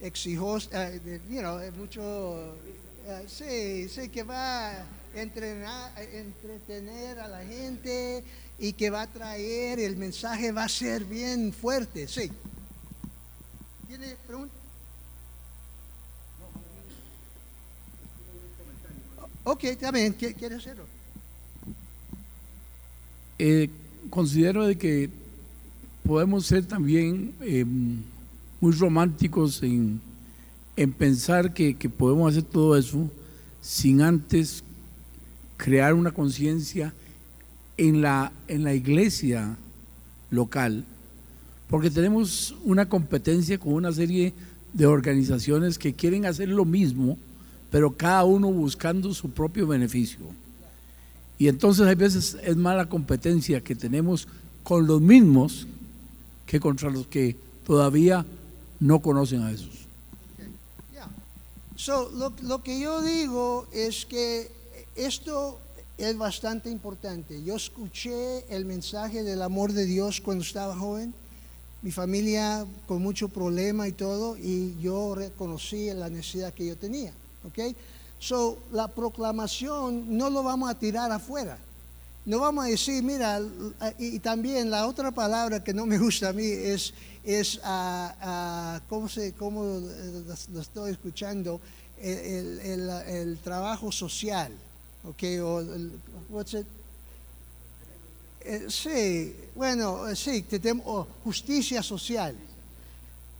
exijoso, 0.00 0.68
ah, 0.72 0.90
de- 0.90 1.20
you 1.30 1.40
know, 1.40 1.58
eh, 1.60 1.70
mucho, 1.72 2.54
ah, 3.08 3.22
sí, 3.26 3.88
sí, 3.88 4.08
que 4.08 4.22
va 4.22 4.70
a 4.70 4.84
entrenar, 5.14 5.92
entretener 6.12 7.18
a 7.18 7.28
la 7.28 7.44
gente 7.44 8.24
y 8.58 8.72
que 8.72 8.90
va 8.90 9.02
a 9.02 9.06
traer, 9.06 9.80
el 9.80 9.96
mensaje 9.96 10.52
va 10.52 10.64
a 10.64 10.68
ser 10.68 11.04
bien 11.04 11.52
fuerte, 11.52 12.06
sí. 12.08 12.30
¿Tiene 13.88 14.16
pregunta? 14.26 14.54
Ok, 19.44 19.64
¿qué 20.14 20.34
quiere 20.34 20.54
hacerlo? 20.56 20.84
Eh, 23.38 23.68
considero 24.10 24.66
de 24.66 24.78
que 24.78 25.10
podemos 26.06 26.46
ser 26.46 26.64
también 26.64 27.34
eh, 27.40 27.64
muy 28.62 28.72
románticos 28.72 29.60
en, 29.64 30.00
en 30.76 30.92
pensar 30.92 31.52
que, 31.52 31.74
que 31.74 31.88
podemos 31.88 32.30
hacer 32.30 32.44
todo 32.44 32.76
eso 32.76 33.10
sin 33.60 34.00
antes 34.00 34.62
crear 35.56 35.94
una 35.94 36.12
conciencia 36.12 36.94
en 37.76 38.02
la, 38.02 38.32
en 38.46 38.62
la 38.62 38.72
iglesia 38.72 39.56
local, 40.30 40.84
porque 41.68 41.90
tenemos 41.90 42.54
una 42.62 42.88
competencia 42.88 43.58
con 43.58 43.72
una 43.72 43.90
serie 43.90 44.32
de 44.72 44.86
organizaciones 44.86 45.76
que 45.76 45.92
quieren 45.92 46.24
hacer 46.24 46.48
lo 46.48 46.64
mismo, 46.64 47.18
pero 47.68 47.90
cada 47.90 48.22
uno 48.22 48.48
buscando 48.52 49.12
su 49.12 49.30
propio 49.30 49.66
beneficio. 49.66 50.20
Y 51.36 51.48
entonces 51.48 51.84
hay 51.84 51.96
veces 51.96 52.36
es 52.44 52.56
mala 52.56 52.88
competencia 52.88 53.60
que 53.60 53.74
tenemos 53.74 54.28
con 54.62 54.86
los 54.86 55.00
mismos 55.00 55.66
que 56.46 56.60
contra 56.60 56.88
los 56.90 57.08
que 57.08 57.34
todavía 57.66 58.24
no 58.82 59.00
conocen 59.00 59.42
a 59.42 59.50
Jesús. 59.50 59.86
Yeah. 60.92 61.08
So, 61.76 62.10
lo, 62.10 62.32
lo 62.42 62.62
que 62.62 62.80
yo 62.80 63.00
digo 63.00 63.66
es 63.72 64.04
que 64.04 64.50
esto 64.96 65.58
es 65.98 66.18
bastante 66.18 66.68
importante. 66.68 67.42
Yo 67.44 67.54
escuché 67.54 68.44
el 68.54 68.64
mensaje 68.64 69.22
del 69.22 69.42
amor 69.42 69.72
de 69.72 69.86
Dios 69.86 70.20
cuando 70.20 70.42
estaba 70.42 70.76
joven, 70.76 71.14
mi 71.82 71.92
familia 71.92 72.66
con 72.88 73.00
mucho 73.02 73.28
problema 73.28 73.86
y 73.86 73.92
todo, 73.92 74.36
y 74.36 74.76
yo 74.80 75.14
reconocí 75.14 75.92
la 75.94 76.10
necesidad 76.10 76.52
que 76.52 76.66
yo 76.66 76.76
tenía. 76.76 77.12
¿ok? 77.44 77.76
So, 78.18 78.58
la 78.72 78.88
proclamación 78.88 80.16
no 80.16 80.28
lo 80.28 80.42
vamos 80.42 80.70
a 80.70 80.78
tirar 80.78 81.12
afuera. 81.12 81.56
No 82.24 82.38
vamos 82.38 82.64
a 82.64 82.68
decir, 82.68 83.02
mira, 83.02 83.40
y, 83.98 84.18
también 84.20 84.70
la 84.70 84.86
otra 84.86 85.10
palabra 85.10 85.62
que 85.64 85.74
no 85.74 85.86
me 85.86 85.98
gusta 85.98 86.28
a 86.28 86.32
mí 86.32 86.44
es, 86.46 86.94
es 87.24 87.60
¿cómo, 88.88 89.08
se, 89.08 89.32
cómo 89.32 89.78
eh, 89.78 90.22
lo 90.52 90.60
estoy 90.60 90.92
escuchando? 90.92 91.60
El, 92.00 92.60
el- 93.06 93.38
trabajo 93.38 93.90
social, 93.92 94.52
¿ok? 95.04 95.22
O 95.42 95.60
el- 95.60 95.92
what's 96.30 96.54
it? 96.54 96.66
Eh, 98.44 98.66
sí, 98.68 99.34
bueno, 99.54 100.08
eh, 100.08 100.16
sí, 100.16 100.42
que 100.42 100.60
tem- 100.60 100.82
o 100.84 101.06
justicia 101.24 101.82
social. 101.82 102.34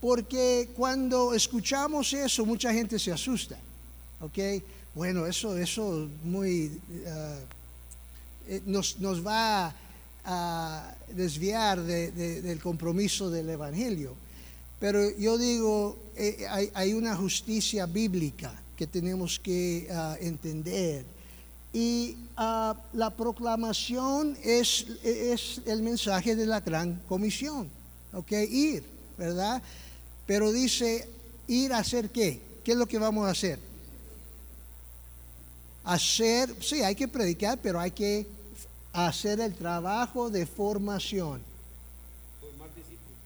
Porque 0.00 0.70
cuando 0.76 1.34
escuchamos 1.34 2.12
eso, 2.12 2.44
mucha 2.44 2.72
gente 2.72 2.98
se 2.98 3.12
asusta. 3.12 3.56
¿Ok? 4.20 4.38
Bueno, 4.94 5.26
eso, 5.26 5.56
eso 5.56 6.08
muy, 6.24 6.70
ah, 7.06 7.38
eh, 8.48 8.62
nos, 8.66 8.98
nos 8.98 9.24
va 9.26 9.74
a 10.24 10.94
desviar 11.14 11.80
de- 11.82 12.10
de- 12.12 12.42
del 12.42 12.60
compromiso 12.60 13.30
del 13.30 13.50
Evangelio. 13.50 14.14
Pero 14.78 15.16
yo 15.16 15.38
digo, 15.38 15.96
eh, 16.16 16.46
hay, 16.48 16.70
hay 16.74 16.92
una 16.94 17.14
justicia 17.16 17.86
bíblica 17.86 18.52
que 18.76 18.86
tenemos 18.86 19.38
que 19.38 19.88
ah, 19.92 20.16
entender. 20.20 21.04
Y 21.72 22.16
ah, 22.36 22.76
la 22.92 23.10
proclamación 23.10 24.36
es, 24.42 24.86
es 25.04 25.60
el 25.66 25.82
mensaje 25.82 26.36
de 26.36 26.46
la 26.46 26.60
gran 26.60 27.00
comisión, 27.08 27.68
¿ok? 28.12 28.32
Ir, 28.50 28.82
¿verdad? 29.16 29.62
Pero 30.26 30.52
dice, 30.52 31.08
ir 31.48 31.72
a 31.72 31.78
hacer 31.78 32.10
qué? 32.10 32.40
¿Qué 32.64 32.72
es 32.72 32.76
lo 32.78 32.86
que 32.86 32.98
vamos 32.98 33.26
a 33.26 33.30
hacer? 33.30 33.58
Hacer, 35.84 36.54
sí, 36.62 36.82
hay 36.82 36.94
que 36.94 37.08
predicar, 37.08 37.58
pero 37.60 37.80
hay 37.80 37.90
que 37.90 38.26
hacer 38.92 39.40
el 39.40 39.54
trabajo 39.54 40.30
de 40.30 40.46
formación. 40.46 41.42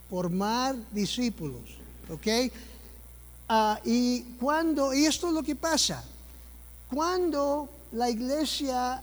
Formar 0.08 0.76
discípulos. 0.92 1.62
¿Ok? 2.10 2.52
Ah, 3.48 3.80
y 3.84 4.22
cuando, 4.40 4.94
y 4.94 5.06
esto 5.06 5.28
es 5.28 5.34
lo 5.34 5.42
que 5.42 5.54
pasa, 5.54 6.04
cuando 6.92 7.68
la 7.92 8.10
iglesia 8.10 9.02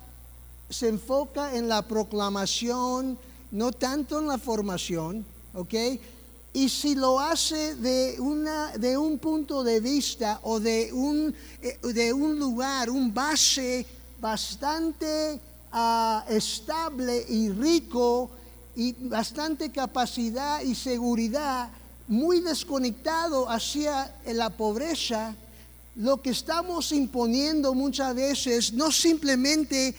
se 0.70 0.90
enfoca 0.90 1.56
en 1.56 1.68
la 1.68 1.82
proclamación, 1.82 3.18
no 3.52 3.72
tanto 3.72 4.20
en 4.20 4.28
la 4.28 4.38
formación, 4.38 5.26
¿ok? 5.54 5.74
Y 6.54 6.70
si 6.70 6.94
lo 6.94 7.20
hace 7.20 7.76
de, 7.76 8.18
una, 8.20 8.78
de 8.78 8.96
un 8.96 9.18
punto 9.18 9.64
de 9.64 9.80
vista 9.80 10.40
o 10.44 10.60
de 10.60 10.94
un, 10.94 11.34
eh, 11.62 11.80
de 11.82 12.14
un 12.14 12.38
lugar, 12.38 12.92
un 12.92 13.12
base 13.12 13.86
bastante 14.22 15.40
ah, 15.72 16.24
estable 16.30 17.26
y 17.28 17.50
rico 17.50 18.30
y 18.76 18.94
bastante 18.94 19.72
capacidad 19.72 20.62
y 20.62 20.76
seguridad, 20.76 21.70
muy 22.08 22.40
desconectado 22.40 23.50
hacia 23.50 24.14
la 24.28 24.52
pobreza, 24.52 25.36
lo 25.96 26.22
que 26.22 26.32
estamos 26.32 26.92
imponiendo 26.92 27.74
muchas 27.74 28.16
veces 28.16 28.74
no 28.74 28.92
simplemente 28.92 29.90
eh, 29.90 29.96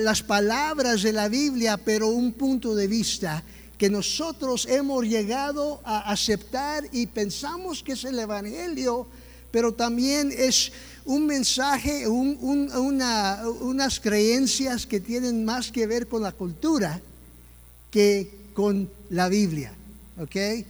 las 0.00 0.22
palabras 0.22 1.02
de 1.02 1.12
la 1.12 1.28
Biblia, 1.28 1.76
pero 1.76 2.08
un 2.08 2.32
punto 2.32 2.74
de 2.74 2.86
vista 2.88 3.42
que 3.84 3.90
nosotros 3.90 4.64
hemos 4.64 5.04
llegado 5.04 5.78
a 5.84 6.10
aceptar 6.10 6.88
y 6.90 7.06
pensamos 7.06 7.82
que 7.82 7.92
es 7.92 8.04
el 8.04 8.18
Evangelio, 8.18 9.06
pero 9.50 9.74
también 9.74 10.32
es 10.34 10.72
un 11.04 11.26
mensaje, 11.26 12.08
unas 12.08 14.00
creencias 14.00 14.86
que 14.86 15.00
tienen 15.00 15.44
más 15.44 15.70
que 15.70 15.86
ver 15.86 16.08
con 16.08 16.22
la 16.22 16.32
cultura 16.32 16.98
que 17.90 18.30
con 18.54 18.88
la 19.10 19.28
Biblia. 19.28 19.74
¿Ok? 20.18 20.64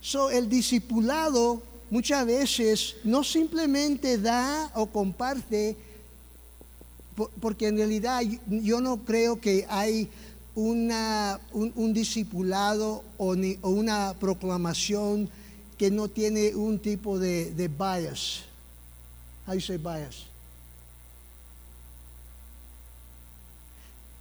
So, 0.00 0.28
el 0.32 0.48
discipulado 0.48 1.62
muchas 1.88 2.26
veces 2.26 2.96
no 3.04 3.22
simplemente 3.22 4.18
da 4.18 4.72
o 4.74 4.86
comparte, 4.86 5.76
porque 7.40 7.68
en 7.68 7.76
realidad 7.76 8.22
yo 8.48 8.80
no 8.80 9.04
creo 9.04 9.40
que 9.40 9.64
hay 9.68 10.10
una, 10.56 11.38
un, 11.52 11.92
discipulado 11.92 13.04
o, 13.18 13.36
una 13.62 14.14
proclamación 14.18 15.28
que 15.76 15.90
no 15.90 16.08
tiene 16.08 16.56
un 16.56 16.78
tipo 16.78 17.18
de, 17.18 17.52
de 17.52 17.68
bias. 17.68 18.44
How 19.46 19.54
you 19.54 19.60
say 19.60 19.76
bias? 19.76 20.24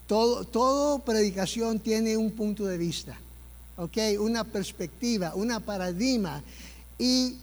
Todo, 0.08 0.44
todo 0.44 1.00
predicación 1.00 1.80
tiene 1.80 2.18
un 2.18 2.32
punto 2.32 2.66
de 2.66 2.78
vista, 2.78 3.18
¿ok? 3.78 3.98
Una 4.20 4.44
perspectiva, 4.44 5.34
una 5.36 5.62
paradigma. 5.62 6.44
Y 7.00 7.38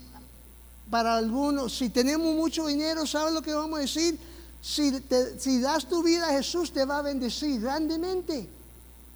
para 0.90 1.16
algunos, 1.16 1.76
si 1.76 1.88
tenemos 1.88 2.36
mucho 2.36 2.66
dinero, 2.66 3.06
¿sabes 3.06 3.32
lo 3.32 3.40
que 3.40 3.54
vamos 3.54 3.78
a 3.78 3.82
decir? 3.82 4.18
Si, 4.60 4.92
si 5.38 5.60
das 5.60 5.88
tu 5.88 6.02
vida 6.02 6.28
a 6.28 6.32
Jesús, 6.34 6.72
te 6.72 6.84
va 6.84 6.98
a 6.98 7.02
bendecir 7.02 7.58
grandemente. 7.58 8.46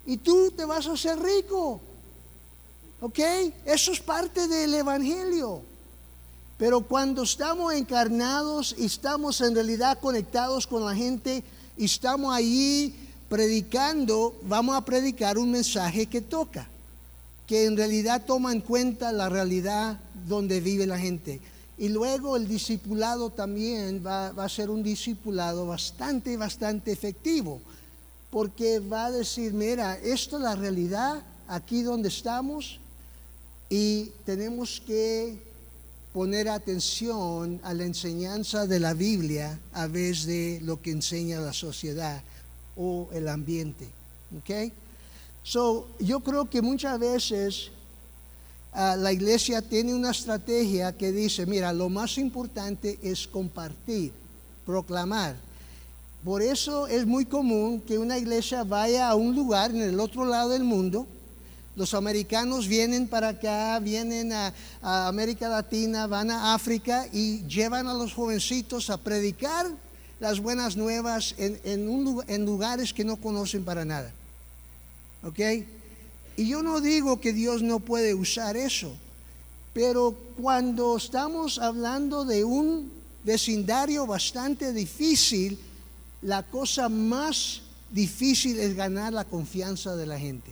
Y 0.07 0.17
tú 0.17 0.51
te 0.51 0.65
vas 0.65 0.87
a 0.87 0.93
hacer 0.93 1.19
rico. 1.19 1.79
¿Ok? 2.99 3.19
Eso 3.65 3.91
es 3.91 3.99
parte 3.99 4.47
del 4.47 4.73
Evangelio. 4.73 5.61
Pero 6.57 6.81
cuando 6.81 7.21
estamos 7.21 7.73
encarnados 7.73 8.73
y 8.77 8.85
estamos 8.85 9.39
en 9.41 9.53
realidad 9.53 9.99
conectados 9.99 10.65
con 10.65 10.83
la 10.83 10.95
gente 10.95 11.43
y 11.77 11.85
estamos 11.85 12.33
ahí 12.33 12.95
predicando, 13.29 14.35
vamos 14.43 14.75
a 14.75 14.83
predicar 14.83 15.37
un 15.37 15.51
mensaje 15.51 16.07
que 16.07 16.21
toca, 16.21 16.67
que 17.45 17.65
en 17.65 17.77
realidad 17.77 18.25
toma 18.25 18.51
en 18.51 18.61
cuenta 18.61 19.11
la 19.11 19.29
realidad 19.29 19.99
donde 20.27 20.59
vive 20.59 20.87
la 20.87 20.97
gente. 20.97 21.39
Y 21.77 21.89
luego 21.89 22.35
el 22.35 22.47
discipulado 22.47 23.29
también 23.29 24.03
va, 24.03 24.29
a 24.29 24.49
ser 24.49 24.71
un 24.71 24.81
discipulado 24.81 25.67
bastante, 25.67 26.35
bastante 26.35 26.91
efectivo, 26.91 27.61
porque 28.29 28.79
va 28.79 29.05
a 29.05 29.11
decir, 29.11 29.53
mira, 29.53 29.97
esto 29.97 30.37
es 30.37 30.43
la 30.43 30.55
realidad 30.55 31.23
aquí 31.47 31.81
donde 31.81 32.09
estamos 32.09 32.79
y 33.69 34.11
tenemos 34.25 34.81
que 34.85 35.41
poner 36.13 36.49
atención 36.49 37.59
a 37.63 37.73
la 37.73 37.85
enseñanza 37.85 38.65
de 38.65 38.79
la 38.79 38.93
Biblia 38.93 39.59
a 39.73 39.87
vez 39.87 40.25
de 40.25 40.59
lo 40.63 40.81
que 40.81 40.91
enseña 40.91 41.39
la 41.39 41.53
sociedad 41.53 42.21
o 42.75 43.09
el 43.13 43.27
ambiente. 43.27 43.87
¿Ok? 44.37 44.71
So, 45.43 45.87
yo 45.99 46.19
creo 46.19 46.49
que 46.49 46.61
muchas 46.61 46.99
veces 46.99 47.71
la 48.73 49.11
iglesia 49.11 49.61
tiene 49.61 49.93
una 49.93 50.11
estrategia 50.11 50.95
que 50.95 51.11
dice, 51.11 51.45
mira, 51.45 51.71
lo 51.73 51.89
más 51.89 52.17
importante 52.17 52.99
es 53.01 53.27
compartir, 53.27 54.11
proclamar. 54.65 55.35
Por 56.27 56.41
eso 56.41 56.87
es 56.87 57.05
muy 57.05 57.23
común 57.23 57.79
que 57.79 57.97
una 57.97 58.17
iglesia 58.17 58.65
vaya 58.65 59.07
a 59.07 59.15
un 59.15 59.33
lugar 59.33 59.71
en 59.71 59.81
el 59.81 59.97
otro 59.97 60.25
lado 60.25 60.49
del 60.49 60.65
mundo. 60.65 61.07
Los 61.77 61.93
americanos 61.93 62.67
vienen 62.67 63.07
para 63.07 63.29
acá, 63.29 63.79
vienen 63.79 64.33
a, 64.33 64.53
América 64.81 65.47
Latina, 65.47 66.05
van 66.05 66.29
a 66.29 66.53
África 66.53 67.07
y 67.13 67.47
llevan 67.47 67.87
a 67.87 67.93
los 67.93 68.13
jovencitos 68.13 68.89
a 68.89 68.97
predicar 68.97 69.67
las 70.19 70.41
buenas 70.41 70.75
nuevas 70.75 71.33
en, 71.37 72.45
lugares 72.45 72.93
que 72.93 73.05
no 73.05 73.15
conocen 73.15 73.63
para 73.63 73.85
nada. 73.85 74.11
¿Ok? 75.23 75.39
Y 76.35 76.49
yo 76.49 76.61
no 76.61 76.81
digo 76.81 77.21
que 77.21 77.31
Dios 77.31 77.61
no 77.61 77.79
puede 77.79 78.13
usar 78.13 78.57
eso, 78.57 78.93
pero 79.73 80.13
cuando 80.41 80.97
estamos 80.97 81.57
hablando 81.57 82.25
de 82.25 82.43
un 82.43 82.91
vecindario 83.23 84.05
bastante 84.05 84.73
difícil, 84.73 85.57
la 86.21 86.43
cosa 86.43 86.89
más 86.89 87.61
difícil 87.91 88.59
es 88.59 88.75
ganar 88.75 89.13
la 89.13 89.25
confianza 89.25 89.95
de 89.95 90.05
la 90.05 90.19
gente. 90.19 90.51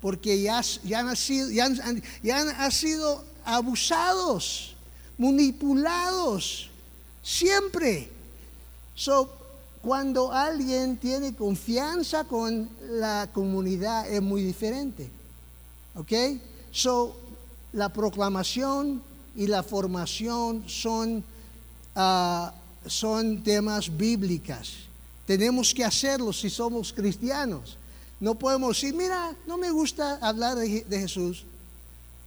Porque 0.00 0.40
ya, 0.40 0.58
han, 0.58 1.16
sido, 1.16 1.48
han, 1.64 2.72
sido 2.72 3.24
abusados, 3.44 4.76
manipulados, 5.16 6.70
siempre. 7.22 8.08
So, 8.94 9.30
cuando 9.82 10.32
alguien 10.32 10.96
tiene 10.96 11.34
confianza 11.34 12.24
con 12.24 12.68
la 12.90 13.28
comunidad 13.32 14.08
es 14.08 14.22
muy 14.22 14.42
diferente. 14.42 15.10
¿Ok? 15.96 16.12
So, 16.70 17.16
la 17.72 17.88
proclamación 17.88 19.02
y 19.34 19.46
la 19.46 19.62
formación 19.62 20.64
son, 20.68 21.24
ah, 21.96 22.52
son 22.88 23.42
temas 23.42 23.94
bíblicos. 23.96 24.88
Tenemos 25.26 25.74
que 25.74 25.84
hacerlo 25.84 26.32
si 26.32 26.48
somos 26.48 26.92
cristianos. 26.92 27.76
No 28.20 28.34
podemos 28.34 28.76
decir, 28.76 28.94
mira, 28.94 29.34
no 29.46 29.58
me 29.58 29.70
gusta 29.70 30.16
hablar 30.16 30.56
de, 30.56 30.84
de 30.84 31.00
Jesús, 31.00 31.44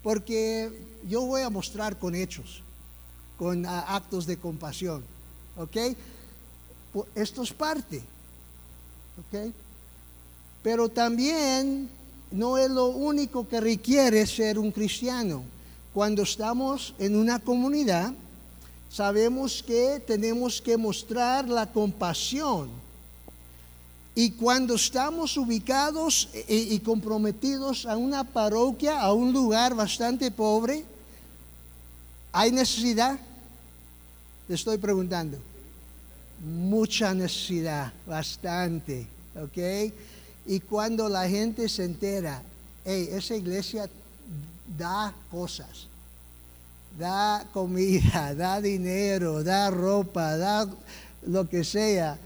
porque 0.04 0.72
yo 1.08 1.26
voy 1.26 1.42
a 1.42 1.50
mostrar 1.50 1.98
con 1.98 2.16
hechos, 2.16 2.62
con 3.38 3.66
ah, 3.66 3.96
actos 3.96 4.26
de 4.26 4.38
compasión. 4.38 5.04
¿Ok? 5.58 5.78
Esto 7.16 7.44
es 7.44 7.54
parte. 7.54 8.02
Pero 10.64 10.90
también 10.90 11.90
no 12.32 12.58
es 12.58 12.70
lo 12.70 12.88
único 12.88 13.48
que 13.48 13.60
requiere 13.60 14.26
ser 14.26 14.58
un 14.58 14.72
cristiano. 14.72 15.44
Cuando 15.94 16.24
estamos 16.24 16.94
en 17.00 17.16
una 17.16 17.40
comunidad, 17.40 18.14
sabemos 18.92 19.64
que 19.64 20.02
tenemos 20.06 20.62
que 20.62 20.78
mostrar 20.78 21.48
la 21.48 21.72
compasión. 21.72 22.70
Y 24.14 24.32
cuando 24.32 24.76
estamos 24.76 25.38
ubicados 25.38 26.28
y, 26.48 26.76
y 26.76 26.80
comprometidos 26.80 27.86
a 27.86 27.96
una 27.96 28.24
parroquia, 28.26 29.00
a 29.00 29.14
un 29.14 29.32
lugar 29.32 29.74
bastante 29.74 30.30
pobre, 30.30 30.84
¿hay 32.34 32.52
necesidad? 32.52 33.18
Le 34.48 34.56
estoy 34.56 34.78
preguntando 34.78 35.38
mucha 36.44 37.14
necesidad, 37.14 37.94
bastante, 38.06 39.08
¿ok? 39.36 39.94
Y 40.48 40.60
cuando 40.62 41.08
la 41.08 41.28
gente 41.30 41.70
se 41.70 41.86
entera, 41.86 42.42
hey, 42.84 43.10
esa 43.12 43.36
iglesia 43.36 43.90
da 44.78 45.14
cosas, 45.30 45.88
da 46.98 47.46
comida, 47.54 48.34
da 48.38 48.62
dinero, 48.62 49.44
da 49.44 49.70
ropa, 49.70 50.38
da 50.38 50.68
lo 51.28 51.48
que 51.48 51.64
sea, 51.64 52.18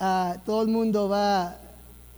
ah, 0.00 0.36
todo 0.44 0.62
el 0.62 0.68
mundo 0.68 1.08
va, 1.08 1.56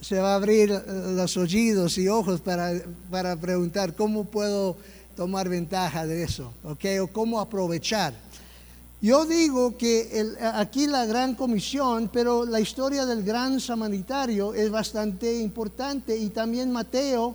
se 0.00 0.18
va 0.18 0.32
a 0.32 0.36
abrir 0.36 0.70
los 0.70 1.36
oídos 1.36 1.98
y 1.98 2.08
ojos 2.08 2.40
para, 2.40 2.72
para 3.10 3.36
preguntar 3.36 3.94
cómo 3.94 4.24
puedo 4.24 4.76
tomar 5.16 5.48
ventaja 5.48 6.06
de 6.06 6.22
eso, 6.22 6.52
¿ok? 6.64 6.84
O 7.02 7.06
cómo 7.08 7.40
aprovechar. 7.40 8.14
Yo 9.02 9.24
digo 9.24 9.78
que 9.78 10.26
aquí 10.52 10.86
la 10.86 11.06
gran 11.06 11.34
comisión, 11.34 12.10
pero 12.12 12.44
la 12.44 12.60
historia 12.60 13.06
del 13.06 13.22
gran 13.24 13.58
samaritario 13.58 14.52
es 14.52 14.70
bastante 14.70 15.38
importante 15.38 16.16
y 16.16 16.28
también 16.28 16.70
Mateo 16.70 17.34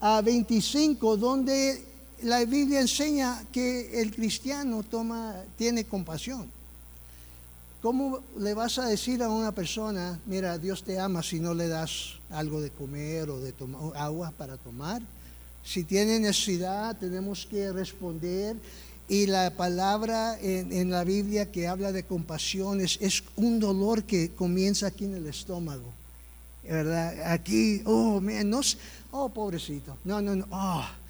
a 0.00 0.22
25, 0.22 1.18
donde 1.18 1.93
la 2.24 2.42
Biblia 2.46 2.80
enseña 2.80 3.44
que 3.52 4.00
el 4.00 4.10
cristiano 4.10 4.82
toma, 4.82 5.36
tiene 5.58 5.84
compasión. 5.84 6.50
¿Cómo 7.82 8.20
le 8.38 8.54
vas 8.54 8.78
a 8.78 8.86
decir 8.86 9.22
a 9.22 9.28
una 9.28 9.52
persona, 9.52 10.18
mira, 10.24 10.56
Dios 10.56 10.82
te 10.84 10.98
ama 10.98 11.22
si 11.22 11.38
no 11.38 11.52
le 11.52 11.68
das 11.68 12.14
algo 12.30 12.62
de 12.62 12.70
comer 12.70 13.28
o 13.28 13.40
de 13.40 13.52
agua 13.94 14.32
para 14.38 14.56
tomar? 14.56 15.02
Si 15.62 15.84
tiene 15.84 16.18
necesidad, 16.18 16.96
tenemos 16.96 17.44
que 17.44 17.70
responder. 17.72 18.56
Y 19.06 19.26
la 19.26 19.50
palabra 19.50 20.38
en, 20.40 20.90
la 20.90 21.04
Biblia 21.04 21.52
que 21.52 21.68
habla 21.68 21.92
de 21.92 22.04
compasión 22.04 22.80
es, 22.80 23.22
un 23.36 23.60
dolor 23.60 24.04
que 24.04 24.30
comienza 24.30 24.86
aquí 24.86 25.04
en 25.04 25.16
el 25.16 25.26
estómago. 25.26 25.92
¿Verdad? 26.62 27.30
Aquí, 27.30 27.82
oh, 27.84 28.18
no, 28.22 28.60
oh, 29.12 29.28
pobrecito. 29.28 29.98
No, 30.04 30.22
no, 30.22 30.34
no. 30.34 30.46
Oh. 30.50 31.03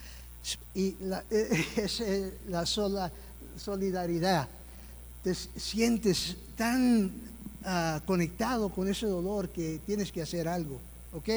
Y 0.75 0.97
la, 1.01 1.25
es 1.31 2.01
eh, 2.01 2.33
la 2.49 2.67
sola 2.67 3.11
solidaridad. 3.57 4.49
Te 5.23 5.35
sientes 5.35 6.37
tan 6.57 7.11
ah, 7.65 8.01
conectado 8.07 8.69
con 8.69 8.89
ese 8.89 9.07
dolor 9.07 9.49
que 9.49 9.81
tienes 9.87 10.13
que 10.13 10.23
hacer 10.23 10.49
algo. 10.49 10.79
¿Ok? 11.13 11.29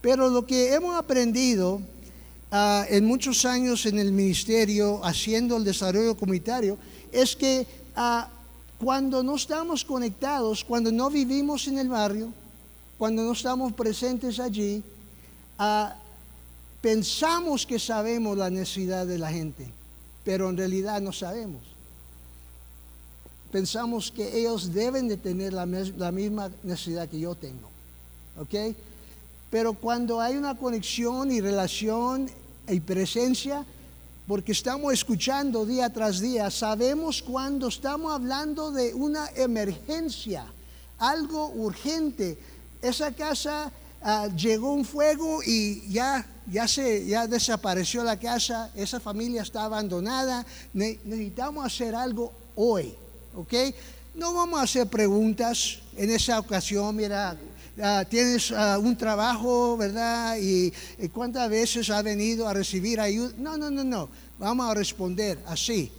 Pero 0.00 0.28
lo 0.28 0.46
que 0.46 0.74
hemos 0.74 0.96
aprendido 0.96 1.80
Ah, 2.50 2.86
en 2.88 3.04
muchos 3.04 3.44
años 3.44 3.86
en 3.86 3.98
el 3.98 4.12
ministerio 4.12 5.04
haciendo 5.04 5.56
el 5.56 5.64
desarrollo 5.64 6.16
comunitario 6.16 6.78
es 7.10 7.34
que 7.34 7.66
ah, 7.96 8.28
cuando 8.78 9.22
no 9.24 9.34
estamos 9.34 9.84
conectados, 9.84 10.62
cuando 10.62 10.92
no 10.92 11.10
vivimos 11.10 11.66
en 11.66 11.78
el 11.78 11.88
barrio, 11.88 12.32
cuando 12.98 13.24
no 13.24 13.32
estamos 13.32 13.72
presentes 13.72 14.38
allí, 14.38 14.82
ah, 15.58 15.96
pensamos 16.86 17.66
que 17.66 17.80
sabemos 17.80 18.38
la 18.38 18.48
necesidad 18.48 19.08
de 19.08 19.18
la 19.18 19.32
gente, 19.32 19.68
pero 20.24 20.48
en 20.48 20.56
realidad 20.56 21.00
no 21.00 21.12
sabemos. 21.12 21.62
Pensamos 23.50 24.12
que 24.12 24.38
ellos 24.38 24.72
deben 24.72 25.08
de 25.08 25.16
tener 25.16 25.52
la, 25.52 25.66
misma 25.66 26.48
necesidad 26.62 27.08
que 27.08 27.18
yo 27.18 27.34
tengo. 27.34 27.68
¿Ok? 28.38 28.76
Pero 29.50 29.74
cuando 29.74 30.20
hay 30.20 30.36
una 30.36 30.56
conexión 30.56 31.32
y 31.32 31.40
relación 31.40 32.30
y 32.68 32.78
presencia, 32.78 33.66
porque 34.28 34.52
estamos 34.52 34.92
escuchando 34.92 35.66
día 35.66 35.92
tras 35.92 36.20
día, 36.20 36.52
sabemos 36.52 37.20
cuando 37.20 37.66
estamos 37.66 38.12
hablando 38.12 38.70
de 38.70 38.94
una 38.94 39.28
emergencia, 39.34 40.46
algo 40.98 41.48
urgente. 41.48 42.38
Esa 42.80 43.10
casa 43.10 43.72
ah, 44.06 44.28
llegó 44.28 44.72
un 44.72 44.84
fuego 44.84 45.40
y 45.44 45.82
ya, 45.90 46.24
ya, 46.46 46.66
se, 46.66 47.04
ya 47.06 47.26
desapareció 47.26 48.04
la 48.04 48.18
casa, 48.18 48.70
esa 48.74 49.00
familia 49.00 49.42
está 49.42 49.64
abandonada, 49.64 50.46
necesitamos 50.72 51.66
hacer 51.66 51.94
algo 51.94 52.32
hoy, 52.54 52.94
¿ok? 53.34 53.52
No 54.14 54.32
vamos 54.32 54.60
a 54.60 54.62
hacer 54.62 54.86
preguntas 54.86 55.80
en 55.96 56.10
esa 56.10 56.38
ocasión, 56.38 56.96
mira, 56.96 57.36
Ah, 57.78 58.06
tienes 58.08 58.52
ah, 58.52 58.78
un 58.78 58.96
trabajo, 58.96 59.76
¿verdad? 59.76 60.38
Y, 60.40 60.72
cuántas 61.12 61.50
veces 61.50 61.90
ha 61.90 62.00
venido 62.00 62.48
a 62.48 62.54
recibir 62.54 62.98
ayuda. 62.98 63.34
No, 63.36 63.58
no, 63.58 63.70
no, 63.70 63.84
no. 63.84 64.08
Vamos 64.38 64.70
a 64.70 64.74
responder 64.74 65.38
así. 65.46 65.92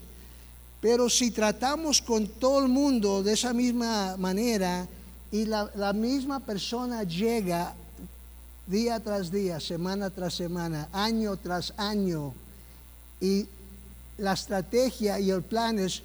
Pero 0.81 1.07
si 1.07 1.29
tratamos 1.29 2.01
con 2.01 2.27
todo 2.27 2.61
el 2.61 2.67
mundo 2.67 3.21
de 3.21 3.33
esa 3.33 3.53
misma 3.53 4.17
manera 4.17 4.87
y 5.31 5.45
la, 5.45 5.69
la 5.75 5.93
misma 5.93 6.39
persona 6.39 7.03
llega 7.03 7.75
día 8.67 8.99
tras 8.99 9.31
día, 9.31 9.59
semana 9.59 10.09
tras 10.09 10.35
semana, 10.35 10.89
año 10.91 11.37
tras 11.37 11.73
año, 11.77 12.33
y 13.19 13.47
la 14.17 14.33
estrategia 14.33 15.19
y 15.19 15.31
el 15.31 15.41
plan 15.41 15.79
es, 15.79 16.03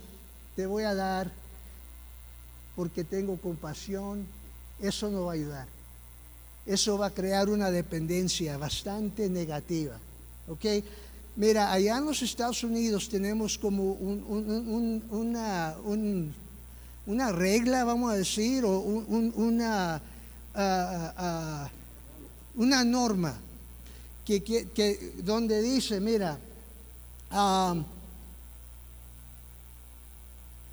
te 0.57 0.67
voy 0.67 0.85
a 0.85 0.95
dar 0.95 1.31
porque 2.77 3.05
tengo 3.05 3.37
compasión, 3.37 4.27
eso 4.81 5.11
no 5.11 5.27
va 5.27 5.33
a 5.33 5.35
ayudar. 5.35 5.67
Eso 6.65 6.97
va 6.97 7.07
a 7.07 7.11
crear 7.11 7.49
una 7.49 7.71
dependencia 7.71 8.57
bastante 8.57 9.29
negativa. 9.29 9.99
¿Ok? 10.49 10.65
Mira, 11.37 11.73
allá 11.73 11.99
en 11.99 12.05
los 12.05 12.23
Estados 12.23 12.63
Unidos 12.63 13.09
tenemos 13.09 13.59
como 13.59 13.93
una, 13.93 15.75
una, 17.07 17.33
regla, 17.33 17.85
vamos 17.85 18.13
a 18.13 18.17
decir, 18.17 18.65
o 18.65 18.79
una, 18.81 19.95
ah, 20.55 21.15
ah, 21.17 21.71
una 22.57 22.85
norma 22.85 23.39
que, 24.25 25.15
donde 25.23 25.61
dice, 25.63 26.01
mira, 26.01 26.39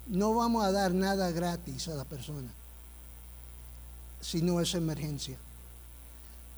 no 0.07 0.33
vamos 0.33 0.63
a 0.63 0.71
dar 0.71 0.93
nada 0.93 1.31
gratis 1.31 1.87
a 1.87 1.95
la 1.95 2.05
persona 2.05 2.49
si 4.21 4.41
no 4.41 4.59
es 4.59 4.73
emergencia. 4.75 5.37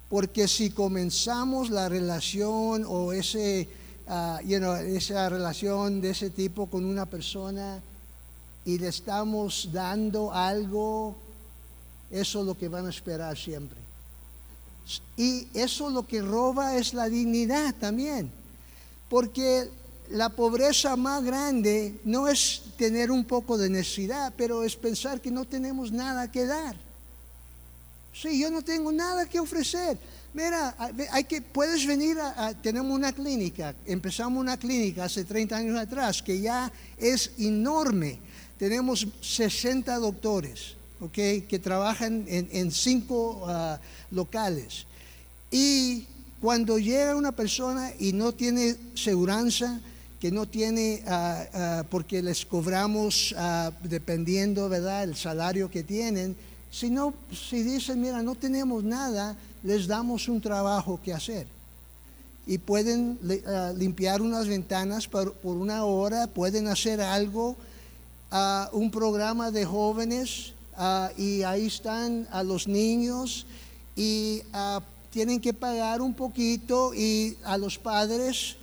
Porque 0.10 0.48
si 0.48 0.72
comenzamos 0.72 1.70
la 1.70 1.88
relación 1.88 2.86
o 2.88 3.14
ese, 3.14 3.70
uh, 4.08 4.40
esa 4.44 5.30
relación 5.30 6.02
de 6.02 6.10
ese 6.10 6.30
tipo 6.30 6.68
con 6.68 6.84
una 6.84 7.06
persona 7.06 7.82
y 8.66 8.78
le 8.78 8.90
estamos 8.90 9.70
dando 9.72 10.34
algo, 10.34 11.16
eso 12.10 12.42
es 12.42 12.46
lo 12.46 12.58
que 12.58 12.68
van 12.68 12.88
a 12.88 12.90
esperar 12.90 13.38
siempre. 13.38 13.81
Y 15.18 15.48
eso 15.54 15.90
lo 15.90 16.08
que 16.08 16.22
roba 16.22 16.76
es 16.78 16.94
la 16.94 17.10
dignidad 17.10 17.76
también. 17.76 18.32
Porque 19.10 19.70
la 20.10 20.30
pobreza 20.30 20.96
más 20.96 21.24
grande 21.24 22.00
no 22.04 22.28
es 22.28 22.64
tener 22.78 23.12
un 23.12 23.26
poco 23.26 23.58
de 23.58 23.70
necesidad, 23.70 24.34
pero 24.36 24.64
es 24.64 24.76
pensar 24.76 25.22
que 25.22 25.32
no 25.32 25.46
tenemos 25.46 25.92
nada 25.92 26.32
que 26.32 26.46
dar. 26.46 26.76
Sí, 28.14 28.40
yo 28.40 28.50
no 28.52 28.62
tengo 28.62 28.92
nada 28.92 29.26
que 29.28 29.40
ofrecer. 29.40 29.98
Mira, 30.34 30.76
hay 31.12 31.26
que, 31.26 31.42
puedes 31.42 31.86
venir 31.86 32.18
a, 32.20 32.54
tenemos 32.54 32.92
una 32.94 33.12
clínica, 33.12 33.76
empezamos 33.86 34.40
una 34.40 34.58
clínica 34.58 35.06
hace 35.06 35.26
30 35.26 35.56
años 35.58 35.78
atrás 35.78 36.22
que 36.22 36.40
ya 36.40 36.72
es 36.98 37.32
enorme. 37.38 38.20
Tenemos 38.58 39.08
60 39.22 39.94
doctores, 39.98 40.76
¿ok? 41.02 41.48
Que 41.48 41.60
trabajan 41.62 42.26
en, 42.28 42.72
cinco 42.72 43.44
ah, 43.48 43.80
locales. 44.12 44.86
Y 45.50 46.06
cuando 46.40 46.78
llega 46.78 47.16
una 47.16 47.32
persona 47.34 47.92
y 48.00 48.14
no 48.14 48.32
tiene 48.32 48.76
seguridad, 48.96 49.82
que 50.20 50.32
no 50.32 50.48
tiene, 50.48 51.04
ah, 51.08 51.46
ah, 51.54 51.84
porque 51.90 52.22
les 52.22 52.46
cobramos 52.46 53.36
dependiendo, 53.84 54.70
¿verdad?, 54.70 55.04
el 55.04 55.16
salario 55.16 55.70
que 55.70 55.84
tienen, 55.84 56.36
si 56.70 56.90
no, 56.90 57.14
si 57.34 57.64
dicen, 57.64 58.00
mira, 58.00 58.22
no 58.22 58.36
tenemos 58.36 58.84
nada, 58.84 59.36
les 59.64 59.88
damos 59.88 60.30
un 60.30 60.40
trabajo 60.40 61.00
que 61.04 61.14
hacer. 61.14 61.48
Y 62.48 62.58
pueden 62.58 63.20
limpiar 63.76 64.22
unas 64.22 64.48
ventanas 64.48 65.08
por, 65.08 65.36
una 65.44 65.84
hora, 65.84 66.28
pueden 66.28 66.68
hacer 66.68 67.02
algo, 67.02 67.56
un 68.72 68.90
programa 68.90 69.52
de 69.52 69.66
jóvenes, 69.66 70.54
ah, 70.82 71.12
y 71.18 71.44
ahí 71.44 71.68
están 71.68 72.28
a 72.32 72.44
los 72.44 72.68
niños, 72.68 73.46
y 73.96 74.42
tienen 75.12 75.40
que 75.40 75.54
pagar 75.54 76.02
un 76.02 76.14
poquito, 76.14 76.94
y 76.94 77.38
a 77.44 77.58
los 77.58 77.78
padres 77.78 78.58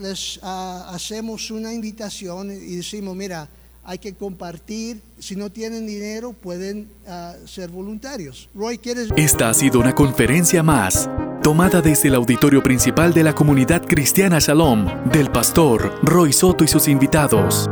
les 0.00 0.40
hacemos 0.42 1.50
una 1.50 1.72
invitación 1.72 2.50
y 2.50 2.76
decimos, 2.76 3.16
mira, 3.16 3.48
hay 3.88 3.98
que 3.98 4.14
compartir. 4.14 5.00
Si 5.18 5.34
no 5.34 5.50
tienen 5.50 5.86
dinero, 5.86 6.34
pueden 6.34 6.88
ah, 7.08 7.34
ser 7.46 7.70
voluntarios. 7.70 8.50
Roy, 8.54 8.76
¿quieres? 8.76 9.08
Esta 9.16 9.48
ha 9.48 9.54
sido 9.54 9.80
una 9.80 9.94
conferencia 9.94 10.62
más, 10.62 11.08
tomada 11.42 11.80
desde 11.80 12.08
el 12.08 12.14
auditorio 12.14 12.62
principal 12.62 13.14
de 13.14 13.24
la 13.24 13.34
comunidad 13.34 13.82
cristiana 13.86 14.40
Shalom, 14.40 15.10
del 15.10 15.30
pastor 15.30 15.98
Roy 16.02 16.34
Soto 16.34 16.64
y 16.64 16.68
sus 16.68 16.86
invitados. 16.86 17.68